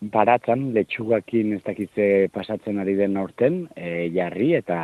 Baratzan, 0.00 0.70
letxugakin 0.74 1.54
ez 1.56 1.62
dakitze 1.64 2.28
pasatzen 2.32 2.78
ari 2.80 2.94
den 2.96 3.16
aurten, 3.20 3.66
e, 3.76 4.08
jarri 4.12 4.54
eta 4.56 4.80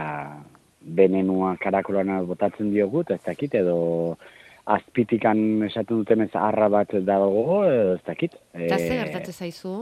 benenua 0.80 1.56
karakolana 1.60 2.20
botatzen 2.22 2.70
diogu, 2.72 3.04
ez 3.10 3.20
dakit, 3.24 3.54
edo 3.60 4.16
azpitikan 4.66 5.62
esatu 5.66 6.02
duten 6.02 6.24
ez 6.26 6.32
arra 6.34 6.68
bat 6.72 6.92
dago, 7.06 7.62
ez 7.64 8.02
dakit. 8.06 8.36
Eta 8.52 8.78
ze 8.78 8.92
E, 8.92 8.98
gertatzen 9.04 9.34
zaizu? 9.34 9.76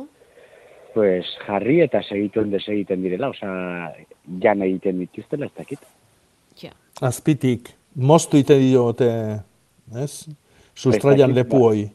Pues 0.95 1.27
jarri 1.47 1.81
eta 1.83 2.03
segituen 2.03 2.51
desegiten 2.51 3.03
direla, 3.03 3.31
osea, 3.31 3.95
jan 4.43 4.63
egiten 4.63 5.01
dituztela, 5.03 5.47
ez 5.47 5.55
dakit. 5.57 5.81
Ja. 6.61 6.71
Azpitik, 7.03 7.73
moztu 7.95 8.37
ite 8.41 8.59
diote, 8.59 9.41
ez? 9.97 10.27
Sustraian 10.75 11.31
Ez 11.31 11.37
dakit, 11.37 11.37
lepu 11.37 11.59
ba. 11.59 11.65
hoi. 11.69 11.91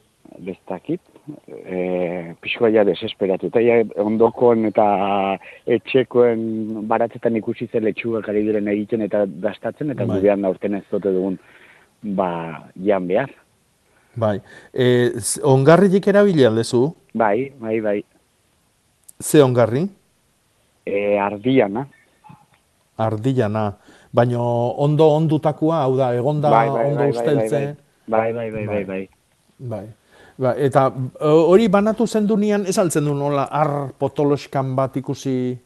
E, 1.70 2.34
pixkoa 2.42 2.70
ja 2.74 2.84
desesperatuta, 2.88 3.60
ja 3.62 3.84
ondokon 4.02 4.66
eta 4.66 4.86
etxekoen 5.68 6.88
baratzetan 6.90 7.36
ikusi 7.38 7.68
zen 7.68 7.84
letxugak 7.86 8.30
ari 8.32 8.42
diren 8.48 8.68
egiten 8.72 9.02
eta 9.06 9.26
dastatzen, 9.28 9.92
eta 9.92 10.06
Bai. 10.06 10.18
gurean 10.18 10.46
aurten 10.46 10.80
ez 10.80 10.84
dute 10.92 11.12
dugun, 11.14 11.38
ba, 12.02 12.64
jan 12.82 13.06
behar. 13.08 13.30
Bai. 14.16 14.40
E, 14.74 15.12
ongarrilik 15.44 16.08
erabili 16.08 16.46
aldezu? 16.48 16.88
Bai, 17.14 17.52
bai, 17.60 17.80
bai, 17.82 18.04
Ze 19.22 19.44
ongarri? 19.44 19.90
e, 20.86 21.18
ardiana. 21.20 21.88
Ardilana. 22.98 23.78
Baino 24.12 24.74
ondo 24.82 25.06
ondutakoa, 25.16 25.84
hau 25.84 25.96
da, 25.98 26.14
egonda 26.18 26.50
Bai, 26.50 26.68
bai, 26.70 26.86
ondo 26.86 26.98
bai, 26.98 27.12
bai, 27.12 27.18
usteltze. 27.18 27.62
bai, 28.08 28.34
bai, 28.34 28.52
bai, 28.52 28.66
bai, 28.68 28.84
bai. 28.86 29.10
Bai. 29.60 29.88
Ba, 30.40 30.54
eta 30.56 30.88
e, 31.20 31.28
hori 31.28 31.68
banatu 31.68 32.08
zendunean, 32.08 32.64
ez 32.66 32.78
altzen 32.80 33.06
du 33.06 33.14
nola 33.14 33.50
ar 33.52 33.92
potoloskan 34.00 34.72
bat 34.76 34.96
ikusi 34.96 35.58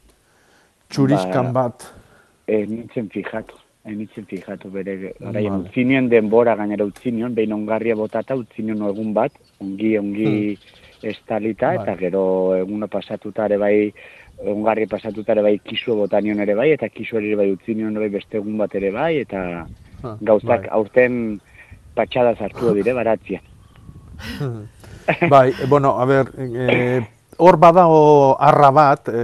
txuriskan 0.90 1.52
Ba, 1.54 1.68
bat. 1.70 1.86
Ez 2.50 2.66
nintzen 2.70 3.08
fijatu, 3.14 3.60
ez 3.86 3.94
nintzen 3.96 4.26
fijatu 4.26 4.72
bere, 4.74 5.14
orain 5.22 5.52
Vale. 5.52 5.70
utzi 5.70 5.86
denbora 6.10 6.56
gainera 6.56 6.86
utzi 6.86 7.12
behin 7.12 7.54
ongarria 7.54 7.96
botata 7.96 8.36
utzi 8.36 8.64
nion 8.64 8.82
egun 8.90 9.14
bat, 9.14 9.32
ongi, 9.62 9.98
ongi 9.98 10.58
estalita, 11.04 11.68
Bai. 11.68 11.84
eta 11.84 11.96
gero 11.96 12.56
eguna 12.56 12.88
pasatuta 12.88 13.46
ere 13.46 13.58
bai, 13.58 13.94
ongarri 14.44 14.88
pasatuta 14.88 15.32
ere 15.32 15.42
bai 15.42 15.60
kisu 15.60 15.96
bota 15.96 16.20
nion 16.22 16.40
ere 16.40 16.56
bai, 16.56 16.72
eta 16.72 16.90
kisu 16.90 17.18
ere 17.18 17.36
bai 17.36 17.52
utzi 17.52 17.76
nion 17.76 17.94
bai 17.94 18.10
beste 18.10 18.38
egun 18.38 18.58
bat 18.58 18.76
ere 18.76 18.92
bai, 18.92 19.18
eta 19.24 19.66
Ah, 20.04 20.18
gauzak 20.20 20.68
bai. 20.68 20.70
aurten 20.76 21.40
patxada 21.96 22.36
sartu 22.36 22.74
dire 22.78 22.94
baratzia. 22.94 23.42
bai, 25.30 25.54
bueno, 25.70 26.00
a 26.00 26.06
ber, 26.06 26.32
e, 26.38 27.02
hor 27.38 27.58
badago 27.58 28.36
arra 28.40 28.72
bat, 28.72 29.10
e, 29.10 29.24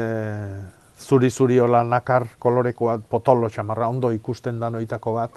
zuri-zuri 1.00 1.60
hola 1.60 1.84
nakar 1.84 2.28
kolorekoa, 2.40 3.00
potolo 3.10 3.50
xamarra, 3.50 3.90
ondo 3.90 4.12
ikusten 4.12 4.60
da 4.60 4.70
noitako 4.70 5.14
bat. 5.14 5.36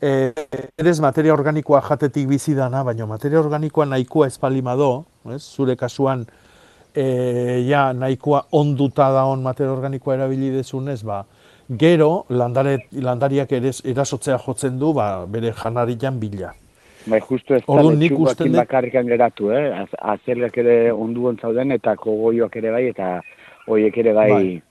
E, 0.00 0.32
berez 0.78 1.00
materia 1.00 1.34
organikoa 1.34 1.80
jatetik 1.82 2.28
bizi 2.28 2.54
dana, 2.54 2.84
baina 2.84 3.06
materia 3.06 3.40
organikoa 3.40 3.86
nahikoa 3.86 4.28
espalima 4.28 4.76
ez? 5.34 5.42
zure 5.42 5.76
kasuan 5.76 6.26
e, 6.94 7.64
ja 7.68 7.92
nahikoa 7.92 8.44
onduta 8.52 9.10
da 9.12 9.24
on 9.24 9.42
materia 9.42 9.72
organikoa 9.72 10.14
erabili 10.14 10.50
dezunez, 10.50 11.02
ba, 11.04 11.24
gero 11.68 12.24
landare, 12.28 12.78
landariak 12.92 13.52
ere 13.52 13.70
erasotzea 13.84 14.38
jotzen 14.46 14.78
du 14.78 14.92
ba, 14.92 15.26
bere 15.26 15.52
janarian 15.52 16.18
bila. 16.18 16.52
Bai, 17.06 17.20
justu 17.20 17.54
ez 17.54 17.62
da 17.66 17.82
letxugakin 17.82 18.52
dut- 18.52 18.56
bakarrikan 18.56 19.06
geratu, 19.06 19.50
eh? 19.50 19.72
Az- 20.02 20.20
ere 20.56 20.92
onduan 20.92 21.36
zauden, 21.40 21.72
eta 21.72 21.96
kogoioak 21.96 22.56
ere 22.56 22.70
bai, 22.70 22.86
eta 22.88 23.20
hoiek 23.66 23.96
ere 23.96 24.12
bai, 24.12 24.30
Bai. 24.30 24.62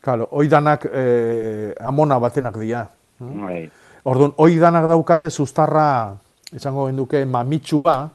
Claro, 0.00 0.28
oidanak 0.30 0.86
eh, 0.92 1.74
amona 1.80 2.18
batenak 2.20 2.56
dira. 2.58 2.88
bai. 3.18 3.68
Orduan, 4.04 4.32
oidanak 4.36 4.88
daukate 4.88 5.30
sustarra, 5.30 6.16
esango 6.54 6.86
genduke, 6.86 7.24
mamitsua, 7.24 8.08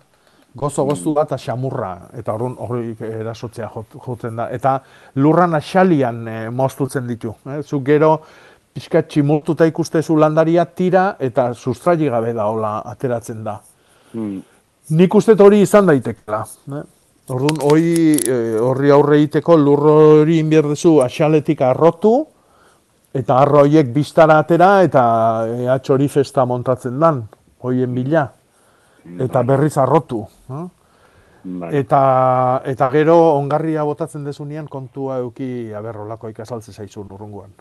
gozo 0.56 0.86
goztu 0.86 1.14
bat 1.14 1.32
eta 1.32 1.38
xamurra, 1.42 1.92
eta 2.18 2.34
orduan 2.34 2.56
hori 2.60 2.96
erasotzea 3.10 3.70
jot- 3.74 3.98
jotzen 4.06 4.36
da. 4.38 4.50
Eta 4.54 4.78
lurran 5.16 5.56
axalian 5.58 6.28
eh, 6.28 6.50
moztutzen 6.50 7.08
ditu. 7.08 7.34
Eh? 7.50 7.62
Zuk 7.64 7.84
gero, 7.86 8.20
pixka 8.74 9.04
tximurtuta 9.04 9.66
ikustezu 9.70 10.18
landaria 10.18 10.66
tira 10.66 11.16
eta 11.20 11.54
sustraili 11.54 12.10
gabe 12.10 12.34
da 12.34 12.46
hola 12.50 12.82
ateratzen 12.86 13.44
da. 13.44 13.60
Hmm. 14.14 14.42
Nik 14.90 15.16
uste 15.16 15.36
hori 15.40 15.62
izan 15.62 15.88
daitekela. 15.90 16.44
Eh? 16.78 16.84
Orduan, 17.34 17.62
hori 17.64 18.18
eh, 18.20 18.60
horri 18.60 18.92
aurre 18.92 19.18
egiteko 19.22 19.58
lur 19.58 19.80
hori 19.80 20.40
inbierdezu 20.44 21.00
axaletik 21.02 21.62
arrotu, 21.62 22.28
eta 23.14 23.38
arro 23.40 23.62
horiek 23.64 23.94
biztara 23.94 24.40
atera, 24.44 24.82
eta 24.84 25.04
ea 25.64 25.80
hori 25.90 26.08
festa 26.10 26.46
montatzen 26.46 27.00
dan, 27.00 27.24
hoien 27.64 27.94
bila. 27.96 28.28
Eta 29.20 29.42
berriz 29.44 29.78
arrotu. 29.78 30.26
eh? 30.50 30.66
Bai. 31.44 31.76
Eta, 31.76 32.62
eta 32.66 32.88
gero 32.90 33.18
ongarria 33.36 33.84
botatzen 33.84 34.24
dezunean 34.24 34.68
kontua 34.72 35.18
euki 35.20 35.74
aberrolako 35.76 36.30
ikasaltze 36.32 36.72
zaizu 36.72 37.02
urrunguan. 37.04 37.52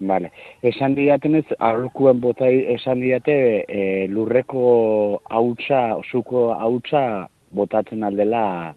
Vale. 0.00 0.30
Esan 0.62 0.94
diatenez, 0.94 1.44
aholkuen 1.58 2.20
botai 2.20 2.52
esan 2.74 3.00
diate 3.00 3.64
e, 3.66 4.06
lurreko 4.08 5.20
hautsa, 5.30 5.96
osuko 5.96 6.52
hautsa 6.54 7.26
botatzen 7.54 8.02
aldela 8.04 8.74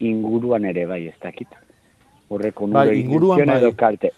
inguruan 0.00 0.64
ere 0.64 0.86
bai, 0.86 1.06
ez 1.06 1.14
dakit. 1.22 1.48
Horreko 2.30 2.66
Bai, 2.66 2.86
nure 2.86 2.98
inguruan 2.98 3.38
intentzioa 3.40 3.60
bai. 3.60 3.62
edo 3.62 3.76
kalte. 3.76 4.12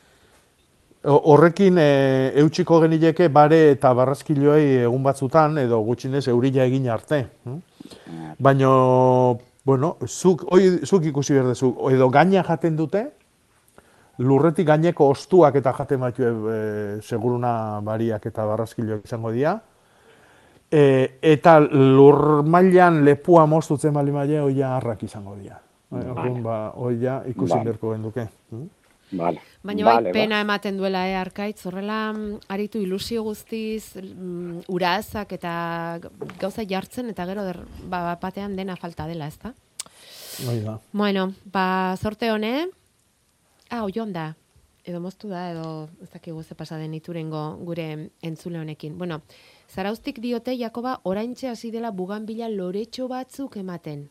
Horrekin 1.03 1.79
e, 1.83 2.33
eutxiko 2.39 2.79
genileke 2.85 3.27
bare 3.29 3.73
eta 3.73 3.91
barrazkiloei 3.99 4.85
egun 4.85 5.03
batzutan 5.03 5.59
edo 5.59 5.81
gutxinez 5.83 6.29
eurila 6.31 6.63
egin 6.65 6.89
arte. 6.91 7.25
hm? 7.45 7.57
Baino, 8.39 9.39
bueno, 9.65 9.97
zuk, 10.07 10.45
oi, 10.55 10.79
zuk 10.87 11.05
ikusi 11.11 11.35
behar 11.35 11.49
duzu, 11.51 11.75
edo 11.91 12.09
gaina 12.11 12.45
jaten 12.47 12.77
dute, 12.77 13.03
lurretik 14.23 14.67
gaineko 14.67 15.09
ostuak 15.11 15.57
eta 15.59 15.73
jaten 15.73 16.01
batue 16.01 16.31
e, 16.31 17.01
seguruna 17.03 17.81
bariak 17.83 18.27
eta 18.31 18.47
barrazkiloak 18.47 19.05
izango 19.05 19.33
dira. 19.35 19.57
E, 20.71 21.19
eta 21.21 21.59
lur 21.61 22.45
mailan 22.47 23.03
lepua 23.05 23.47
moztutzen 23.47 23.93
bali 23.93 24.15
maile, 24.15 24.41
oia 24.41 24.77
harrak 24.77 25.03
izango 25.03 25.35
dira. 25.37 25.59
Vale. 25.91 26.07
Orduan, 26.15 26.39
ba, 26.43 26.61
oia 26.77 27.19
ikusi 27.29 27.53
Vale. 27.53 27.65
beharko 27.65 27.93
genduke. 27.93 28.29
Vale. 29.13 29.41
Baina 29.63 29.85
Vale, 29.85 30.11
bai 30.11 30.13
pena 30.13 30.41
ematen 30.41 30.79
duela, 30.81 31.05
eh, 31.09 31.17
arkaitz, 31.17 31.67
horrela 31.69 32.13
mm, 32.13 32.49
aritu 32.49 32.81
ilusio 32.81 33.23
guztiz, 33.23 33.95
mm, 34.01 34.65
urazak 34.73 35.35
eta 35.37 36.01
gauza 36.41 36.65
jartzen, 36.69 37.11
eta 37.13 37.27
gero 37.29 37.45
der, 37.45 37.61
ba, 37.89 38.17
batean 38.21 38.57
dena 38.57 38.77
falta 38.77 39.07
dela, 39.07 39.29
ezta? 39.29 39.55
Hori 40.49 40.63
da. 40.65 40.79
Bueno, 40.93 41.33
ba, 41.45 41.95
sorte 42.01 42.33
hone, 42.33 42.69
ah, 43.69 43.85
oion 43.85 44.13
da, 44.13 44.33
edo 44.85 45.01
moztu 45.01 45.31
da, 45.31 45.45
edo 45.53 45.89
ez 46.03 46.11
dakigu 46.11 46.43
ze 46.43 46.57
pasa 46.59 46.79
den 46.79 46.95
iturengo 46.95 47.57
gure 47.63 48.11
entzule 48.23 48.59
honekin. 48.59 48.99
Bueno, 48.99 49.21
zaraustik 49.69 50.19
diote, 50.21 50.57
Jakoba, 50.59 50.99
oraintxe 51.05 51.49
hasi 51.49 51.71
dela 51.71 51.91
buganbila 51.91 52.49
loretxo 52.49 53.09
batzuk 53.09 53.57
ematen. 53.57 54.09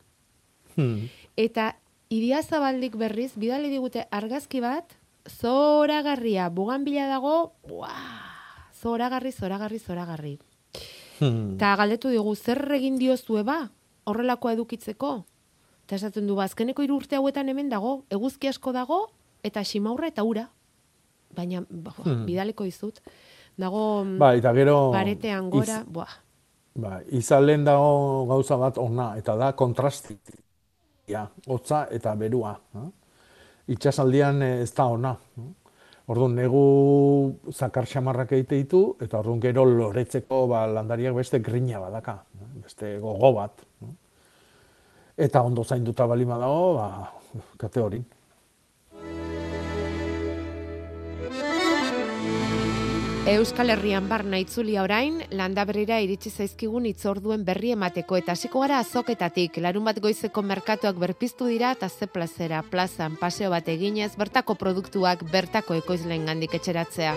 Hmm. 0.78 1.10
Eta 1.36 1.76
idia 2.12 2.42
zabaldik 2.44 2.98
berriz, 3.00 3.32
bidali 3.40 3.70
digute 3.72 4.06
argazki 4.12 4.60
bat, 4.64 4.98
zoragarria, 5.30 6.50
buganbila 6.52 7.08
dago, 7.08 7.54
buah, 7.68 8.70
zoragarri, 8.82 9.32
zoragarri, 9.32 9.80
zoragarri. 9.80 10.34
Hmm. 11.22 11.56
Eta 11.56 11.76
galdetu 11.80 12.10
digu, 12.12 12.34
zer 12.36 12.60
egin 12.78 12.98
diozue 13.00 13.44
ba, 13.48 13.70
horrelakoa 14.10 14.56
edukitzeko? 14.58 15.12
Eta 15.86 15.98
esaten 16.00 16.28
du, 16.28 16.36
ba, 16.40 16.48
azkeneko 16.50 16.84
hiru 16.86 16.98
urte 17.02 17.16
hauetan 17.20 17.50
hemen 17.52 17.70
dago, 17.70 18.04
eguzki 18.10 18.50
asko 18.50 18.74
dago, 18.76 19.04
eta 19.46 19.64
simaurra 19.66 20.10
eta 20.12 20.24
ura. 20.26 20.48
Baina, 21.36 21.64
ba, 21.70 21.94
Hmm. 22.04 22.26
bidaleko 22.26 22.66
dizut. 22.68 23.00
Dago 23.58 24.04
Ba, 24.18 24.34
eta 24.36 24.54
gero... 24.54 24.92
paretean 24.92 25.50
gora, 25.50 25.82
iz- 25.84 25.88
buah. 25.88 26.14
Ba, 26.76 27.02
izalen 27.12 27.66
dago 27.68 28.26
gauza 28.28 28.56
bat 28.58 28.78
ona, 28.80 29.14
eta 29.20 29.36
da 29.36 29.52
kontrastia, 31.12 31.28
hotza 31.48 31.88
eta 31.92 32.16
berua. 32.16 32.56
eh? 32.76 32.90
Itxasaldian 33.68 34.42
eh, 34.42 34.62
ez 34.62 34.74
da 34.74 34.86
ona. 34.86 35.16
eh? 35.38 35.50
Orduan, 36.08 36.36
negu 36.36 37.38
zakar 37.54 37.86
xamarrak 37.86 38.32
egite 38.34 38.56
ditu, 38.58 38.96
eta 39.00 39.20
orduan 39.20 39.40
gero 39.40 39.64
loretzeko 39.66 40.48
ba, 40.48 40.66
landariak 40.68 41.16
beste 41.16 41.40
grina 41.40 41.80
badaka, 41.80 42.18
beste 42.64 42.98
gogo 43.00 43.34
bat. 43.34 43.62
Eta 45.18 45.42
ondo 45.42 45.64
zainduta 45.64 46.08
balima 46.08 46.38
dago, 46.38 46.74
ba, 46.76 47.12
kate 47.58 47.80
hori. 47.80 48.02
Euskal 53.28 53.70
Herrian 53.70 54.08
barna 54.10 54.40
itzulia 54.42 54.82
orain, 54.82 55.20
landaberrira 55.30 56.00
iritsi 56.02 56.32
zaizkigun 56.34 56.88
itzorduen 56.90 57.44
berri 57.46 57.70
emateko 57.76 58.18
eta 58.18 58.34
hasiko 58.34 58.64
gara 58.64 58.80
azoketatik. 58.82 59.60
Larun 59.62 59.86
bat 59.86 60.00
goizeko 60.02 60.42
merkatuak 60.42 60.98
berpiztu 60.98 61.46
dira 61.46 61.72
eta 61.78 61.88
ze 61.90 62.08
plazera, 62.08 62.64
plazan, 62.64 63.20
paseo 63.22 63.52
bat 63.54 63.70
eginez, 63.70 64.16
bertako 64.18 64.56
produktuak 64.56 65.22
bertako 65.32 65.78
ekoizleen 65.78 66.26
gandik 66.26 66.58
etxeratzea. 66.58 67.14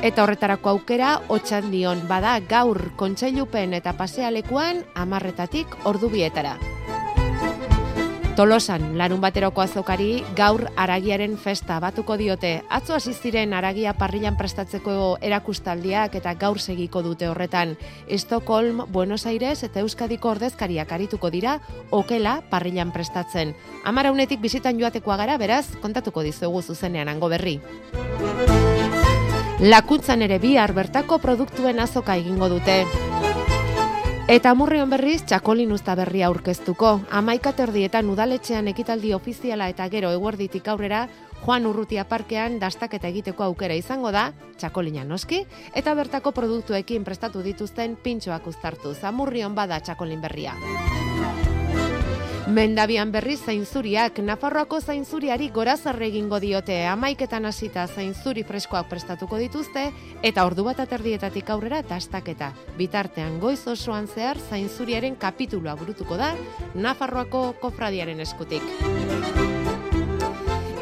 Eta 0.00 0.22
horretarako 0.22 0.76
aukera, 0.76 1.16
otxan 1.28 1.72
dion, 1.74 2.06
bada 2.08 2.38
gaur 2.38 2.92
kontseilupen 2.96 3.74
eta 3.74 3.98
pasealekuan 3.98 4.84
amarretatik 4.94 5.74
ordubietara. 5.84 6.54
Tolosan, 8.36 8.96
larun 8.96 9.20
bateroko 9.20 9.60
azokari, 9.60 10.22
gaur 10.38 10.62
aragiaren 10.78 11.34
festa 11.36 11.80
batuko 11.82 12.16
diote. 12.16 12.62
Atzo 12.70 12.94
hasi 12.94 13.12
ziren 13.12 13.52
aragia 13.52 13.92
parrilan 13.98 14.36
prestatzeko 14.38 15.18
erakustaldiak 15.20 16.14
eta 16.20 16.34
gaur 16.38 16.60
segiko 16.60 17.02
dute 17.02 17.28
horretan. 17.28 17.74
Estokolm, 18.08 18.84
Buenos 18.88 19.26
Aires 19.26 19.64
eta 19.66 19.82
Euskadiko 19.82 20.30
ordezkariak 20.30 20.92
arituko 20.92 21.30
dira, 21.30 21.58
okela 21.90 22.40
parrilan 22.50 22.92
prestatzen. 22.94 23.54
Amara 23.84 24.12
unetik 24.14 24.40
bizitan 24.40 24.78
joatekoa 24.78 25.16
gara, 25.16 25.36
beraz, 25.36 25.66
kontatuko 25.82 26.22
dizugu 26.22 26.62
zuzenean 26.62 27.08
ango 27.08 27.28
berri. 27.28 27.58
Lakuntzan 29.60 30.22
ere 30.22 30.38
bihar 30.38 30.72
bertako 30.72 31.18
produktuen 31.18 31.80
azoka 31.82 32.16
egingo 32.16 32.48
dute. 32.48 32.84
Eta 34.30 34.52
murrion 34.54 34.86
berriz, 34.86 35.24
txakolin 35.26 35.72
usta 35.74 35.96
berria 35.98 36.28
aurkeztuko. 36.28 36.92
Amaika 37.18 37.50
terdietan 37.58 38.12
udaletxean 38.12 38.70
ekitaldi 38.70 39.10
ofiziala 39.16 39.66
eta 39.72 39.88
gero 39.90 40.12
eguerditik 40.14 40.70
aurrera, 40.70 41.00
Juan 41.40 41.66
Urrutia 41.66 42.04
parkean 42.06 42.60
dastaketa 42.62 43.10
egiteko 43.10 43.48
aukera 43.48 43.74
izango 43.74 44.14
da, 44.14 44.28
txakolina 44.54 45.02
noski, 45.02 45.42
eta 45.74 45.98
bertako 45.98 46.30
produktuekin 46.30 47.02
prestatu 47.02 47.42
dituzten 47.42 47.98
pintxoak 47.98 48.46
uztartu. 48.54 48.94
Zamurrion 48.94 49.58
bada 49.58 49.82
txakolin 49.82 50.22
berria. 50.22 50.54
Mendabian 52.50 53.12
berri 53.14 53.36
zainzuriak, 53.38 54.16
Nafarroako 54.26 54.80
zainzuriari 54.82 55.52
gorazarre 55.54 56.08
egingo 56.08 56.40
diote, 56.42 56.80
amaiketan 56.90 57.44
hasita 57.46 57.84
zainzuri 57.86 58.42
freskoak 58.42 58.88
prestatuko 58.90 59.38
dituzte, 59.38 59.84
eta 60.26 60.44
ordu 60.48 60.64
bat 60.66 60.80
aterdietatik 60.82 61.52
aurrera 61.54 61.84
tastaketa. 61.86 62.50
Bitartean 62.74 63.38
goiz 63.38 63.60
osoan 63.70 64.10
zehar 64.10 64.42
zainzuriaren 64.50 65.14
kapitulua 65.14 65.76
burutuko 65.78 66.18
da, 66.18 66.32
Nafarroako 66.74 67.52
kofradiaren 67.62 68.18
eskutik. 68.26 68.66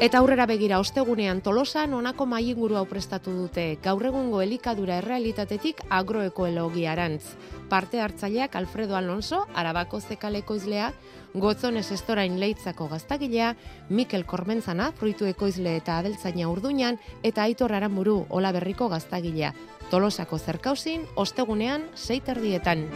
Eta 0.01 0.23
aurrera 0.23 0.47
begira 0.47 0.79
ostegunean 0.81 1.43
Tolosan 1.43 1.93
honako 1.93 2.25
mailinguru 2.31 2.77
hau 2.79 2.87
prestatu 2.87 3.35
dute 3.35 3.75
gaur 3.83 4.09
egungo 4.09 4.41
elikadura 4.41 5.03
errealitatetik 5.03 5.83
agroekoelogiarantz. 5.91 7.58
Parte 7.69 8.01
hartzaileak 8.01 8.57
Alfredo 8.57 8.97
Alonso, 8.97 9.47
Arabako 9.55 10.01
zekaleko 10.01 10.57
izlea, 10.57 10.93
Gotzones 11.35 11.91
Estorain 11.93 12.39
Leitzako 12.41 12.89
gaztagilea, 12.89 13.55
Mikel 13.89 14.25
Kormentzana, 14.25 14.93
fruitu 14.97 15.29
ekoizle 15.29 15.77
eta 15.77 15.99
adeltzaina 15.99 16.49
urduñan, 16.49 16.99
eta 17.23 17.45
Aitor 17.45 17.75
Aramuru, 17.77 18.23
Ola 18.31 18.53
Berriko 18.53 18.89
gaztagilea. 18.89 19.53
Tolosako 19.91 20.39
zerkausin, 20.39 21.05
ostegunean, 21.17 21.85
seiterdietan. 21.95 22.89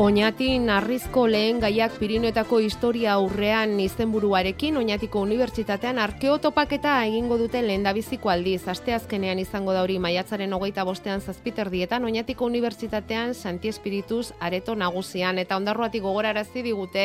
Oñatin 0.00 0.64
narrizko 0.64 1.26
lehen 1.28 1.58
gaiak 1.60 1.98
Pirineetako 2.00 2.62
historia 2.64 3.18
aurrean 3.18 3.74
izenburuarekin 3.84 4.78
Oñatiko 4.80 5.20
Unibertsitatean 5.20 5.98
arkeotopaketa 6.00 6.94
egingo 7.04 7.36
duten 7.36 7.66
lehendabiziko 7.68 8.30
aldiz. 8.32 8.62
Asteazkenean 8.72 9.42
izango 9.42 9.74
da 9.76 9.82
hori 9.84 9.98
maiatzaren 10.00 10.54
hogeita 10.56 10.86
bostean 10.88 11.20
zazpiterdietan 11.20 12.06
Oñatiko 12.08 12.48
Unibertsitatean 12.48 13.34
Santi 13.34 13.68
Espirituz 13.68 14.30
areto 14.40 14.74
nagusian 14.74 15.36
eta 15.42 15.58
ondarroatik 15.60 16.00
gogorarazi 16.02 16.62
digute 16.64 17.04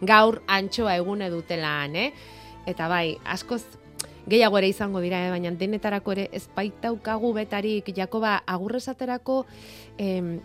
gaur 0.00 0.38
antxoa 0.46 0.94
egune 1.00 1.32
dutelaan, 1.34 1.96
eh? 1.96 2.12
Eta 2.70 2.86
bai, 2.86 3.16
askoz 3.24 3.64
gehiago 4.28 4.60
ere 4.60 4.68
izango 4.70 5.02
dira, 5.02 5.24
eh? 5.26 5.34
baina 5.34 5.50
denetarako 5.50 6.14
ere 6.14 6.28
ez 6.30 6.44
baitaukagu 6.54 7.32
betarik, 7.34 7.90
Jakoba, 7.96 8.36
agurrezaterako 8.46 9.40
em, 9.98 10.38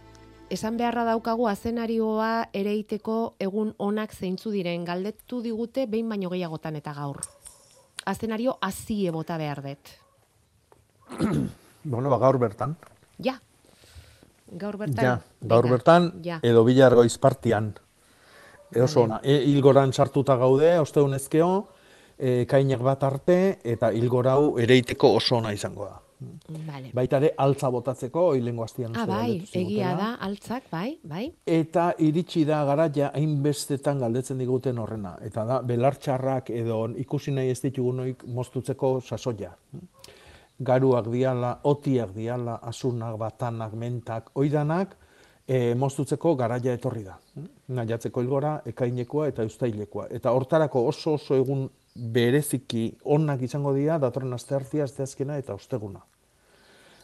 esan 0.53 0.77
beharra 0.77 1.03
daukagu 1.07 1.47
azenarioa 1.49 2.49
ereiteko 2.53 3.35
egun 3.41 3.73
onak 3.81 4.13
zeintzu 4.13 4.51
diren 4.53 4.85
galdetu 4.85 5.41
digute 5.41 5.87
behin 5.89 6.11
baino 6.11 6.29
gehiagotan 6.29 6.77
eta 6.77 6.93
gaur. 6.93 7.21
Azenario 8.05 8.57
hazie 8.61 9.11
bota 9.15 9.37
behar 9.41 9.63
dut. 9.65 9.93
bueno, 11.83 12.09
ba, 12.11 12.19
gaur 12.21 12.37
bertan. 12.37 12.75
Ja. 13.23 13.39
Gaur 14.59 14.77
bertan. 14.77 15.05
Ja, 15.05 15.15
gaur 15.41 15.69
bertan, 15.71 16.11
Ja. 16.21 16.39
edo 16.43 16.63
bilar 16.67 16.93
goiz 16.93 17.17
partian. 17.17 17.73
E 18.73 18.81
oso 18.81 19.03
ona, 19.07 19.19
e, 19.23 19.39
hilgoran 19.49 19.93
sartuta 19.93 20.35
gaude, 20.37 20.77
osteunezkeo, 20.79 21.49
e, 22.17 22.45
kainak 22.49 22.81
bat 22.85 23.03
arte, 23.03 23.59
eta 23.63 23.89
hilgorau 23.93 24.59
ereiteko 24.61 25.15
oso 25.17 25.37
ona 25.37 25.53
izango 25.53 25.85
da. 25.89 26.02
Vale. 26.67 26.91
Baita 26.93 27.19
ere, 27.21 27.31
altza 27.37 27.69
botatzeko, 27.73 28.23
hilengo 28.37 28.63
astian. 28.65 28.95
Ah, 28.97 29.05
bai, 29.09 29.43
egia 29.53 29.93
da, 29.99 30.09
altzak, 30.27 30.69
bai, 30.71 30.97
bai. 31.03 31.25
Eta 31.45 31.89
iritsi 32.03 32.45
da 32.49 32.63
garaia 32.69 33.11
hainbestetan 33.15 34.01
galdetzen 34.03 34.41
diguten 34.41 34.79
horrena. 34.83 35.15
Eta 35.25 35.45
da, 35.49 35.61
belartxarrak 35.61 36.49
edo 36.53 36.83
ikusi 37.05 37.33
nahi 37.35 37.53
ez 37.53 37.59
ditugunoik 37.63 38.25
moztutzeko 38.27 38.95
sasoia. 39.01 39.53
Garuak 40.63 41.09
diala, 41.11 41.57
otiak 41.69 42.13
diala, 42.15 42.59
asunak, 42.71 43.17
batanak, 43.19 43.73
mentak, 43.73 44.29
oidanak, 44.39 44.97
e, 45.47 45.73
moztutzeko 45.75 46.35
garaia 46.39 46.75
etorri 46.77 47.03
da. 47.03 47.17
Naiatzeko 47.73 48.23
ilgora, 48.23 48.57
ekainekoa 48.69 49.27
eta 49.31 49.45
ustailekoa. 49.47 50.07
Eta 50.11 50.31
hortarako 50.31 50.87
oso 50.87 51.17
oso 51.19 51.37
egun 51.39 51.67
bereziki 51.93 52.87
onak 53.15 53.43
izango 53.45 53.73
dira, 53.75 53.99
datorren 54.01 54.33
asteartia, 54.33 54.87
asteazkena 54.87 55.37
eta 55.41 55.53
osteguna. 55.53 56.01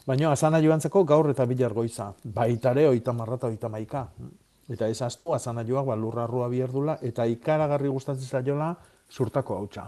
Baina 0.10 0.32
azana 0.34 0.58
joantzeko 0.58 1.04
gaur 1.06 1.28
eta 1.30 1.46
bilar 1.46 1.74
goiza. 1.78 2.08
Baitare 2.34 2.88
oita 2.90 3.14
marra 3.14 3.36
eta 3.38 3.50
oita 3.52 3.70
maika. 3.70 4.08
Eta 4.74 4.88
ez 4.90 5.02
astu, 5.06 5.36
azana 5.36 5.62
joak 5.68 5.86
ba, 5.86 5.96
lurra 5.96 6.24
arrua 6.24 6.48
bierdula, 6.50 6.96
eta 7.06 7.28
ikaragarri 7.30 7.92
gustatzen 7.94 8.26
zaiola 8.26 8.72
surtako 9.10 9.58
hautsa. 9.58 9.84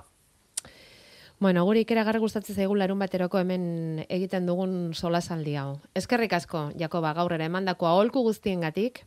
Bueno, 1.41 1.63
gure 1.65 1.81
ikeragarri 1.81 2.21
gustatzen 2.21 2.55
zaigun 2.55 2.77
larun 2.77 3.01
bateroko 3.01 3.39
hemen 3.41 4.05
egiten 4.09 4.45
dugun 4.45 4.93
solasaldi 4.93 5.55
hau. 5.57 5.79
Eskerrik 5.97 6.33
asko, 6.37 6.67
Jakoba, 6.77 7.15
gaur 7.17 7.33
ere 7.33 7.49
emandako 7.49 7.89
aholku 7.89 8.21
guztiengatik. 8.27 9.01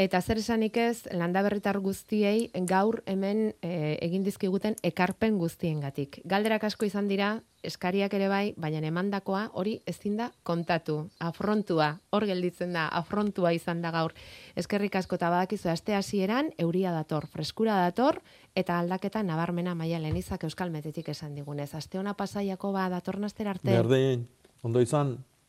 Eta 0.00 0.22
zer 0.24 0.38
esanik 0.40 0.78
ez, 0.80 1.02
landaberritar 1.12 1.76
guztiei 1.84 2.46
gaur 2.64 3.02
hemen 3.04 3.50
e, 3.60 3.98
egin 4.00 4.22
dizkiguten 4.24 4.78
ekarpen 4.80 5.36
guztiengatik. 5.36 6.22
Galderak 6.24 6.64
asko 6.64 6.86
izan 6.88 7.10
dira, 7.10 7.34
eskariak 7.68 8.16
ere 8.16 8.30
bai, 8.32 8.54
baina 8.56 8.80
emandakoa 8.88 9.42
hori 9.60 9.74
ezin 9.92 10.16
da 10.16 10.30
kontatu. 10.42 10.96
Afrontua, 11.20 11.90
hor 12.16 12.24
gelditzen 12.30 12.72
da, 12.72 12.86
afrontua 12.88 13.52
izan 13.52 13.84
da 13.84 13.92
gaur. 13.92 14.16
Eskerrik 14.56 14.96
asko 15.02 15.20
eta 15.20 15.28
badakizu 15.34 15.68
aste 15.68 15.92
hasieran 15.98 16.48
euria 16.56 16.96
dator, 16.96 17.28
freskura 17.28 17.76
dator, 17.84 18.22
eta 18.56 18.78
aldaketa 18.80 19.20
nabarmena 19.20 19.76
maia 19.76 20.00
lenizak 20.00 20.48
euskal 20.48 20.72
metetik 20.72 21.12
esan 21.12 21.36
digunez. 21.36 21.74
Aste 21.76 22.00
ona 22.00 22.16
pasaiako 22.16 22.72
ba 22.72 22.88
datornazter 22.88 23.52
arte. 23.52 23.68
Berdin, 23.68 24.24
ondo 24.64 24.80
izan. 24.80 25.18